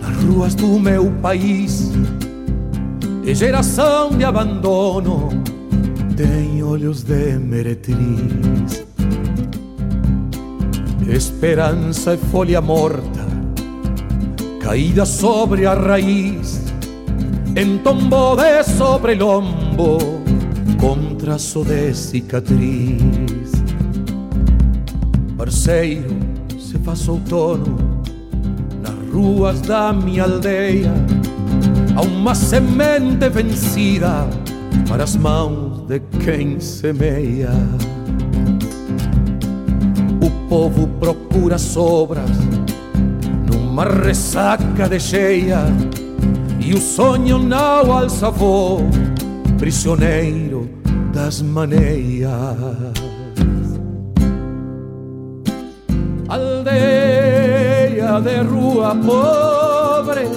nas 0.00 0.24
ruas 0.24 0.56
do 0.56 0.76
meu 0.80 1.08
país. 1.22 1.92
E 3.24 3.32
geração 3.32 4.10
de 4.10 4.24
abandono 4.24 5.28
tem 6.16 6.64
olhos 6.64 7.04
de 7.04 7.38
meretriz. 7.38 8.84
Esperança 11.08 12.14
e 12.14 12.16
folha 12.16 12.60
morta 12.60 13.24
caída 14.60 15.06
sobre 15.06 15.64
a 15.64 15.74
raiz, 15.74 16.60
en 17.58 17.80
tombo 17.80 18.36
de 18.36 18.62
sobre 18.62 19.16
lombo, 19.16 19.98
com 20.80 21.16
traço 21.16 21.64
de 21.64 21.92
cicatriz. 21.92 23.50
Parceiro, 25.36 26.16
se 26.56 26.78
faz 26.78 27.08
outono 27.08 27.76
nas 28.80 29.12
ruas 29.12 29.60
da 29.62 29.92
minha 29.92 30.22
aldeia, 30.22 30.92
há 31.96 32.02
uma 32.02 32.32
semente 32.32 33.28
vencida 33.28 34.24
para 34.88 35.02
as 35.02 35.16
mãos 35.16 35.84
de 35.88 35.98
quem 36.24 36.60
semeia. 36.60 37.50
O 40.20 40.48
povo 40.48 40.86
procura 41.00 41.58
sobras 41.58 42.30
uma 43.50 43.84
ressaca 43.84 44.88
de 44.88 45.00
cheia 45.00 45.64
e 46.68 46.74
o 46.74 46.78
sonho 46.78 47.38
não 47.38 47.90
alça 47.90 48.30
voo, 48.30 48.82
prisioneiro 49.56 50.68
das 51.14 51.40
maneias. 51.40 52.28
Aldeia 56.28 58.20
de 58.20 58.42
rua 58.42 58.94
pobre, 58.94 60.28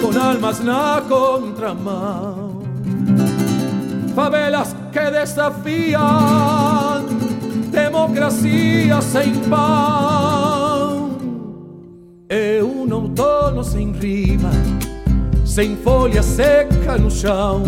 com 0.00 0.18
almas 0.18 0.60
na 0.60 1.02
contramão, 1.06 2.62
favelas 4.14 4.74
que 4.90 5.10
desafiam 5.10 6.00
democracia 7.70 9.02
sem 9.02 9.34
pão 9.50 10.53
é 12.34 12.60
um 12.64 12.92
outono 12.92 13.62
sem 13.62 13.92
rima, 13.92 14.50
sem 15.44 15.76
folha 15.76 16.20
seca 16.20 16.98
no 16.98 17.08
chão. 17.08 17.62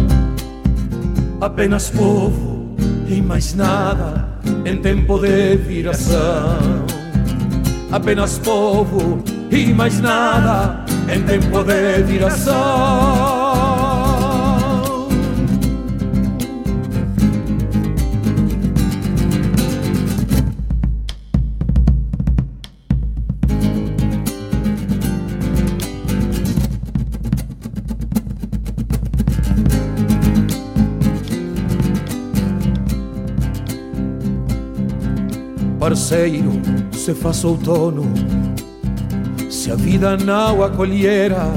Apenas 1.41 1.89
povo 1.91 2.75
e 3.09 3.23
mais 3.23 3.55
nada 3.55 4.29
em 4.65 4.77
tempo 4.79 5.21
de 5.21 5.57
viração. 5.57 6.85
Apenas 7.93 8.39
povo 8.39 9.23
e 9.53 9.73
mais 9.73 10.01
nada 10.01 10.85
em 11.15 11.23
tempo 11.23 11.63
de 11.63 12.03
viração. 12.03 13.36
Parceiro, 36.09 36.53
se 36.93 37.13
faz 37.15 37.45
outono, 37.45 38.05
se 39.51 39.73
a 39.73 39.75
vida 39.75 40.17
não 40.17 40.63
acolhera, 40.63 41.49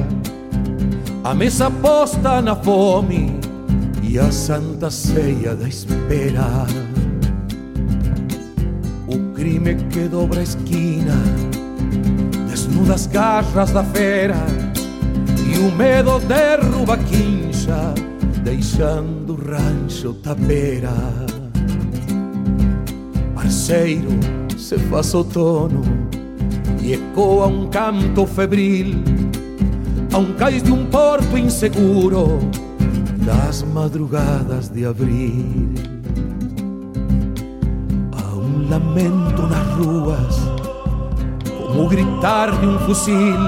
a 1.24 1.36
mesa 1.36 1.70
posta 1.70 2.42
na 2.42 2.56
fome 2.56 3.40
e 4.02 4.18
a 4.18 4.32
santa 4.32 4.90
ceia 4.90 5.56
da 5.56 5.68
espera. 5.68 6.66
O 9.06 9.36
crime 9.36 9.76
que 9.92 10.08
dobra 10.08 10.40
a 10.40 10.44
esquina, 10.44 11.14
desnuda 12.50 12.96
as 12.96 13.06
garras 13.06 13.70
da 13.70 13.84
fera, 13.84 14.48
e 15.46 15.60
o 15.60 15.72
medo 15.76 16.18
derruba 16.22 16.96
a 16.96 16.98
quincha, 16.98 17.94
deixando 18.44 19.34
o 19.34 19.36
rancho 19.36 20.16
tapeira. 20.24 20.90
Parceiro, 23.36 24.39
se 24.70 24.78
faz 24.78 25.16
outono 25.16 25.82
e 26.80 26.94
ecoa 26.94 27.48
um 27.48 27.68
canto 27.70 28.28
febril 28.28 28.98
a 30.14 30.20
um 30.20 30.34
cais 30.34 30.62
de 30.62 30.72
um 30.72 30.86
porto 30.86 31.36
inseguro 31.36 32.38
das 33.26 33.64
madrugadas 33.64 34.70
de 34.70 34.86
abril. 34.86 35.74
Há 38.12 38.36
um 38.36 38.70
lamento 38.70 39.42
nas 39.48 39.68
ruas, 39.74 40.40
como 41.58 41.90
gritar 41.90 42.52
de 42.60 42.68
um 42.68 42.78
fuzil, 42.82 43.40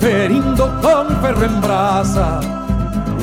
ferindo 0.00 0.64
com 0.82 1.14
ferro 1.22 1.44
em 1.46 1.60
brasa 1.62 2.40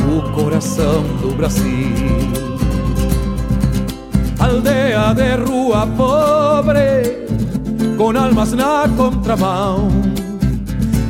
o 0.10 0.32
coração 0.32 1.03
do 1.22 1.32
Brasil. 1.36 1.91
Aldea 4.40 5.14
de 5.14 5.36
rua 5.62 5.88
pobre, 5.96 7.28
com 7.96 8.18
almas 8.18 8.54
na 8.54 8.90
contramão 8.98 9.90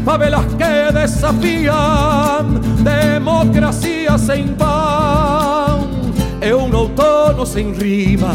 favelas 0.03 0.45
que 0.55 0.91
desafiam 0.91 2.59
democracia 2.83 4.17
sem 4.17 4.47
pão. 4.55 5.89
É 6.41 6.53
um 6.53 6.75
outono 6.75 7.45
sem 7.45 7.71
rima, 7.71 8.33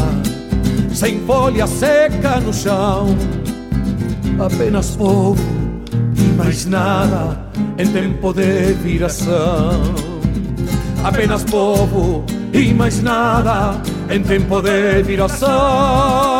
sem 0.91 1.19
folha 1.19 1.67
seca 1.67 2.39
no 2.39 2.53
chão. 2.53 3.15
Apenas 4.39 4.95
povo 4.95 5.43
e 6.15 6.23
mais 6.35 6.65
nada 6.65 7.37
em 7.77 7.87
tempo 7.91 8.33
de 8.33 8.73
viração. 8.73 9.81
Apenas 11.03 11.43
povo 11.43 12.23
e 12.53 12.73
mais 12.73 13.03
nada 13.03 13.79
em 14.09 14.23
tempo 14.23 14.61
de 14.61 15.03
viração. 15.03 16.36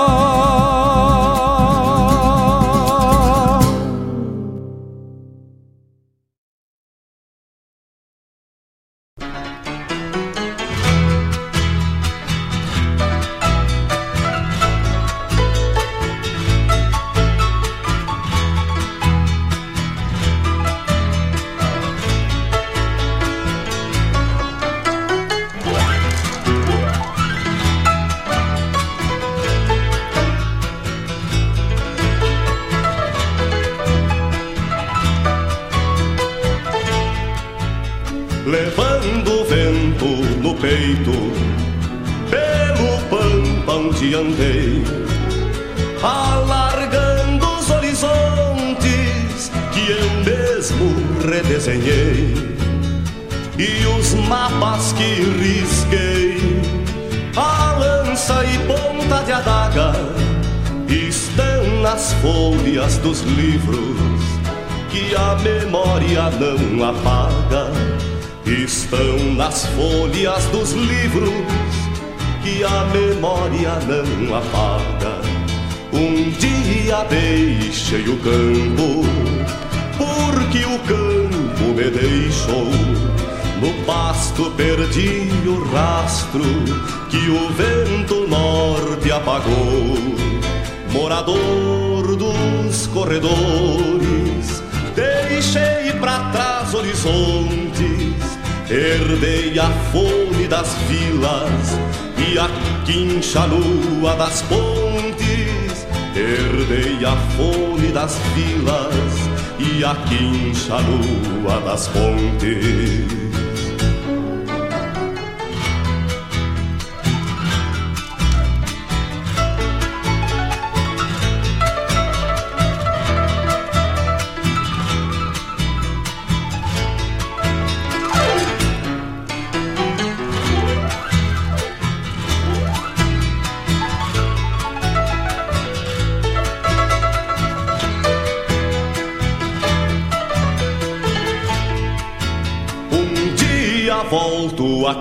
Das 100.68 100.76
vilas 100.89 101.80
e 102.18 102.38
a 102.38 102.49
quincha 102.85 103.45
lua 103.45 104.15
das 104.15 104.41
pontes. 104.44 105.88
Herdei 106.14 107.06
a 107.06 107.15
fome 107.35 107.91
das 107.91 108.18
vilas 108.35 109.30
e 109.60 109.84
a 109.84 109.95
quincha 110.07 110.77
lua 110.80 111.61
das 111.61 111.88
pontes. 111.88 113.27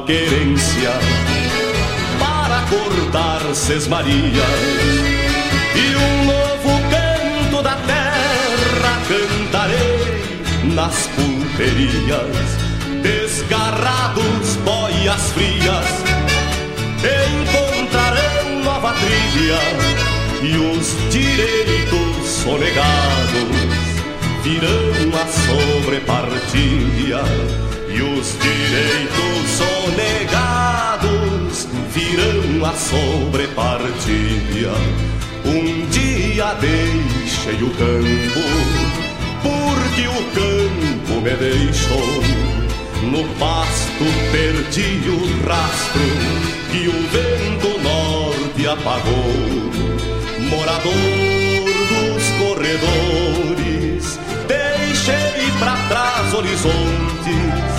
Querência 0.06 0.90
para 2.20 2.60
acordar 2.60 3.40
sesmarias 3.52 4.46
e 5.74 5.96
um 5.96 6.24
novo 6.24 6.80
canto 6.88 7.60
da 7.60 7.74
terra 7.74 9.02
cantarei 9.08 10.44
nas 10.72 11.08
pulperias 11.08 12.36
desgarrados 13.02 14.54
boias 14.64 15.32
frias. 15.32 16.04
Encontrarão 17.34 18.62
nova 18.62 18.94
trilha 18.94 19.60
e 20.40 20.56
os 20.56 20.94
direitos 21.10 22.28
sonegados 22.28 23.50
virão 24.44 25.12
a 25.20 25.26
sobrepartilha 25.26 27.24
e 27.96 28.02
os 28.02 28.36
direitos 28.38 29.50
sonegados 29.56 31.66
virão 31.94 32.66
a 32.66 32.74
sobrepartilha. 32.74 34.74
Um 35.46 35.86
dia 35.88 36.52
deixei 36.60 37.62
o 37.62 37.70
campo, 37.70 38.42
porque 39.42 40.06
o 40.08 40.22
campo 40.34 41.22
me 41.22 41.34
deixou. 41.36 42.22
No 43.02 43.24
pasto 43.38 44.04
perdi 44.30 45.08
o 45.08 45.48
rastro 45.48 46.02
que 46.70 46.88
o 46.88 47.08
vento 47.08 47.80
norte 47.82 48.68
apagou. 48.68 49.32
Morador 50.50 50.92
dos 51.88 52.24
corredores, 52.38 54.18
deixei 54.46 55.50
para 55.58 55.76
trás 55.88 56.34
horizontes 56.34 57.75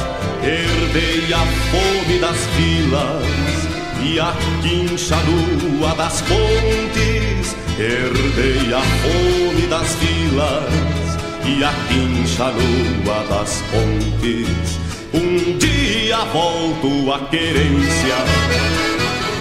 Herdei 0.47 1.33
a 1.33 1.45
fome 1.71 2.19
das 2.19 2.37
vilas 2.55 3.67
e 4.01 4.17
a 4.17 4.33
quincha 4.61 5.17
nua 5.17 5.93
das 5.95 6.21
pontes. 6.21 7.53
Herdei 7.77 8.73
a 8.73 8.79
fome 8.79 9.67
das 9.67 9.93
vilas 9.95 11.17
e 11.45 11.61
a 11.61 11.73
quincha 11.89 12.45
lua 12.45 13.25
das 13.27 13.61
pontes. 13.69 14.79
Um 15.13 15.57
dia 15.57 16.19
volto 16.31 17.11
à 17.11 17.19
querência 17.27 18.15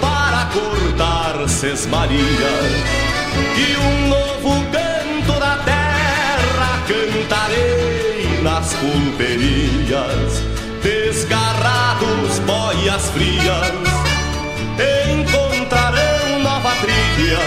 para 0.01 0.47
cortar 0.47 1.49
sesmaria 1.49 2.53
e 3.57 3.77
um 3.77 4.09
novo 4.09 4.61
canto 4.73 5.39
da 5.39 5.57
terra 5.59 6.83
cantarei 6.89 8.43
nas 8.43 8.75
pulperias, 8.75 10.43
desgarrados 10.87 12.39
boias 12.47 13.11
frias 13.11 13.73
encontrarão 15.11 16.39
nova 16.41 16.71
trilha 16.77 17.41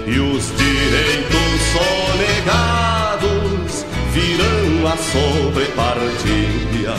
e 0.07 0.19
os 0.19 0.53
direitos 0.55 1.61
sonegados 1.75 3.85
virão 4.13 4.87
a 4.87 4.95
sobrepartilha. 4.95 6.95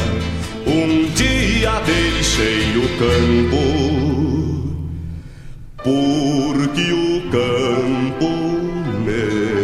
Um 0.67 1.09
dia 1.15 1.81
deixei 1.87 2.77
o 2.77 2.87
campo, 2.99 4.40
porque 5.83 6.93
o 6.93 7.31
campo 7.31 8.29
me 9.05 9.60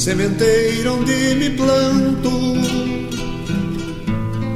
sementeiro 0.00 0.94
onde 0.94 1.34
me 1.34 1.50
planto, 1.50 2.30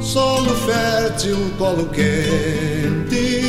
solo 0.01 0.55
fértil, 0.65 1.37
colo 1.59 1.85
quente, 1.89 3.43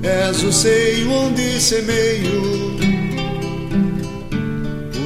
és 0.00 0.44
o 0.44 0.52
seio 0.52 1.10
onde 1.10 1.60
semeio 1.60 2.76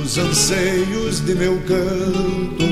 os 0.02 0.18
anseios 0.18 1.20
de 1.20 1.34
meu 1.34 1.58
canto. 1.66 2.68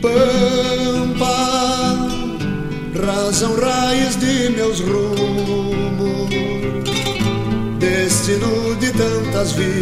Pampa, 0.00 1.28
razão 3.04 3.56
raiz 3.56 4.14
de 4.14 4.48
meus 4.50 4.78
rumos, 4.78 5.31
destino 8.22 8.76
de 8.76 8.92
tantas 8.92 9.50
vidas, 9.52 9.72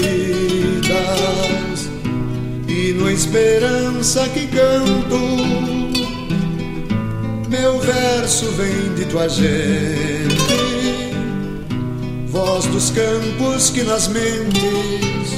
e 2.67 2.95
no 2.95 3.11
esperança 3.11 4.27
que 4.31 4.47
canto, 4.47 5.19
meu 7.51 7.79
verso 7.81 8.47
vem 8.53 8.95
de 8.95 9.05
tua 9.11 9.29
gente 9.29 10.39
voz 12.29 12.65
dos 12.67 12.91
campos 12.91 13.69
que 13.69 13.83
nas 13.83 14.09
mentes 14.09 15.35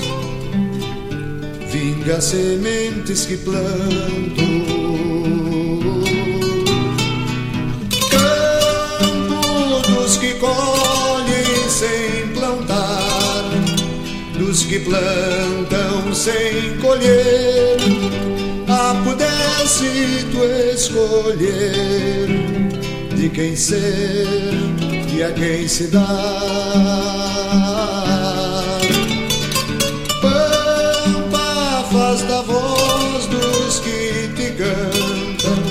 vinga 1.73 2.20
sementes 2.20 3.27
que 3.27 3.37
planto. 3.39 4.72
Dos 14.53 14.65
que 14.65 14.81
plantam 14.81 16.15
sem 16.15 16.77
colher. 16.77 17.79
Ah, 18.69 18.95
pudesse 19.03 20.27
tu 20.31 20.45
escolher 20.74 22.29
de 23.16 23.31
quem 23.31 23.57
ser 23.57 24.53
e 25.15 25.23
a 25.23 25.33
quem 25.33 25.66
se 25.66 25.87
dá. 25.87 26.07
Pampa 30.20 31.85
faz 31.91 32.20
da 32.23 32.43
voz 32.43 33.27
dos 33.29 33.81
que 33.81 34.29
te 34.37 34.51
cantam, 34.53 35.62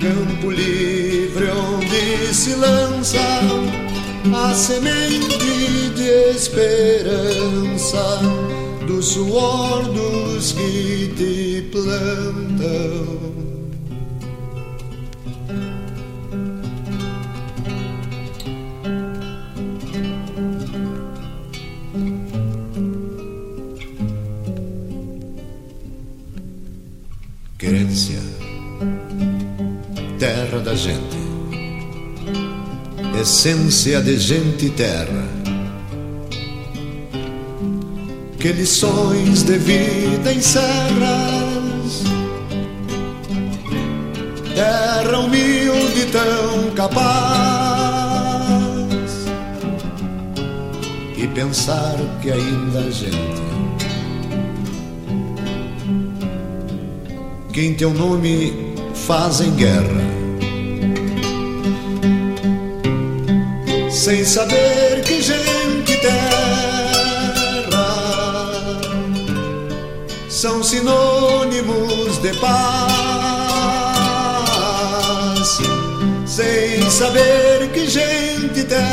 campo 0.00 0.50
livre 0.50 1.48
onde 1.50 2.34
se 2.34 2.56
lança 2.56 3.75
a 4.34 4.54
semente 4.54 5.90
de 5.94 6.10
esperança 6.34 8.18
do 8.86 9.02
suor 9.02 9.84
dos 9.84 10.52
que 10.52 11.12
te 11.16 11.62
plantam. 11.70 13.35
Essência 33.46 34.02
de 34.02 34.18
gente 34.18 34.68
terra. 34.70 35.24
Que 38.40 38.52
lições 38.52 39.44
de 39.44 39.56
vida 39.56 40.32
encerras, 40.32 42.02
terra 44.52 45.18
humilde 45.20 46.06
tão 46.10 46.74
capaz, 46.74 47.06
e 51.16 51.28
pensar 51.28 51.94
que 52.20 52.32
ainda 52.32 52.80
a 52.80 52.90
gente 52.90 53.46
que 57.52 57.64
em 57.64 57.74
teu 57.74 57.94
nome 57.94 58.74
fazem 58.92 59.50
guerra. 59.52 60.25
Sem 64.06 64.22
saber 64.24 65.02
que 65.02 65.20
gente 65.20 65.96
terra 65.96 66.14
são 70.28 70.62
sinônimos 70.62 72.18
de 72.22 72.32
paz. 72.34 72.86
Sem 76.24 76.88
saber 76.88 77.68
que 77.72 77.88
gente 77.88 78.62
terra 78.62 78.86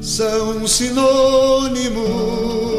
são 0.00 0.64
sinônimos 0.68 2.69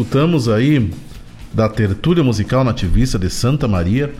escutamos 0.00 0.48
aí 0.48 0.90
da 1.52 1.68
tertúlia 1.68 2.24
musical 2.24 2.64
nativista 2.64 3.18
de 3.18 3.28
Santa 3.28 3.68
Maria 3.68 4.14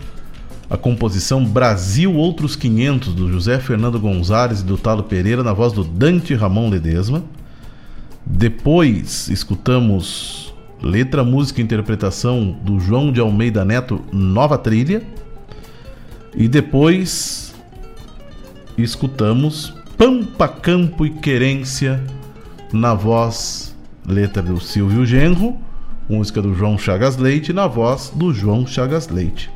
a 0.69 0.77
composição 0.77 1.43
Brasil 1.43 2.13
Outros 2.13 2.55
500 2.55 3.15
do 3.15 3.31
José 3.31 3.59
Fernando 3.59 3.99
Gonzalez 3.99 4.61
e 4.61 4.63
do 4.63 4.77
Talo 4.77 5.01
Pereira 5.01 5.43
na 5.43 5.53
voz 5.53 5.73
do 5.73 5.83
Dante 5.83 6.35
Ramon 6.35 6.69
Ledesma. 6.69 7.23
Depois 8.23 9.27
escutamos 9.29 10.53
letra, 10.83 11.23
música 11.23 11.59
e 11.59 11.63
interpretação 11.63 12.55
do 12.63 12.79
João 12.79 13.11
de 13.11 13.19
Almeida 13.19 13.65
Neto, 13.65 14.01
Nova 14.11 14.59
Trilha. 14.59 15.01
E 16.35 16.47
depois 16.47 17.55
escutamos 18.77 19.73
Pampa, 19.97 20.47
Campo 20.47 21.07
e 21.07 21.09
Querência 21.09 21.99
na 22.71 22.93
voz, 22.93 23.75
letra 24.05 24.43
do 24.43 24.59
Silvio 24.59 25.07
Genro, 25.07 25.57
música 26.11 26.41
do 26.41 26.53
João 26.53 26.77
Chagas 26.77 27.15
Leite 27.15 27.53
na 27.53 27.67
voz 27.67 28.11
do 28.13 28.33
João 28.33 28.67
Chagas 28.67 29.07
Leite. 29.07 29.49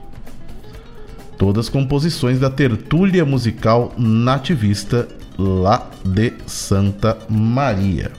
Todas 1.38 1.68
composições 1.68 2.40
da 2.40 2.50
tertúlia 2.50 3.26
musical 3.26 3.92
nativista 3.98 5.06
lá 5.38 5.90
de 6.06 6.32
Santa 6.48 7.18
Maria. 7.30 8.10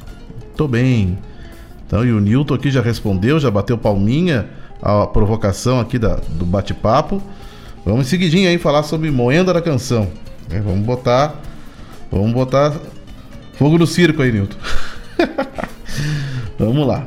Tô 0.55 0.69
bem. 0.69 1.19
Então, 1.87 2.05
e 2.05 2.13
o 2.13 2.21
Nilton 2.21 2.53
aqui 2.53 2.71
já 2.71 2.83
respondeu, 2.83 3.41
já 3.41 3.51
bateu 3.51 3.79
palminha 3.79 4.51
a 4.83 5.07
provocação 5.07 5.81
aqui 5.81 5.99
da, 5.99 6.17
do 6.17 6.45
bate-papo. 6.45 7.23
Vamos 7.87 8.07
seguidinho 8.07 8.51
aí 8.51 8.59
falar 8.59 8.83
sobre 8.83 9.11
Moenda 9.11 9.55
da 9.55 9.63
Canção. 9.63 10.11
É, 10.51 10.61
vamos 10.61 10.85
botar. 10.85 11.41
Vamos 12.13 12.33
botar 12.33 12.75
fogo 13.55 13.79
no 13.79 13.87
circo 13.87 14.21
aí, 14.21 14.31
Nilton. 14.31 14.59
vamos 16.59 16.87
lá. 16.87 17.07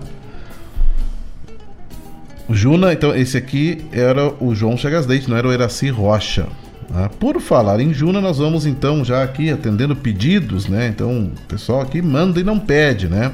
Juna, 2.50 2.94
então 2.94 3.16
esse 3.16 3.38
aqui 3.38 3.86
era 3.92 4.34
o 4.44 4.56
João 4.56 4.76
Chagas 4.76 5.06
Leite, 5.06 5.30
não 5.30 5.38
era 5.38 5.48
o 5.48 5.52
Eraci 5.52 5.90
Rocha. 5.90 6.48
Ah, 6.94 7.08
por 7.08 7.40
falar 7.40 7.80
em 7.80 7.94
Juna, 7.94 8.20
nós 8.20 8.40
vamos 8.40 8.66
então 8.66 9.06
já 9.06 9.22
aqui 9.22 9.52
atendendo 9.52 9.96
pedidos, 9.96 10.68
né? 10.68 10.88
Então, 10.88 11.32
pessoal 11.48 11.82
aqui 11.82 12.02
manda 12.02 12.40
e 12.40 12.44
não 12.44 12.58
pede, 12.58 13.08
né? 13.08 13.32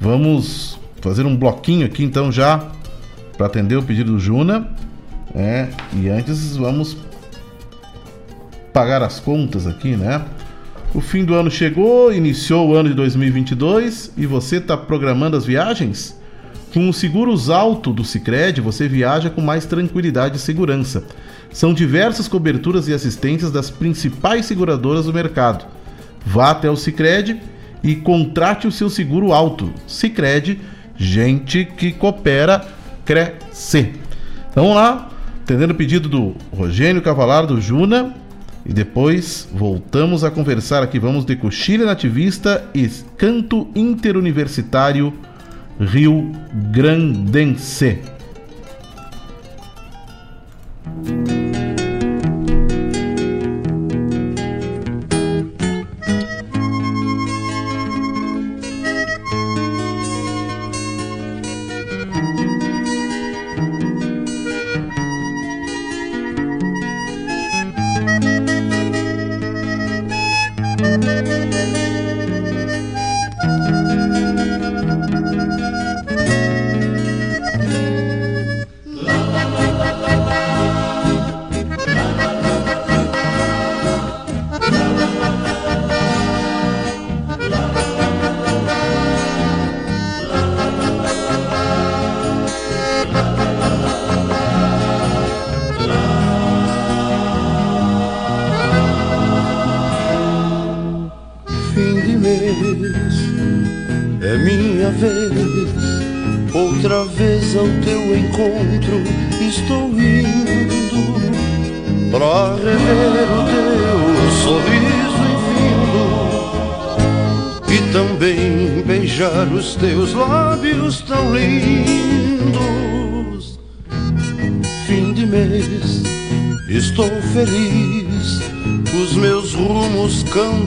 Vamos 0.00 0.78
fazer 1.02 1.26
um 1.26 1.36
bloquinho 1.36 1.84
aqui 1.84 2.02
então 2.02 2.32
já 2.32 2.66
para 3.36 3.46
atender 3.46 3.76
o 3.76 3.82
pedido 3.82 4.12
do 4.12 4.18
Juna, 4.18 4.66
né? 5.34 5.68
E 5.92 6.08
antes 6.08 6.56
vamos 6.56 6.96
pagar 8.72 9.02
as 9.02 9.20
contas 9.20 9.66
aqui, 9.66 9.94
né? 9.94 10.22
O 10.94 11.00
fim 11.00 11.24
do 11.24 11.34
ano 11.34 11.50
chegou, 11.50 12.12
iniciou 12.12 12.70
o 12.70 12.74
ano 12.74 12.88
de 12.88 12.94
2022 12.94 14.12
e 14.16 14.24
você 14.24 14.56
está 14.56 14.76
programando 14.76 15.36
as 15.36 15.44
viagens? 15.44 16.21
Com 16.72 16.88
o 16.88 16.92
Seguros 16.92 17.50
Alto 17.50 17.92
do 17.92 18.02
Sicredi, 18.02 18.62
você 18.62 18.88
viaja 18.88 19.28
com 19.28 19.42
mais 19.42 19.66
tranquilidade 19.66 20.38
e 20.38 20.40
segurança. 20.40 21.04
São 21.52 21.74
diversas 21.74 22.28
coberturas 22.28 22.88
e 22.88 22.94
assistências 22.94 23.50
das 23.50 23.68
principais 23.68 24.46
seguradoras 24.46 25.04
do 25.04 25.12
mercado. 25.12 25.66
Vá 26.24 26.50
até 26.50 26.70
o 26.70 26.76
Sicredi 26.76 27.38
e 27.84 27.94
contrate 27.94 28.66
o 28.66 28.72
seu 28.72 28.88
seguro 28.88 29.34
alto. 29.34 29.70
Sicredi, 29.86 30.60
gente 30.96 31.66
que 31.66 31.92
coopera, 31.92 32.66
cresce. 33.04 33.92
Então 34.50 34.64
vamos 34.64 34.76
lá, 34.76 35.10
atendendo 35.42 35.74
o 35.74 35.76
pedido 35.76 36.08
do 36.08 36.34
Rogênio 36.50 37.02
Cavalar 37.02 37.46
do 37.46 37.60
Juna. 37.60 38.14
E 38.64 38.72
depois 38.72 39.46
voltamos 39.52 40.24
a 40.24 40.30
conversar 40.30 40.82
aqui. 40.82 40.98
Vamos 40.98 41.26
de 41.26 41.36
Coxilha 41.36 41.84
Nativista 41.84 42.64
e 42.72 42.88
Canto 43.18 43.68
Interuniversitário 43.74 45.12
Rio 45.80 46.24
Grandense. 46.70 48.00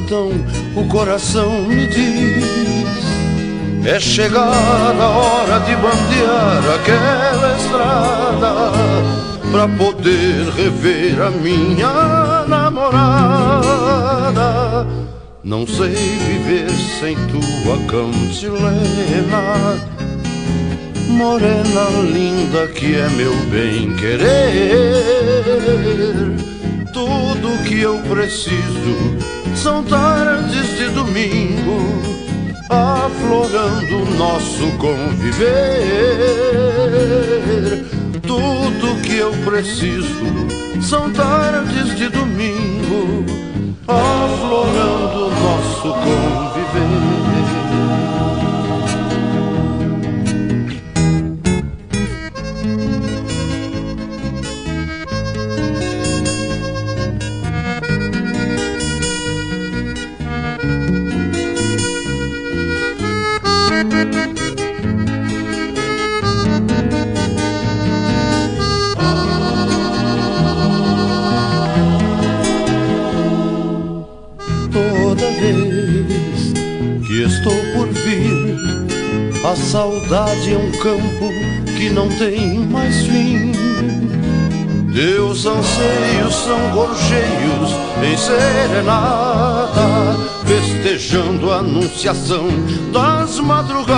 Cantam, 0.06 0.32
o 0.76 0.88
coração 0.88 1.64
me 1.64 1.88
diz. 1.88 2.46
É 3.86 4.00
chegada 4.00 5.04
a 5.04 5.10
hora 5.10 5.60
de 5.60 5.76
bandear 5.76 6.64
aquela 6.74 7.56
estrada 7.56 8.72
Pra 9.52 9.68
poder 9.68 10.50
rever 10.56 11.22
a 11.22 11.30
minha 11.30 12.46
namorada 12.48 13.68
Não 15.44 15.68
sei 15.68 15.94
viver 15.94 16.72
sem 17.00 17.16
tua 17.28 17.78
cantilena 17.86 19.78
Morena 21.10 21.88
linda 22.12 22.66
que 22.70 22.96
é 22.96 23.08
meu 23.10 23.36
bem 23.52 23.96
querer 23.98 25.04
Tudo 26.92 27.64
que 27.66 27.82
eu 27.82 28.00
preciso 28.00 29.25
são 29.66 29.84
tardes 29.84 30.78
de 30.78 30.90
domingo 30.90 31.80
aflorando 32.70 34.06
nosso 34.16 34.70
conviver. 34.78 35.44
Tudo 38.22 39.02
que 39.02 39.16
eu 39.16 39.32
preciso 39.44 40.24
são 40.84 41.12
tardes 41.12 41.98
de 41.98 42.10
domingo, 42.10 43.26
aflorando 43.88 45.32
nosso 45.32 45.94
conviver. 45.96 46.55
saudade 79.96 80.54
é 80.54 80.58
um 80.58 80.72
campo 80.72 81.30
que 81.78 81.90
não 81.90 82.10
tem 82.10 82.60
mais 82.60 83.06
fim. 83.06 83.52
Teus 84.94 85.46
anseios 85.46 86.36
são 86.36 86.72
gorjeios 86.72 87.72
em 88.04 88.18
serenata, 88.18 89.82
festejando 90.46 91.52
a 91.52 91.58
anunciação 91.58 92.48
das 92.92 93.40
madrugadas. 93.40 93.96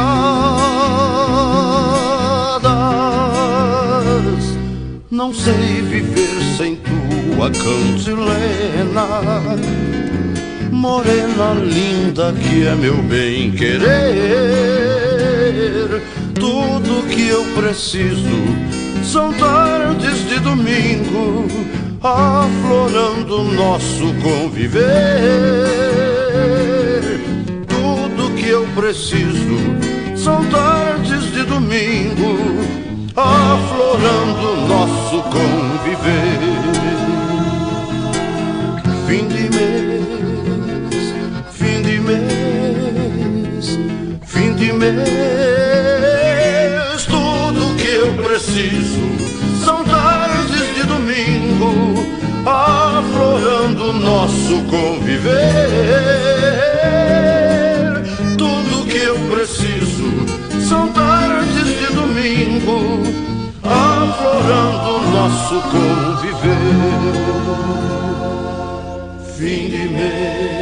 Não 5.10 5.34
sei 5.34 5.82
viver 5.82 6.58
sem 6.58 6.76
tua 6.76 7.50
cantilena, 7.52 9.08
morena 10.72 11.54
linda 11.54 12.34
que 12.34 12.68
é 12.68 12.76
meu 12.76 12.98
bem 13.04 13.52
querer. 13.52 14.87
Tudo 16.36 17.08
que 17.10 17.28
eu 17.28 17.44
preciso 17.56 18.46
são 19.04 19.32
tardes 19.34 20.28
de 20.30 20.40
domingo 20.40 21.48
Aflorando 22.02 23.44
nosso 23.44 24.14
conviver. 24.22 24.84
Tudo 27.68 28.36
que 28.36 28.48
eu 28.48 28.68
preciso 28.76 29.58
são 30.16 30.46
tardes 30.46 31.32
de 31.34 31.44
domingo 31.44 32.38
aflorando 33.16 34.68
nosso 34.68 35.24
conviver. 35.24 36.40
Fim 39.08 39.28
de 39.28 39.50
mês, 39.50 41.14
fim 41.52 41.82
de 41.82 42.00
mês, 42.00 43.80
fim 44.24 44.54
de 44.54 44.72
mês, 44.74 45.37
são 49.64 49.84
tardes 49.84 50.74
de 50.74 50.84
domingo, 50.88 51.94
aflorando 52.44 53.94
nosso 53.94 54.64
conviver. 54.64 55.36
Tudo 58.36 58.88
que 58.88 58.98
eu 58.98 59.16
preciso 59.30 60.12
são 60.68 60.88
tardes 60.92 61.68
de 61.68 61.94
domingo, 61.94 63.04
aflorando 63.64 65.02
nosso 65.12 65.62
conviver. 65.70 66.58
Fim 69.38 69.70
de 69.70 69.90
mês. 69.90 70.57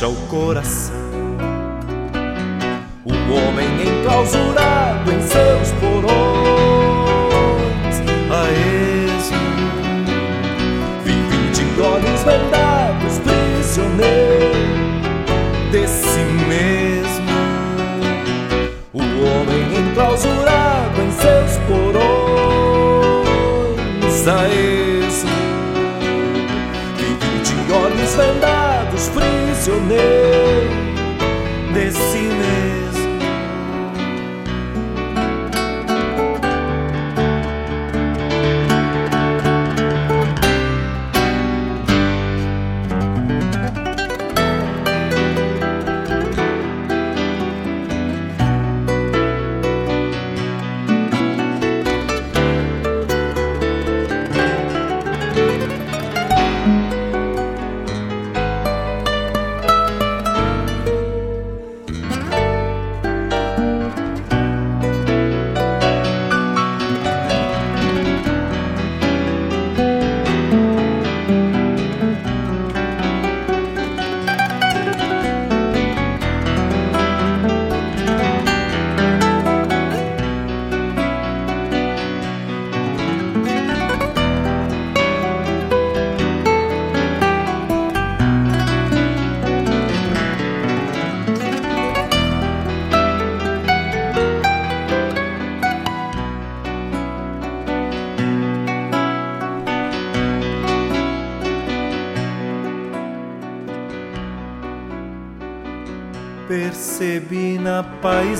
Fecha 0.00 0.08
o 0.08 0.16
coração. 0.28 0.89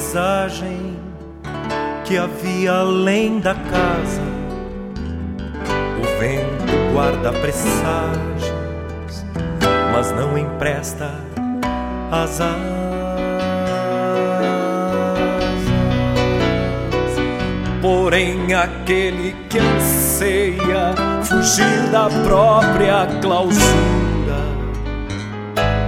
Paisagem 0.01 0.97
que 2.05 2.17
havia 2.17 2.73
além 2.73 3.39
da 3.39 3.55
casa. 3.55 4.23
O 5.99 6.19
vento 6.19 6.93
guarda 6.95 7.31
presságios, 7.33 9.25
mas 9.93 10.11
não 10.13 10.39
empresta 10.39 11.11
as 12.11 12.41
asas. 12.41 12.81
Porém, 17.83 18.55
aquele 18.55 19.37
que 19.51 19.59
anseia 19.59 20.95
fugir 21.23 21.91
da 21.93 22.09
própria 22.25 23.07
clausura 23.21 23.61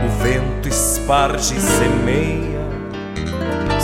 o 0.05 0.23
vento 0.23 0.69
esparge 0.69 1.57
e 1.57 1.61
semeia 1.61 2.42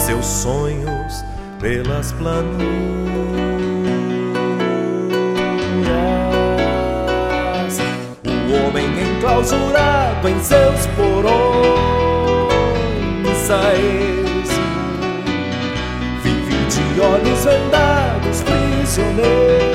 seus 0.09 0.25
sonhos 0.25 1.23
pelas 1.61 2.13
planuras. 2.13 2.59
O 8.25 8.69
homem 8.69 8.87
enclausurado 9.03 10.27
em 10.27 10.41
seus 10.43 10.87
porões 10.97 11.29
a 13.51 13.75
esmo, 13.75 14.65
vive 16.23 16.57
de 16.71 17.01
olhos 17.03 17.45
vendados, 17.45 18.43
prisioneiro 18.43 19.68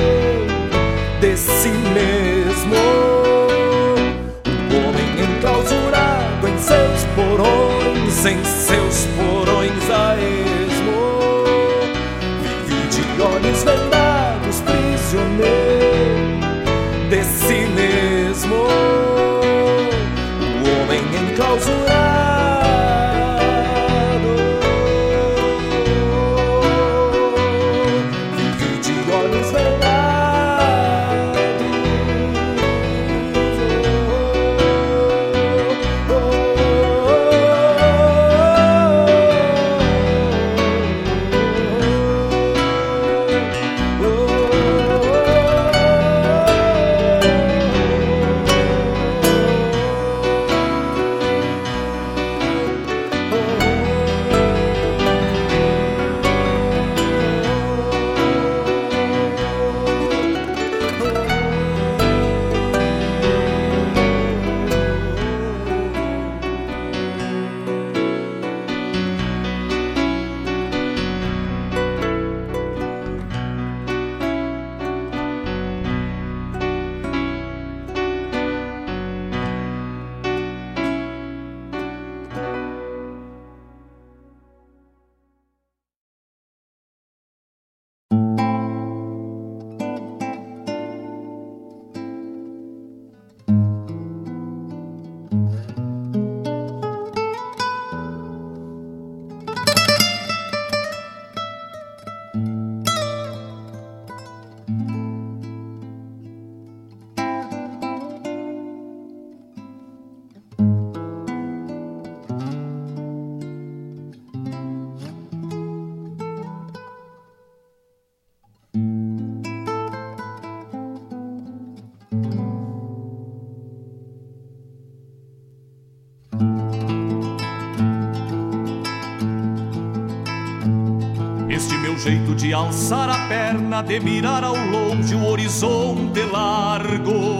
alçar 132.64 133.10
a 133.10 133.28
perna, 133.28 133.82
de 133.82 134.00
mirar 134.00 134.42
ao 134.42 134.56
longe 134.56 135.14
o 135.14 135.26
horizonte 135.28 136.22
largo. 136.22 137.38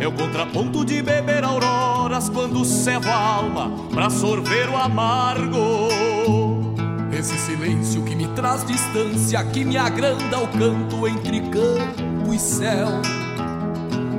É 0.00 0.06
o 0.06 0.12
contraponto 0.12 0.84
de 0.84 1.00
beber 1.02 1.44
auroras 1.44 2.28
quando 2.28 2.64
cevo 2.64 3.08
a 3.08 3.16
alma 3.16 3.70
pra 3.90 4.10
sorver 4.10 4.68
o 4.68 4.76
amargo. 4.76 5.88
Esse 7.16 7.38
silêncio 7.38 8.02
que 8.02 8.16
me 8.16 8.26
traz 8.28 8.64
distância, 8.64 9.44
que 9.44 9.64
me 9.64 9.76
agranda 9.76 10.38
o 10.38 10.48
canto 10.48 11.06
entre 11.06 11.40
campo 11.42 12.34
e 12.34 12.38
céu. 12.38 12.88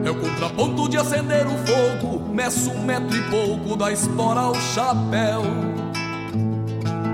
É 0.05 0.09
o 0.09 0.15
contraponto 0.15 0.87
de 0.87 0.97
acender 0.97 1.45
o 1.45 1.57
fogo, 1.57 2.33
meço 2.33 2.71
um 2.71 2.83
metro 2.85 3.17
e 3.17 3.23
pouco 3.29 3.75
da 3.75 3.91
espora 3.91 4.39
ao 4.41 4.55
chapéu. 4.55 5.43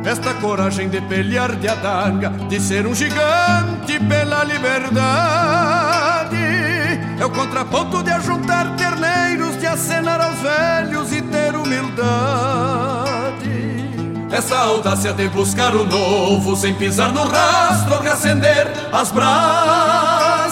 Esta 0.09 0.33
coragem 0.33 0.89
de 0.89 0.99
pelear 1.01 1.55
de 1.55 1.67
adaga, 1.67 2.31
de 2.49 2.59
ser 2.59 2.87
um 2.87 2.95
gigante 2.95 3.99
pela 4.07 4.43
liberdade. 4.43 6.35
É 7.19 7.23
o 7.23 7.29
contraponto 7.29 8.01
de 8.01 8.09
ajuntar 8.09 8.75
terneiros, 8.75 9.55
de 9.59 9.67
acenar 9.67 10.19
aos 10.19 10.39
velhos 10.39 11.13
e 11.13 11.21
ter 11.21 11.55
humildade. 11.55 11.99
Essa 14.31 14.57
audácia 14.57 15.13
de 15.13 15.29
buscar 15.29 15.75
o 15.75 15.85
novo, 15.85 16.55
sem 16.55 16.73
pisar 16.73 17.13
no 17.13 17.27
rastro, 17.27 18.01
reacender 18.01 18.67
as 18.91 19.11
brasas. 19.11 20.49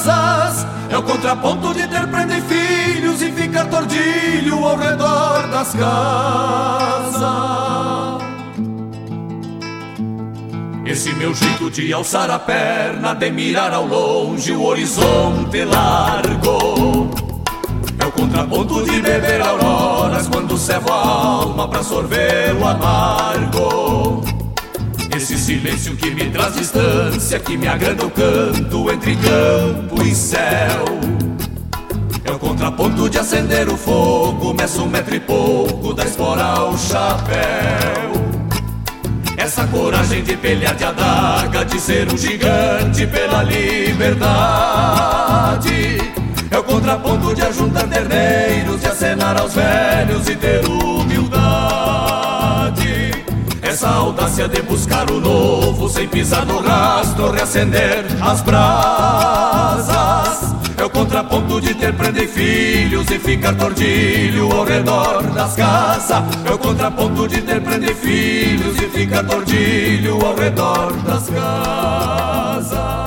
É 0.92 0.98
o 1.00 1.02
contraponto 1.02 1.74
de 1.74 1.88
ter 1.88 2.06
prenda 2.10 2.38
e 2.38 2.42
filhos 2.42 3.24
e 3.24 3.32
ficar 3.32 3.66
tordilho 3.66 4.64
ao 4.64 4.78
redor 4.78 5.48
das 5.48 5.74
casas. 5.74 7.18
Esse 10.90 11.14
meu 11.16 11.34
jeito 11.34 11.70
de 11.70 11.92
alçar 11.92 12.32
a 12.32 12.40
perna, 12.40 13.14
de 13.14 13.30
mirar 13.30 13.74
ao 13.74 13.86
longe 13.86 14.54
o 14.54 14.64
horizonte 14.64 15.66
largo. 15.66 17.12
É 18.00 18.06
o 18.06 18.12
contraponto 18.14 18.86
de 18.86 19.02
beber 19.02 19.42
auroras 19.42 20.30
quando 20.30 20.58
cevo 20.58 20.90
a 20.90 20.96
alma 20.96 21.68
pra 21.68 21.84
sorver 21.84 22.56
o 22.56 22.66
amargo. 22.66 24.24
Esse 25.14 25.38
silêncio 25.38 25.94
que 25.98 26.10
me 26.10 26.30
traz 26.30 26.56
distância, 26.56 27.38
que 27.38 27.58
me 27.58 27.68
agranda 27.68 28.06
o 28.06 28.10
canto 28.10 28.90
entre 28.90 29.18
campo 29.18 30.02
e 30.04 30.16
céu. 30.16 30.86
É 32.24 32.32
o 32.32 32.40
contraponto 32.40 33.10
de 33.10 33.20
acender 33.20 33.68
o 33.68 33.76
fogo, 33.76 34.54
meço 34.54 34.84
um 34.84 34.88
metro 34.88 35.14
e 35.14 35.20
pouco 35.20 35.94
da 35.94 36.06
espora 36.06 36.44
ao 36.44 36.78
chapéu. 36.78 38.27
Essa 39.48 39.66
coragem 39.68 40.22
de 40.26 40.36
pelear 40.36 40.76
de 40.76 40.84
adaga, 40.84 41.64
de 41.64 41.80
ser 41.80 42.12
um 42.12 42.18
gigante 42.18 43.08
pela 43.08 43.44
liberdade. 43.44 44.18
É 46.52 46.58
o 46.58 46.64
contraponto 46.66 47.34
de 47.34 47.44
ajuntar 47.44 47.88
terneiros, 47.88 48.82
de 48.82 48.88
acenar 48.88 49.40
aos 49.40 49.54
velhos 49.54 50.28
e 50.28 50.36
ter 50.36 50.66
humildade. 50.66 51.24
Essa 53.62 53.88
audácia 53.88 54.50
de 54.50 54.62
buscar 54.64 55.10
o 55.10 55.22
novo, 55.22 55.88
sem 55.88 56.10
pisar 56.10 56.46
no 56.46 56.60
rastro, 56.60 57.32
reacender 57.32 58.04
as 58.22 58.42
brasas. 58.42 60.07
O 60.88 60.90
contraponto 60.90 61.60
de 61.60 61.74
ter 61.74 61.94
prenda 61.94 62.24
e 62.24 62.28
filhos 62.28 63.12
e 63.12 63.20
ficar 63.20 63.54
tordilho 63.56 64.50
ao 64.50 64.64
redor 64.64 65.22
das 65.34 65.54
casas. 65.54 66.24
É 66.46 66.54
o 66.54 66.58
contraponto 66.58 67.28
de 67.28 67.42
ter 67.42 67.60
prenda 67.60 67.92
e 67.92 67.94
filhos 67.94 68.78
e 68.78 68.88
ficar 68.88 69.26
tordilho 69.26 70.26
ao 70.26 70.34
redor 70.34 70.94
das 71.04 71.30
casas. 71.30 73.07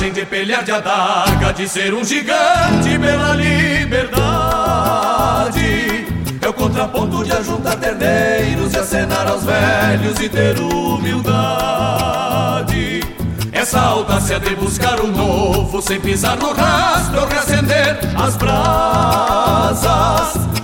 Coragem 0.00 0.12
de 0.12 0.24
pelear 0.24 0.64
de 0.64 0.72
adaga, 0.72 1.52
de 1.52 1.68
ser 1.68 1.92
um 1.92 2.02
gigante 2.02 2.98
pela 2.98 3.34
liberdade. 3.34 4.00
É 6.40 6.48
o 6.48 6.54
contraponto 6.54 7.22
de 7.22 7.30
ajuntar 7.32 7.76
terneiros 7.76 8.72
e 8.72 8.78
acenar 8.78 9.28
aos 9.28 9.44
velhos 9.44 10.18
e 10.20 10.28
ter 10.28 10.58
humildade. 10.58 11.10
Essa 13.52 13.80
audácia 13.80 14.40
de 14.40 14.56
buscar 14.56 14.98
o 15.00 15.06
novo 15.06 15.82
sem 15.82 16.00
pisar 16.00 16.38
no 16.38 16.52
rastro, 16.52 17.26
reacender 17.26 17.98
as 18.16 18.36
brasas. 18.36 19.80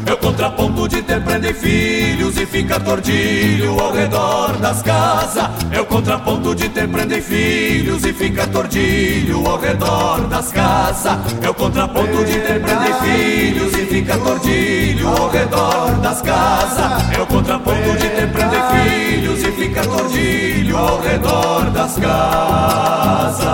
É 0.07 0.13
o 0.13 0.17
contraponto 0.19 0.89
de 0.89 1.03
ter 1.03 1.21
prenda 1.21 1.51
e 1.51 1.55
filhos 1.55 2.37
e 2.37 2.47
ficar 2.47 2.79
tordilho 2.79 3.81
ao 3.81 3.93
redor 3.93 4.57
das 4.59 4.81
casas. 4.81 5.51
É 5.73 5.81
o 5.81 5.85
contraponto 5.85 6.55
de 6.55 6.69
ter 6.69 6.89
prenda 6.89 7.17
e 7.17 7.21
filhos 7.21 8.05
e 8.05 8.13
ficar 8.13 8.47
tordilho 8.47 9.45
ao 9.45 9.59
redor 9.59 10.21
das 10.29 10.53
casas. 10.53 11.19
É 11.43 11.51
o 11.51 11.55
contraponto 11.55 12.25
de 12.25 12.39
ter 12.39 12.61
prenda 12.61 12.89
e 12.89 12.95
filhos 13.05 13.75
e 13.75 13.87
ficar 13.87 14.19
tordilho 14.19 15.09
ao 15.09 15.29
redor 15.29 15.97
das 16.01 16.23
casas. 16.23 17.17
É 17.17 17.21
o 17.21 17.27
contraponto 17.27 17.97
de 17.99 18.09
ter 18.09 18.33
prenda 18.33 18.57
e 18.57 18.63
filhos 19.11 19.43
e 19.43 19.51
ficar 19.51 19.87
tordilho 19.87 20.79
ao 20.79 21.01
redor 21.01 21.71
das 21.71 21.99
casas. 21.99 23.47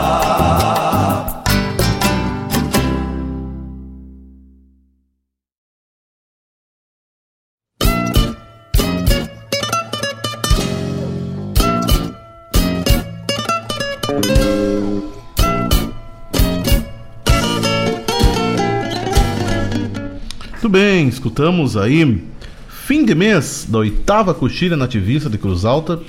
Bem, 20.73 21.07
escutamos 21.07 21.77
aí 21.77 22.27
fim 22.67 23.05
de 23.05 23.15
mês 23.15 23.67
da 23.69 23.81
oitava 23.81 24.33
coxilha 24.33 24.75
nativista 24.75 25.29
de 25.29 25.37
Cruz 25.37 25.67
Alta, 25.67 26.01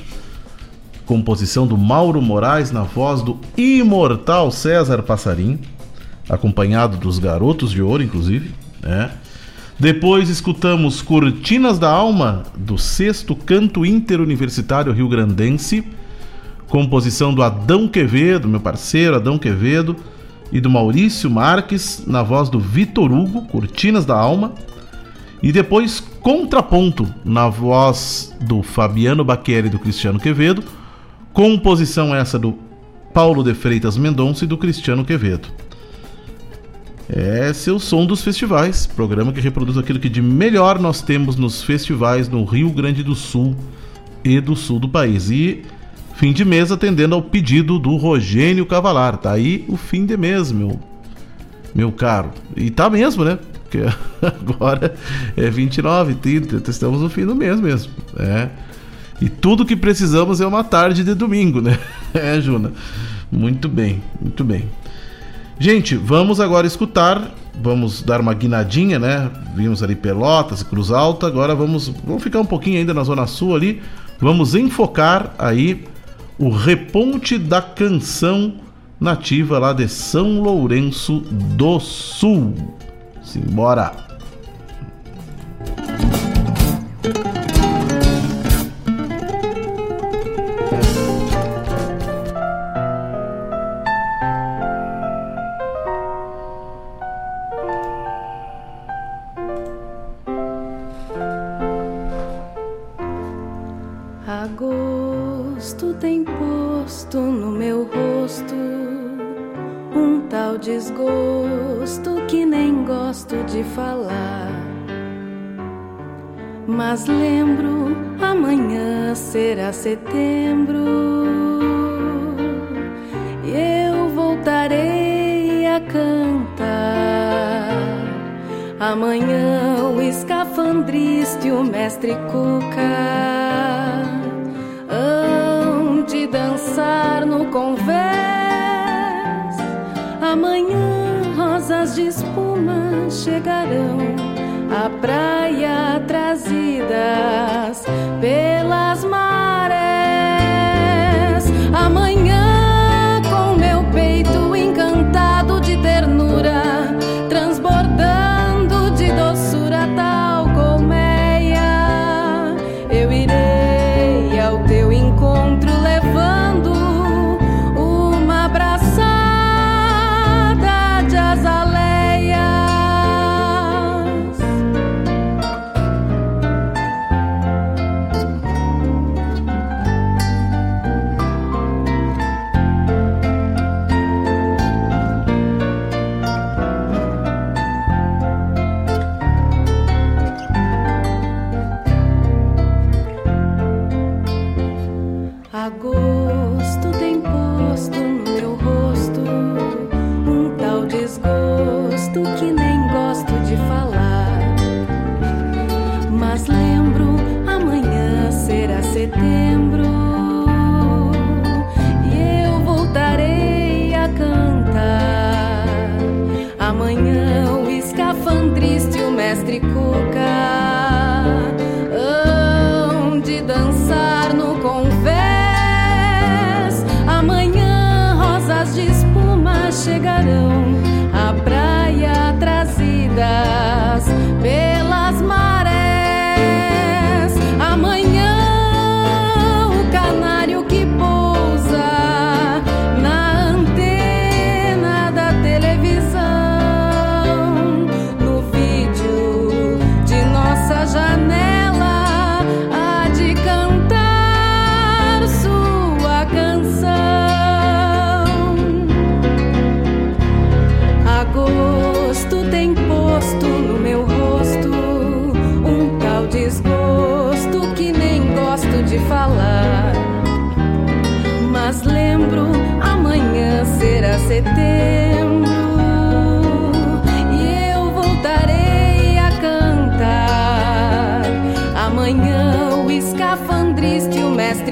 composição 1.05 1.67
do 1.67 1.77
Mauro 1.77 2.21
Moraes 2.21 2.71
na 2.71 2.83
voz 2.83 3.21
do 3.21 3.37
imortal 3.57 4.49
César 4.51 5.03
Passarim, 5.03 5.59
acompanhado 6.29 6.95
dos 6.95 7.19
Garotos 7.19 7.71
de 7.71 7.81
Ouro, 7.81 8.01
inclusive, 8.01 8.51
né? 8.81 9.11
Depois 9.77 10.29
escutamos 10.29 11.01
Cortinas 11.01 11.77
da 11.77 11.89
Alma, 11.89 12.43
do 12.57 12.77
sexto 12.77 13.35
Canto 13.35 13.85
Interuniversitário 13.85 14.93
Rio 14.93 15.09
Grandense, 15.09 15.83
composição 16.69 17.33
do 17.33 17.43
Adão 17.43 17.85
Quevedo, 17.85 18.47
meu 18.47 18.61
parceiro 18.61 19.17
Adão 19.17 19.37
Quevedo, 19.37 19.97
e 20.53 20.61
do 20.61 20.69
Maurício 20.69 21.31
Marques, 21.31 22.03
na 22.05 22.21
voz 22.21 22.47
do 22.47 22.59
Vitor 22.59 23.11
Hugo, 23.11 23.41
Cortinas 23.47 24.05
da 24.05 24.15
Alma. 24.15 24.53
E 25.41 25.51
depois 25.51 25.99
Contraponto, 26.21 27.11
na 27.25 27.49
voz 27.49 28.33
do 28.39 28.61
Fabiano 28.61 29.25
Baqueri 29.25 29.67
e 29.67 29.69
do 29.69 29.79
Cristiano 29.79 30.19
Quevedo. 30.19 30.63
Composição 31.33 32.15
essa 32.15 32.37
do 32.37 32.57
Paulo 33.13 33.43
de 33.43 33.53
Freitas 33.55 33.97
Mendonça 33.97 34.45
e 34.45 34.47
do 34.47 34.57
Cristiano 34.57 35.03
Quevedo. 35.03 35.49
Esse 37.09 37.71
é 37.71 37.73
o 37.73 37.79
som 37.79 38.05
dos 38.05 38.23
festivais, 38.23 38.85
programa 38.85 39.33
que 39.33 39.41
reproduz 39.41 39.77
aquilo 39.77 39.99
que 39.99 40.07
de 40.07 40.21
melhor 40.21 40.79
nós 40.79 41.01
temos 41.01 41.35
nos 41.35 41.61
festivais 41.61 42.29
no 42.29 42.45
Rio 42.45 42.69
Grande 42.69 43.03
do 43.03 43.15
Sul 43.15 43.55
e 44.23 44.39
do 44.39 44.55
sul 44.55 44.79
do 44.79 44.87
país. 44.87 45.29
E 45.29 45.63
fim 46.15 46.31
de 46.31 46.45
mês 46.45 46.71
atendendo 46.71 47.15
ao 47.15 47.21
pedido 47.21 47.79
do 47.79 47.95
Rogênio 47.95 48.65
Cavalar. 48.65 49.17
Tá 49.17 49.31
aí 49.31 49.65
o 49.67 49.77
fim 49.77 50.05
de 50.05 50.15
mês, 50.15 50.51
meu, 50.51 50.79
meu 51.73 51.91
caro. 51.91 52.31
E 52.55 52.69
tá 52.69 52.89
mesmo, 52.89 53.23
né? 53.23 53.37
Porque 53.63 53.79
agora 54.21 54.93
é 55.35 55.49
29, 55.49 56.15
30, 56.15 56.69
estamos 56.69 57.01
no 57.01 57.09
fim 57.09 57.25
do 57.25 57.35
mês 57.35 57.59
mesmo. 57.59 57.91
É. 58.17 58.49
E 59.21 59.29
tudo 59.29 59.65
que 59.65 59.75
precisamos 59.75 60.41
é 60.41 60.45
uma 60.45 60.63
tarde 60.63 61.03
de 61.03 61.13
domingo, 61.13 61.61
né? 61.61 61.77
É, 62.13 62.39
Juna. 62.39 62.71
Muito 63.31 63.67
bem, 63.67 64.03
muito 64.21 64.43
bem. 64.43 64.69
Gente, 65.57 65.95
vamos 65.95 66.39
agora 66.39 66.67
escutar, 66.67 67.33
vamos 67.59 68.03
dar 68.03 68.21
uma 68.21 68.33
guinadinha, 68.35 68.99
né? 68.99 69.31
Vimos 69.55 69.81
ali 69.81 69.95
Pelotas, 69.95 70.61
Cruz 70.61 70.91
Alta, 70.91 71.25
agora 71.25 71.55
vamos, 71.55 71.87
vamos 72.05 72.21
ficar 72.21 72.39
um 72.39 72.45
pouquinho 72.45 72.77
ainda 72.77 72.93
na 72.93 73.03
Zona 73.03 73.25
Sul 73.25 73.55
ali. 73.55 73.81
Vamos 74.19 74.53
enfocar 74.53 75.33
aí 75.39 75.83
o 76.37 76.49
reponte 76.49 77.37
da 77.37 77.61
canção 77.61 78.55
nativa 78.99 79.59
lá 79.59 79.73
de 79.73 79.87
São 79.87 80.41
Lourenço 80.41 81.19
do 81.57 81.79
Sul. 81.79 82.53
Simbora! 83.23 84.12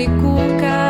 agricultura. 0.01 0.80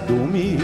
azedume. 0.00 0.58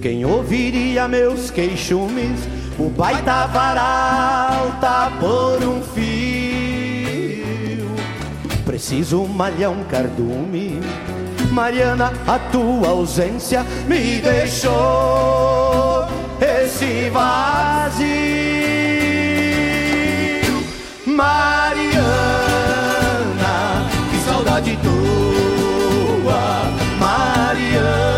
Quem 0.00 0.24
ouviria 0.24 1.06
meus 1.08 1.50
queixumes? 1.50 2.48
O 2.78 2.88
baita 2.88 3.46
varal 3.46 4.78
tá 4.80 5.12
por 5.18 5.62
um 5.62 5.82
fio. 5.82 6.00
Preciso 8.64 9.26
malhar 9.26 9.70
um 9.70 9.84
cardume. 9.84 10.80
Mariana, 11.50 12.12
a 12.26 12.38
tua 12.38 12.88
ausência 12.88 13.66
me 13.86 14.20
deixou 14.20 16.06
esse 16.40 17.10
vazio. 17.10 18.10
Mariana, 21.06 21.90
que 24.10 24.18
saudade 24.24 24.78
tua, 24.82 26.40
Mariana. 26.98 28.09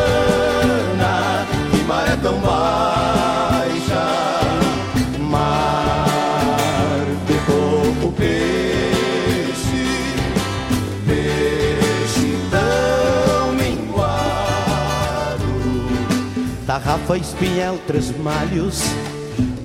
Tarrafa, 17.03 17.17
espinhel, 17.17 17.79
três 17.87 18.17
malhos, 18.19 18.83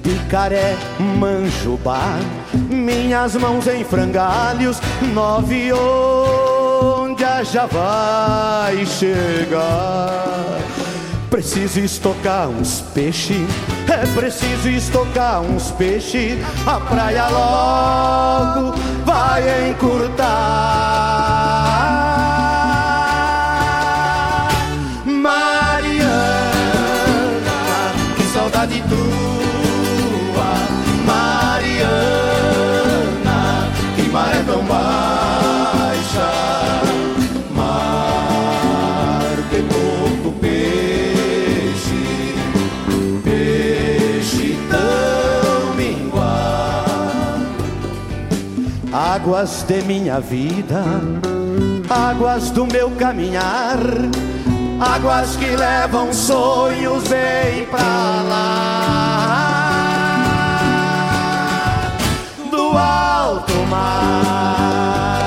picaré, 0.01 0.75
manjubá, 1.19 2.17
minhas 2.53 3.35
mãos 3.35 3.67
em 3.67 3.83
frangalhos, 3.83 4.79
nove 5.13 5.71
onde 5.73 7.23
já 7.51 7.65
vai 7.65 8.85
chegar. 8.85 10.57
Preciso 11.29 11.79
estocar 11.79 12.49
uns 12.49 12.81
peixes, 12.93 13.47
é 13.87 14.05
preciso 14.19 14.69
estocar 14.69 15.41
uns 15.41 15.71
peixes, 15.71 16.39
a 16.65 16.79
praia 16.79 17.27
logo 17.27 18.73
vai 19.05 19.69
encurtar. 19.69 21.16
Águas 49.27 49.63
de 49.63 49.81
minha 49.81 50.21
vida, 50.21 50.85
águas 51.89 52.49
do 52.49 52.65
meu 52.65 52.89
caminhar, 52.91 53.77
águas 54.79 55.35
que 55.35 55.53
levam 55.53 56.13
sonhos 56.13 57.03
bem 57.09 57.65
pra 57.65 58.23
lá 58.29 59.67
do 62.49 62.77
alto 62.77 63.53
mar. 63.69 65.26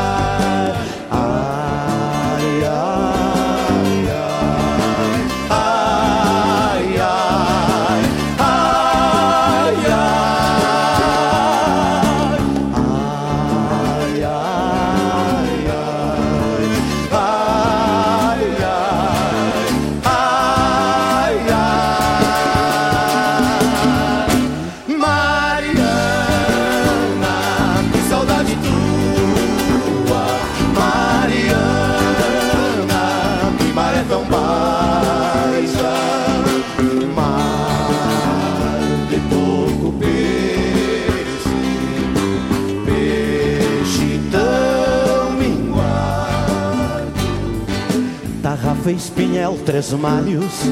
Tarrafa, 48.80 48.92
espinhel, 48.92 49.58
três 49.64 49.92
malhos, 49.92 50.62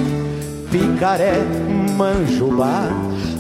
picaré, 0.71 1.35
manjubá, 1.97 2.89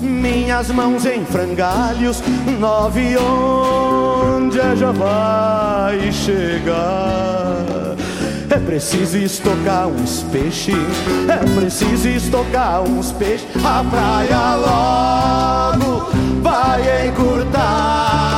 minhas 0.00 0.70
mãos 0.70 1.06
em 1.06 1.24
frangalhos, 1.24 2.22
nove 2.58 3.16
onde 3.16 4.60
a 4.60 4.74
já 4.74 4.92
vai 4.92 6.12
chegar. 6.12 7.96
É 8.50 8.58
preciso 8.58 9.16
estocar 9.16 9.88
uns 9.88 10.22
peixes, 10.24 10.74
é 11.28 11.58
preciso 11.58 12.08
estocar 12.08 12.82
uns 12.82 13.12
peixes, 13.12 13.46
a 13.64 13.82
praia 13.84 14.56
logo 14.56 16.10
vai 16.42 17.08
encurtar. 17.08 18.37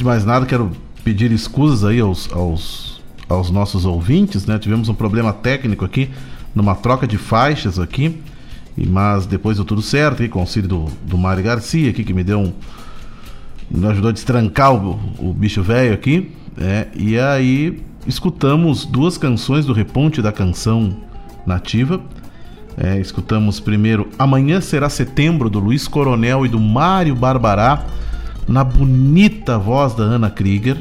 De 0.00 0.04
mais 0.04 0.24
nada, 0.24 0.46
quero 0.46 0.70
pedir 1.04 1.30
escusas 1.30 1.84
aí 1.84 2.00
aos, 2.00 2.32
aos, 2.32 3.02
aos 3.28 3.50
nossos 3.50 3.84
ouvintes, 3.84 4.46
né? 4.46 4.58
Tivemos 4.58 4.88
um 4.88 4.94
problema 4.94 5.30
técnico 5.30 5.84
aqui, 5.84 6.08
numa 6.54 6.74
troca 6.74 7.06
de 7.06 7.18
faixas 7.18 7.78
aqui, 7.78 8.18
e, 8.78 8.86
mas 8.86 9.26
depois 9.26 9.58
deu 9.58 9.64
tudo 9.64 9.82
certo, 9.82 10.22
aí, 10.22 10.28
com 10.28 10.38
o 10.38 10.42
auxílio 10.42 10.68
do, 10.68 10.84
do 11.06 11.18
Mário 11.18 11.44
Garcia 11.44 11.90
aqui, 11.90 12.02
que 12.02 12.14
me 12.14 12.24
deu 12.24 12.40
um. 12.40 12.52
me 13.70 13.86
ajudou 13.88 14.08
a 14.08 14.12
destrancar 14.12 14.72
o, 14.72 14.98
o 15.18 15.34
bicho 15.34 15.62
velho 15.62 15.92
aqui, 15.92 16.32
é, 16.56 16.88
e 16.96 17.18
aí 17.18 17.82
escutamos 18.06 18.86
duas 18.86 19.18
canções 19.18 19.66
do 19.66 19.74
Reponte 19.74 20.22
da 20.22 20.32
Canção 20.32 20.96
Nativa. 21.46 22.00
É, 22.74 22.98
escutamos 22.98 23.60
primeiro 23.60 24.08
Amanhã 24.18 24.62
Será 24.62 24.88
Setembro, 24.88 25.50
do 25.50 25.58
Luiz 25.58 25.86
Coronel 25.86 26.46
e 26.46 26.48
do 26.48 26.58
Mário 26.58 27.14
Barbará, 27.14 27.84
na 28.50 28.64
bonita 28.64 29.56
voz 29.56 29.94
da 29.94 30.02
Ana 30.02 30.28
Krieger. 30.28 30.76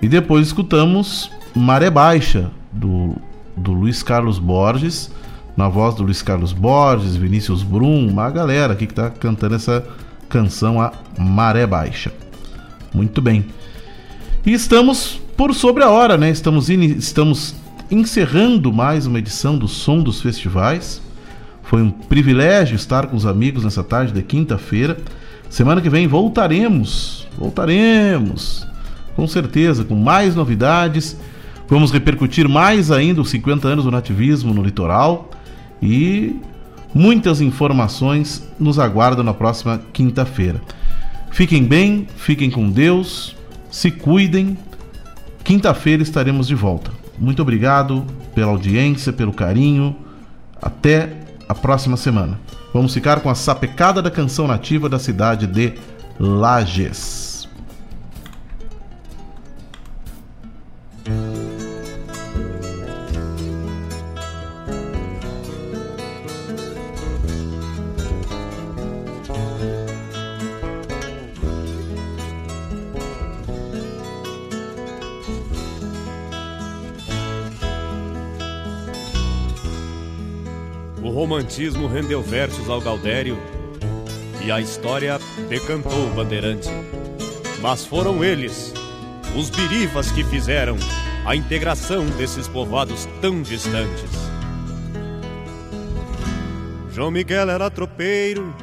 E 0.00 0.08
depois 0.08 0.46
escutamos 0.46 1.28
Maré 1.54 1.90
Baixa, 1.90 2.50
do, 2.72 3.16
do 3.56 3.72
Luiz 3.72 4.04
Carlos 4.04 4.38
Borges, 4.38 5.10
na 5.56 5.68
voz 5.68 5.96
do 5.96 6.04
Luiz 6.04 6.22
Carlos 6.22 6.52
Borges, 6.52 7.16
Vinícius 7.16 7.64
Brum, 7.64 8.06
uma 8.06 8.30
galera 8.30 8.74
aqui 8.74 8.86
que 8.86 8.92
está 8.92 9.10
cantando 9.10 9.56
essa 9.56 9.84
canção 10.28 10.80
a 10.80 10.92
Maré 11.18 11.66
Baixa. 11.66 12.12
Muito 12.94 13.20
bem. 13.20 13.46
E 14.44 14.52
estamos 14.52 15.20
por 15.36 15.52
sobre 15.54 15.82
a 15.82 15.90
hora, 15.90 16.16
né? 16.16 16.30
Estamos, 16.30 16.70
in... 16.70 16.82
estamos 16.82 17.56
encerrando 17.90 18.72
mais 18.72 19.06
uma 19.06 19.18
edição 19.18 19.58
do 19.58 19.66
Som 19.66 20.02
dos 20.02 20.20
Festivais. 20.20 21.02
Foi 21.64 21.82
um 21.82 21.90
privilégio 21.90 22.76
estar 22.76 23.08
com 23.08 23.16
os 23.16 23.26
amigos 23.26 23.64
nessa 23.64 23.82
tarde 23.82 24.12
de 24.12 24.22
quinta-feira. 24.22 24.96
Semana 25.48 25.80
que 25.80 25.88
vem 25.88 26.06
voltaremos, 26.06 27.26
voltaremos, 27.38 28.66
com 29.14 29.26
certeza, 29.26 29.84
com 29.84 29.94
mais 29.94 30.34
novidades. 30.34 31.16
Vamos 31.68 31.90
repercutir 31.90 32.48
mais 32.48 32.90
ainda 32.90 33.20
os 33.20 33.30
50 33.30 33.66
anos 33.66 33.84
do 33.84 33.90
nativismo 33.90 34.54
no 34.54 34.62
litoral 34.62 35.30
e 35.82 36.36
muitas 36.94 37.40
informações 37.40 38.48
nos 38.58 38.78
aguardam 38.78 39.24
na 39.24 39.34
próxima 39.34 39.80
quinta-feira. 39.92 40.60
Fiquem 41.30 41.64
bem, 41.64 42.06
fiquem 42.16 42.50
com 42.50 42.70
Deus, 42.70 43.36
se 43.70 43.90
cuidem. 43.90 44.56
Quinta-feira 45.44 46.02
estaremos 46.02 46.46
de 46.46 46.54
volta. 46.54 46.90
Muito 47.18 47.42
obrigado 47.42 48.04
pela 48.34 48.50
audiência, 48.50 49.12
pelo 49.12 49.32
carinho. 49.32 49.94
Até 50.60 51.12
a 51.48 51.54
próxima 51.54 51.96
semana. 51.96 52.38
Vamos 52.76 52.92
ficar 52.92 53.20
com 53.20 53.30
a 53.30 53.34
sapecada 53.34 54.02
da 54.02 54.10
canção 54.10 54.46
nativa 54.46 54.86
da 54.86 54.98
cidade 54.98 55.46
de 55.46 55.72
Lages. 56.20 57.25
Romantismo 81.56 81.86
rendeu 81.86 82.20
versos 82.20 82.68
ao 82.68 82.82
Gaudério 82.82 83.38
e 84.44 84.52
a 84.52 84.60
história 84.60 85.18
decantou 85.48 86.06
o 86.06 86.10
bandeirante. 86.10 86.68
Mas 87.62 87.86
foram 87.86 88.22
eles, 88.22 88.74
os 89.34 89.48
birivas, 89.48 90.12
que 90.12 90.22
fizeram 90.24 90.76
a 91.24 91.34
integração 91.34 92.04
desses 92.18 92.46
povoados 92.46 93.08
tão 93.22 93.40
distantes. 93.40 94.10
João 96.90 97.10
Miguel 97.10 97.48
era 97.48 97.70
tropeiro, 97.70 98.54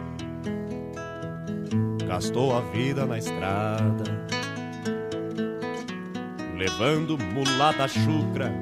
gastou 2.08 2.56
a 2.56 2.62
vida 2.62 3.08
na 3.08 3.18
estrada, 3.18 4.04
levando 6.56 7.18
mulata 7.18 7.88
chucra 7.88 8.54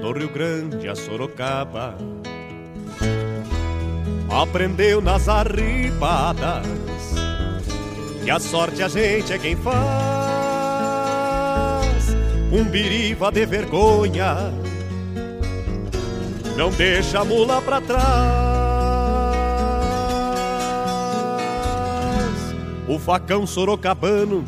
do 0.00 0.12
Rio 0.12 0.28
Grande 0.30 0.88
a 0.88 0.94
Sorocaba. 0.94 2.19
Aprendeu 4.30 5.00
nas 5.00 5.28
arribadas 5.28 6.66
que 8.22 8.30
a 8.30 8.38
sorte 8.38 8.82
a 8.82 8.88
gente 8.88 9.32
é 9.32 9.38
quem 9.38 9.56
faz. 9.56 9.80
Um 12.52 12.64
biriva 12.64 13.30
de 13.32 13.44
vergonha 13.44 14.52
não 16.56 16.70
deixa 16.70 17.20
a 17.20 17.24
mula 17.24 17.60
pra 17.62 17.80
trás. 17.80 18.00
O 22.88 22.98
facão 22.98 23.46
sorocabano 23.46 24.44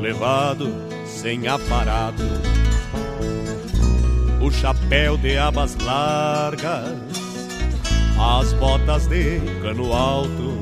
levado 0.00 0.72
sem 1.06 1.46
aparado 1.46 2.22
o 4.42 4.50
chapéu 4.50 5.16
de 5.16 5.38
abas 5.38 5.76
largas, 5.76 6.98
as 8.22 8.52
botas 8.52 9.06
de 9.06 9.40
cano 9.60 9.92
alto. 9.92 10.52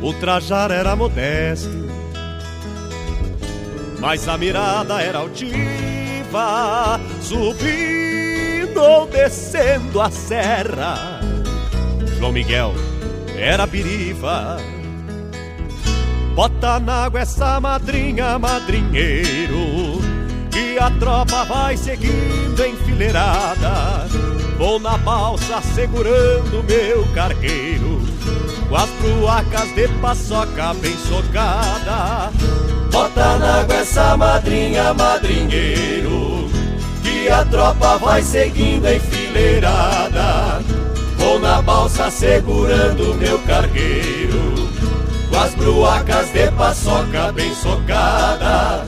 O 0.00 0.14
trajar 0.14 0.70
era 0.70 0.94
modesto, 0.94 1.68
mas 3.98 4.26
a 4.28 4.38
mirada 4.38 5.02
era 5.02 5.18
altiva, 5.18 6.98
subindo 7.20 8.80
ou 8.80 9.06
descendo 9.06 10.00
a 10.00 10.10
serra. 10.10 11.20
João 12.18 12.32
Miguel 12.32 12.72
era 13.36 13.66
biriva, 13.66 14.56
bota 16.34 16.78
na 16.78 17.04
água 17.04 17.20
essa 17.20 17.60
madrinha, 17.60 18.38
madrinheiro 18.38 20.00
que 20.50 20.78
a 20.78 20.90
tropa 20.90 21.44
vai 21.44 21.76
seguindo 21.76 22.64
enfileirada. 22.64 24.29
Vou 24.60 24.78
na 24.78 24.98
balsa 24.98 25.62
segurando 25.74 26.62
meu 26.68 27.02
cargueiro, 27.14 27.98
com 28.68 28.76
as 28.76 28.90
bruacas 28.90 29.74
de 29.74 29.88
paçoca 30.02 30.74
bem 30.74 30.94
socada. 30.98 32.30
Bota 32.92 33.38
na 33.38 33.60
água 33.60 33.76
essa 33.76 34.18
madrinha, 34.18 34.92
madrinheiro, 34.92 36.50
que 37.02 37.30
a 37.30 37.42
tropa 37.46 37.96
vai 37.96 38.22
seguindo 38.22 38.86
enfileirada. 38.86 40.60
Vou 41.16 41.38
na 41.38 41.62
balsa 41.62 42.10
segurando 42.10 43.14
meu 43.14 43.38
cargueiro, 43.38 44.68
com 45.30 45.38
as 45.38 45.54
bruacas 45.54 46.30
de 46.34 46.50
paçoca 46.50 47.32
bem 47.32 47.54
socada. 47.54 48.84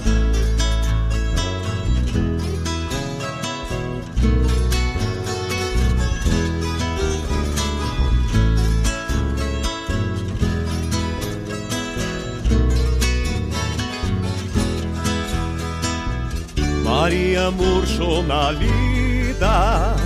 Maria 17.03 17.51
murchou 17.51 18.23
na 18.23 18.53
lida, 18.53 19.97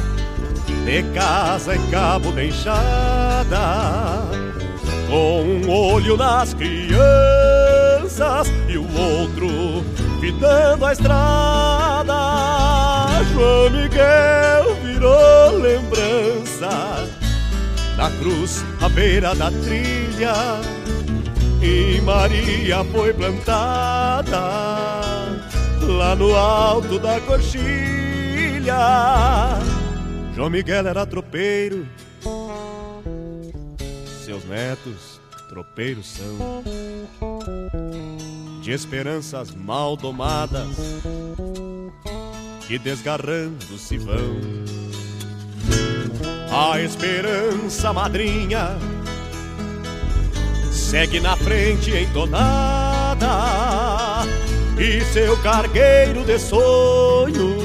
de 0.86 1.02
casa 1.12 1.76
em 1.76 1.90
cabo 1.90 2.32
de 2.32 2.46
enxada, 2.46 4.22
com 5.06 5.42
um 5.42 5.70
olho 5.70 6.16
nas 6.16 6.54
crianças 6.54 8.50
e 8.66 8.78
o 8.78 8.86
outro 8.98 9.84
fitando 10.22 10.86
a 10.86 10.92
estrada. 10.94 12.14
João 13.30 13.70
Miguel 13.72 14.74
virou 14.82 15.58
lembrança 15.58 17.06
na 17.98 18.10
cruz 18.12 18.64
à 18.80 18.88
beira 18.88 19.34
da 19.34 19.50
trilha 19.50 20.32
e 21.60 22.00
Maria 22.00 22.82
foi 22.90 23.12
plantada 23.12 25.15
lá 25.92 26.14
no 26.14 26.34
alto 26.34 26.98
da 26.98 27.20
coxilha. 27.20 28.76
João 30.34 30.50
Miguel 30.50 30.86
era 30.86 31.06
tropeiro, 31.06 31.86
seus 34.24 34.44
netos 34.44 35.20
tropeiros 35.48 36.06
são. 36.06 36.62
De 38.62 38.72
esperanças 38.72 39.54
mal 39.54 39.96
domadas, 39.96 40.76
que 42.66 42.78
desgarrando 42.78 43.78
se 43.78 43.96
vão. 43.96 44.36
A 46.50 46.80
esperança 46.80 47.92
madrinha 47.92 48.76
segue 50.72 51.20
na 51.20 51.36
frente 51.36 51.90
entonada 51.92 53.26
e 54.78 55.00
seu 55.12 55.36
cargueiro 55.38 56.24
de 56.24 56.38
sonhos 56.38 57.56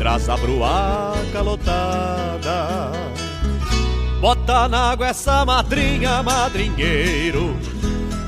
traz 0.00 0.28
a 0.30 0.36
bruaca 0.38 1.42
lotada. 1.42 2.90
Bota 4.18 4.66
na 4.66 4.92
água 4.92 5.08
essa 5.08 5.44
madrinha, 5.44 6.22
madrinheiro, 6.22 7.54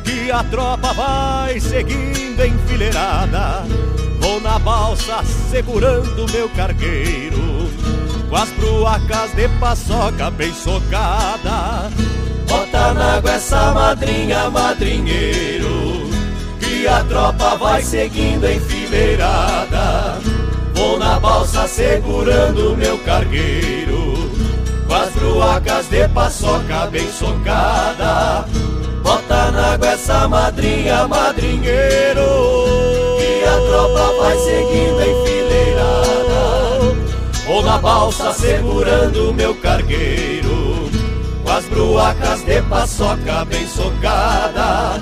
que 0.04 0.30
a 0.30 0.44
tropa 0.44 0.92
vai 0.92 1.58
seguindo 1.58 2.44
enfileirada. 2.44 3.64
Vou 4.20 4.38
na 4.40 4.58
balsa 4.58 5.22
segurando 5.50 6.30
meu 6.30 6.48
cargueiro, 6.50 7.68
com 8.28 8.36
as 8.36 8.50
bruacas 8.50 9.34
de 9.34 9.48
paçoca 9.58 10.30
bem 10.30 10.52
socada. 10.52 11.90
Bota 12.48 12.92
na 12.92 13.16
água 13.16 13.32
essa 13.32 13.72
madrinha, 13.72 14.50
madrinheiro, 14.50 15.91
que 16.82 16.88
a 16.88 17.04
tropa 17.04 17.56
vai 17.58 17.80
seguindo 17.80 18.44
enfileirada. 18.44 20.18
Vou 20.74 20.98
na 20.98 21.20
balsa 21.20 21.68
segurando 21.68 22.76
meu 22.76 22.98
cargueiro. 22.98 24.14
Com 24.88 24.94
as 24.94 25.10
bruacas 25.10 25.86
de 25.86 26.08
paçoca 26.08 26.88
bem 26.90 27.08
socada. 27.12 28.44
Bota 29.00 29.52
na 29.52 29.74
água 29.74 29.90
essa 29.90 30.26
madrinha, 30.26 31.06
madrinheiro. 31.06 32.20
E 33.20 33.44
a 33.44 33.56
tropa 33.68 34.12
vai 34.20 34.38
seguindo 34.38 35.02
enfileirada 35.02 36.96
Vou 37.46 37.62
na 37.62 37.78
balsa 37.78 38.32
segurando 38.32 39.32
meu 39.32 39.54
cargueiro. 39.54 40.90
Com 41.44 41.52
as 41.52 41.64
bruacas 41.66 42.44
de 42.44 42.60
paçoca 42.62 43.44
bem 43.44 43.68
socada 43.68 45.00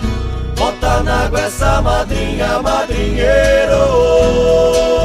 Bota 0.61 1.03
na 1.03 1.25
água 1.25 1.41
essa 1.41 1.81
madrinha, 1.81 2.61
madrinheiro 2.61 5.00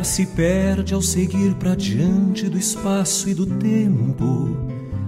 olhar 0.00 0.04
se 0.04 0.26
perde 0.26 0.94
ao 0.94 1.02
seguir 1.02 1.54
pra 1.54 1.74
diante 1.74 2.48
do 2.48 2.58
espaço 2.58 3.28
e 3.28 3.34
do 3.34 3.46
tempo. 3.46 4.56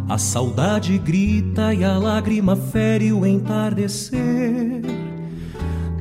A 0.09 0.19
saudade 0.19 0.99
grita 0.99 1.73
e 1.73 1.83
a 1.83 1.97
lágrima 1.97 2.55
fere 2.55 3.13
o 3.13 3.25
entardecer. 3.25 4.83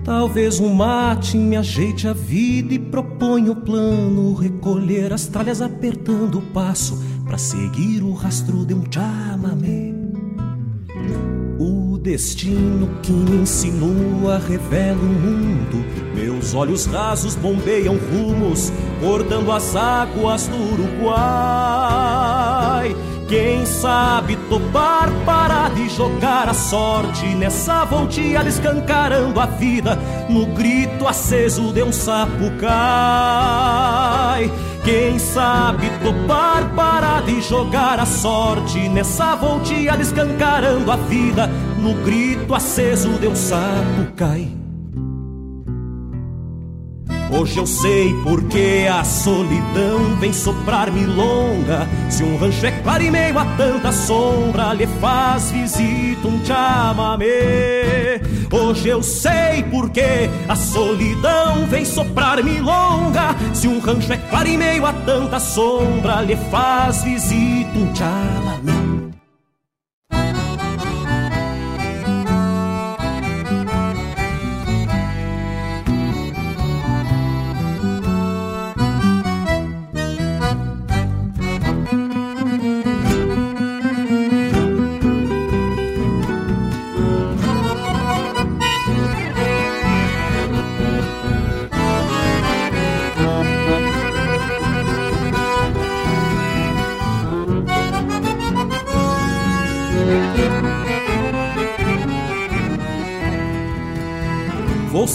Talvez 0.04 0.60
um 0.60 0.74
mate 0.74 1.38
me 1.38 1.56
ajeite 1.56 2.08
a 2.08 2.14
vida 2.14 2.74
e 2.74 2.80
proponha 2.80 3.52
o 3.52 3.56
plano. 3.56 4.34
Recolher 4.34 5.14
as 5.14 5.28
tralhas 5.28 5.62
apertando 5.62 6.40
o 6.40 6.42
passo 6.42 7.02
pra 7.26 7.38
seguir 7.38 8.04
o 8.04 8.14
rastro 8.14 8.66
de 8.66 8.74
um 8.74 8.84
chamamé. 8.92 9.91
Destino 12.12 12.90
que 13.02 13.14
insinua 13.14 14.38
revela 14.38 15.00
o 15.00 15.06
mundo. 15.06 15.82
Meus 16.14 16.54
olhos 16.54 16.86
rasos 16.86 17.36
bombeiam 17.36 17.96
rumos, 17.96 18.70
bordando 19.00 19.50
as 19.50 19.78
águas 19.78 20.46
do 20.46 20.58
Uruguai. 20.74 21.08
Quem 23.30 23.66
sabe 23.66 24.36
topar, 24.50 25.10
parar 25.26 25.72
e 25.78 25.88
jogar 25.88 26.50
a 26.50 26.54
sorte 26.54 27.28
nessa 27.28 27.86
volteada 27.86 28.50
escancarando 28.50 29.40
a 29.40 29.46
vida 29.46 29.98
no 30.28 30.48
grito 30.48 31.08
aceso 31.08 31.72
de 31.72 31.82
um 31.82 31.94
sapo 31.94 32.52
cai. 32.60 34.52
Quem 34.84 35.18
sabe 35.18 35.90
topar, 36.04 36.74
parar 36.76 37.30
e 37.30 37.40
jogar 37.40 38.00
a 38.00 38.06
sorte 38.06 38.90
nessa 38.90 39.34
volteada 39.36 40.02
escancarando 40.02 40.92
a 40.92 40.98
vida 40.98 41.50
no 41.82 41.96
grito 42.04 42.54
aceso 42.54 43.10
de 43.20 43.28
um 43.28 43.36
sapo 43.36 44.14
cai. 44.16 44.48
Hoje 47.32 47.58
eu 47.58 47.66
sei 47.66 48.14
porque 48.24 48.88
a 48.92 49.06
solidão 49.06 50.16
vem 50.20 50.34
soprar 50.34 50.92
milonga. 50.92 51.88
Se 52.10 52.24
um 52.24 52.38
rancho 52.38 52.66
é 52.66 52.72
claro 52.72 53.04
e 53.04 53.10
meio 53.10 53.40
a 53.40 53.46
tanta 53.56 53.92
sombra, 53.92 54.74
lhe 54.74 54.86
faz 54.86 55.50
visita 55.50 56.28
um 56.28 56.44
chamamé. 56.46 58.22
Hoje 58.52 58.90
eu 58.90 59.02
sei 59.02 59.64
porque 59.72 60.30
a 60.48 60.56
solidão 60.58 61.66
vem 61.68 61.86
soprar 61.86 62.44
milonga. 62.44 63.34
Se 63.54 63.68
um 63.68 63.80
rancho 63.80 64.12
é 64.12 64.18
claro 64.18 64.50
e 64.50 64.58
meio 64.58 64.86
a 64.86 64.92
tanta 64.92 65.40
sombra, 65.40 66.22
lhe 66.22 66.36
faz 66.36 67.02
visita 67.04 67.80
um 67.80 67.96
chamamé. 67.96 68.81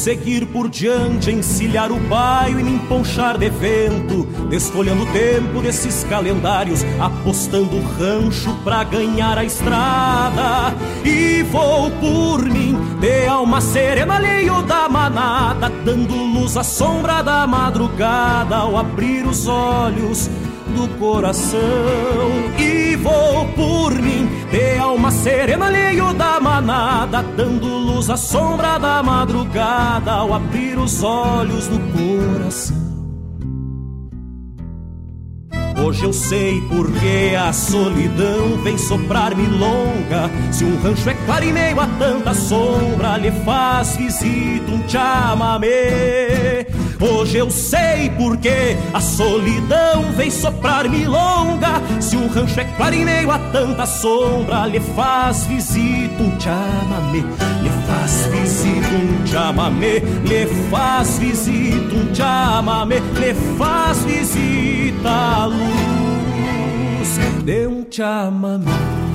Seguir 0.07 0.47
por 0.47 0.69
diante, 0.69 1.33
encilhar 1.33 1.91
o 1.91 1.99
baio 1.99 2.61
e 2.61 2.63
me 2.63 2.75
emponchar 2.75 3.37
de 3.37 3.51
vento, 3.51 4.23
desfolhando 4.49 5.03
o 5.03 5.07
tempo 5.07 5.61
desses 5.61 6.05
calendários, 6.05 6.85
apostando 7.01 7.75
o 7.75 7.83
rancho 7.83 8.57
pra 8.63 8.85
ganhar 8.85 9.37
a 9.37 9.43
estrada. 9.43 10.73
E 11.05 11.43
vou 11.51 11.91
por 11.91 12.45
mim, 12.45 12.79
de 13.01 13.27
alma 13.27 13.61
serena, 13.61 14.15
alheio 14.15 14.63
da 14.63 14.89
manada, 14.89 15.73
dando 15.85 16.15
luz 16.15 16.57
à 16.57 16.63
sombra 16.63 17.21
da 17.21 17.45
madrugada 17.45 18.59
ao 18.59 18.77
abrir 18.77 19.27
os 19.27 19.49
olhos 19.49 20.31
do 20.69 20.87
coração. 21.01 21.59
Vou 22.97 23.47
por 23.55 23.95
mim, 23.95 24.29
de 24.51 24.79
alma 24.79 25.11
serena, 25.11 25.67
alheio 25.67 26.13
da 26.15 26.41
manada, 26.41 27.23
dando 27.37 27.67
luz 27.67 28.11
à 28.11 28.17
sombra 28.17 28.79
da 28.79 29.03
madrugada 29.03 30.13
ao 30.13 30.35
abrir 30.35 30.79
os 30.79 31.03
olhos 31.03 31.67
do 31.69 31.79
coração. 31.93 32.87
Hoje 35.85 36.05
eu 36.05 36.13
sei 36.13 36.61
porque 36.63 37.37
a 37.39 37.53
solidão 37.53 38.57
vem 38.65 38.79
soprar 38.79 39.37
milonga. 39.37 40.31
Se 40.51 40.65
um 40.65 40.81
rancho 40.81 41.09
é 41.09 41.15
claro 41.27 41.45
e 41.45 41.53
meio 41.53 41.79
a 41.79 41.87
tanta 41.87 42.35
sombra, 42.35 43.19
lhe 43.19 43.31
faz 43.45 43.97
visita 43.97 44.73
um 44.73 44.89
chamamé. 44.89 46.67
Hoje 47.01 47.37
eu 47.37 47.51
sei 47.51 48.11
porque 48.17 48.77
a 48.93 49.01
solidão 49.01 50.13
vem 50.17 50.31
soprar 50.31 50.89
milonga. 50.89 51.83
Se 52.01 52.17
um 52.17 52.27
rancho 52.27 52.61
é 52.61 52.65
claro 52.65 52.95
e 52.95 53.05
meio 53.05 53.31
a 53.31 53.39
tanta 53.39 53.85
sombra, 53.85 54.67
lhe 54.67 54.81
faz 54.81 55.47
visita 55.47 56.23
um 56.23 56.41
chamamé. 56.41 57.23
Lhe 57.63 57.71
faz 57.87 58.27
visita 58.27 58.89
um 58.89 59.27
chamamé. 59.27 59.99
Lhe 60.25 60.47
faz 60.71 61.19
visita 61.19 61.95
um 61.95 62.15
chamamé. 62.15 62.97
Lhe 62.97 63.35
faz 63.59 63.99
visita 64.05 65.11
a 65.11 65.47
luz 65.47 67.19
de 67.45 67.67
um 67.67 67.87
chamamé. 67.91 69.06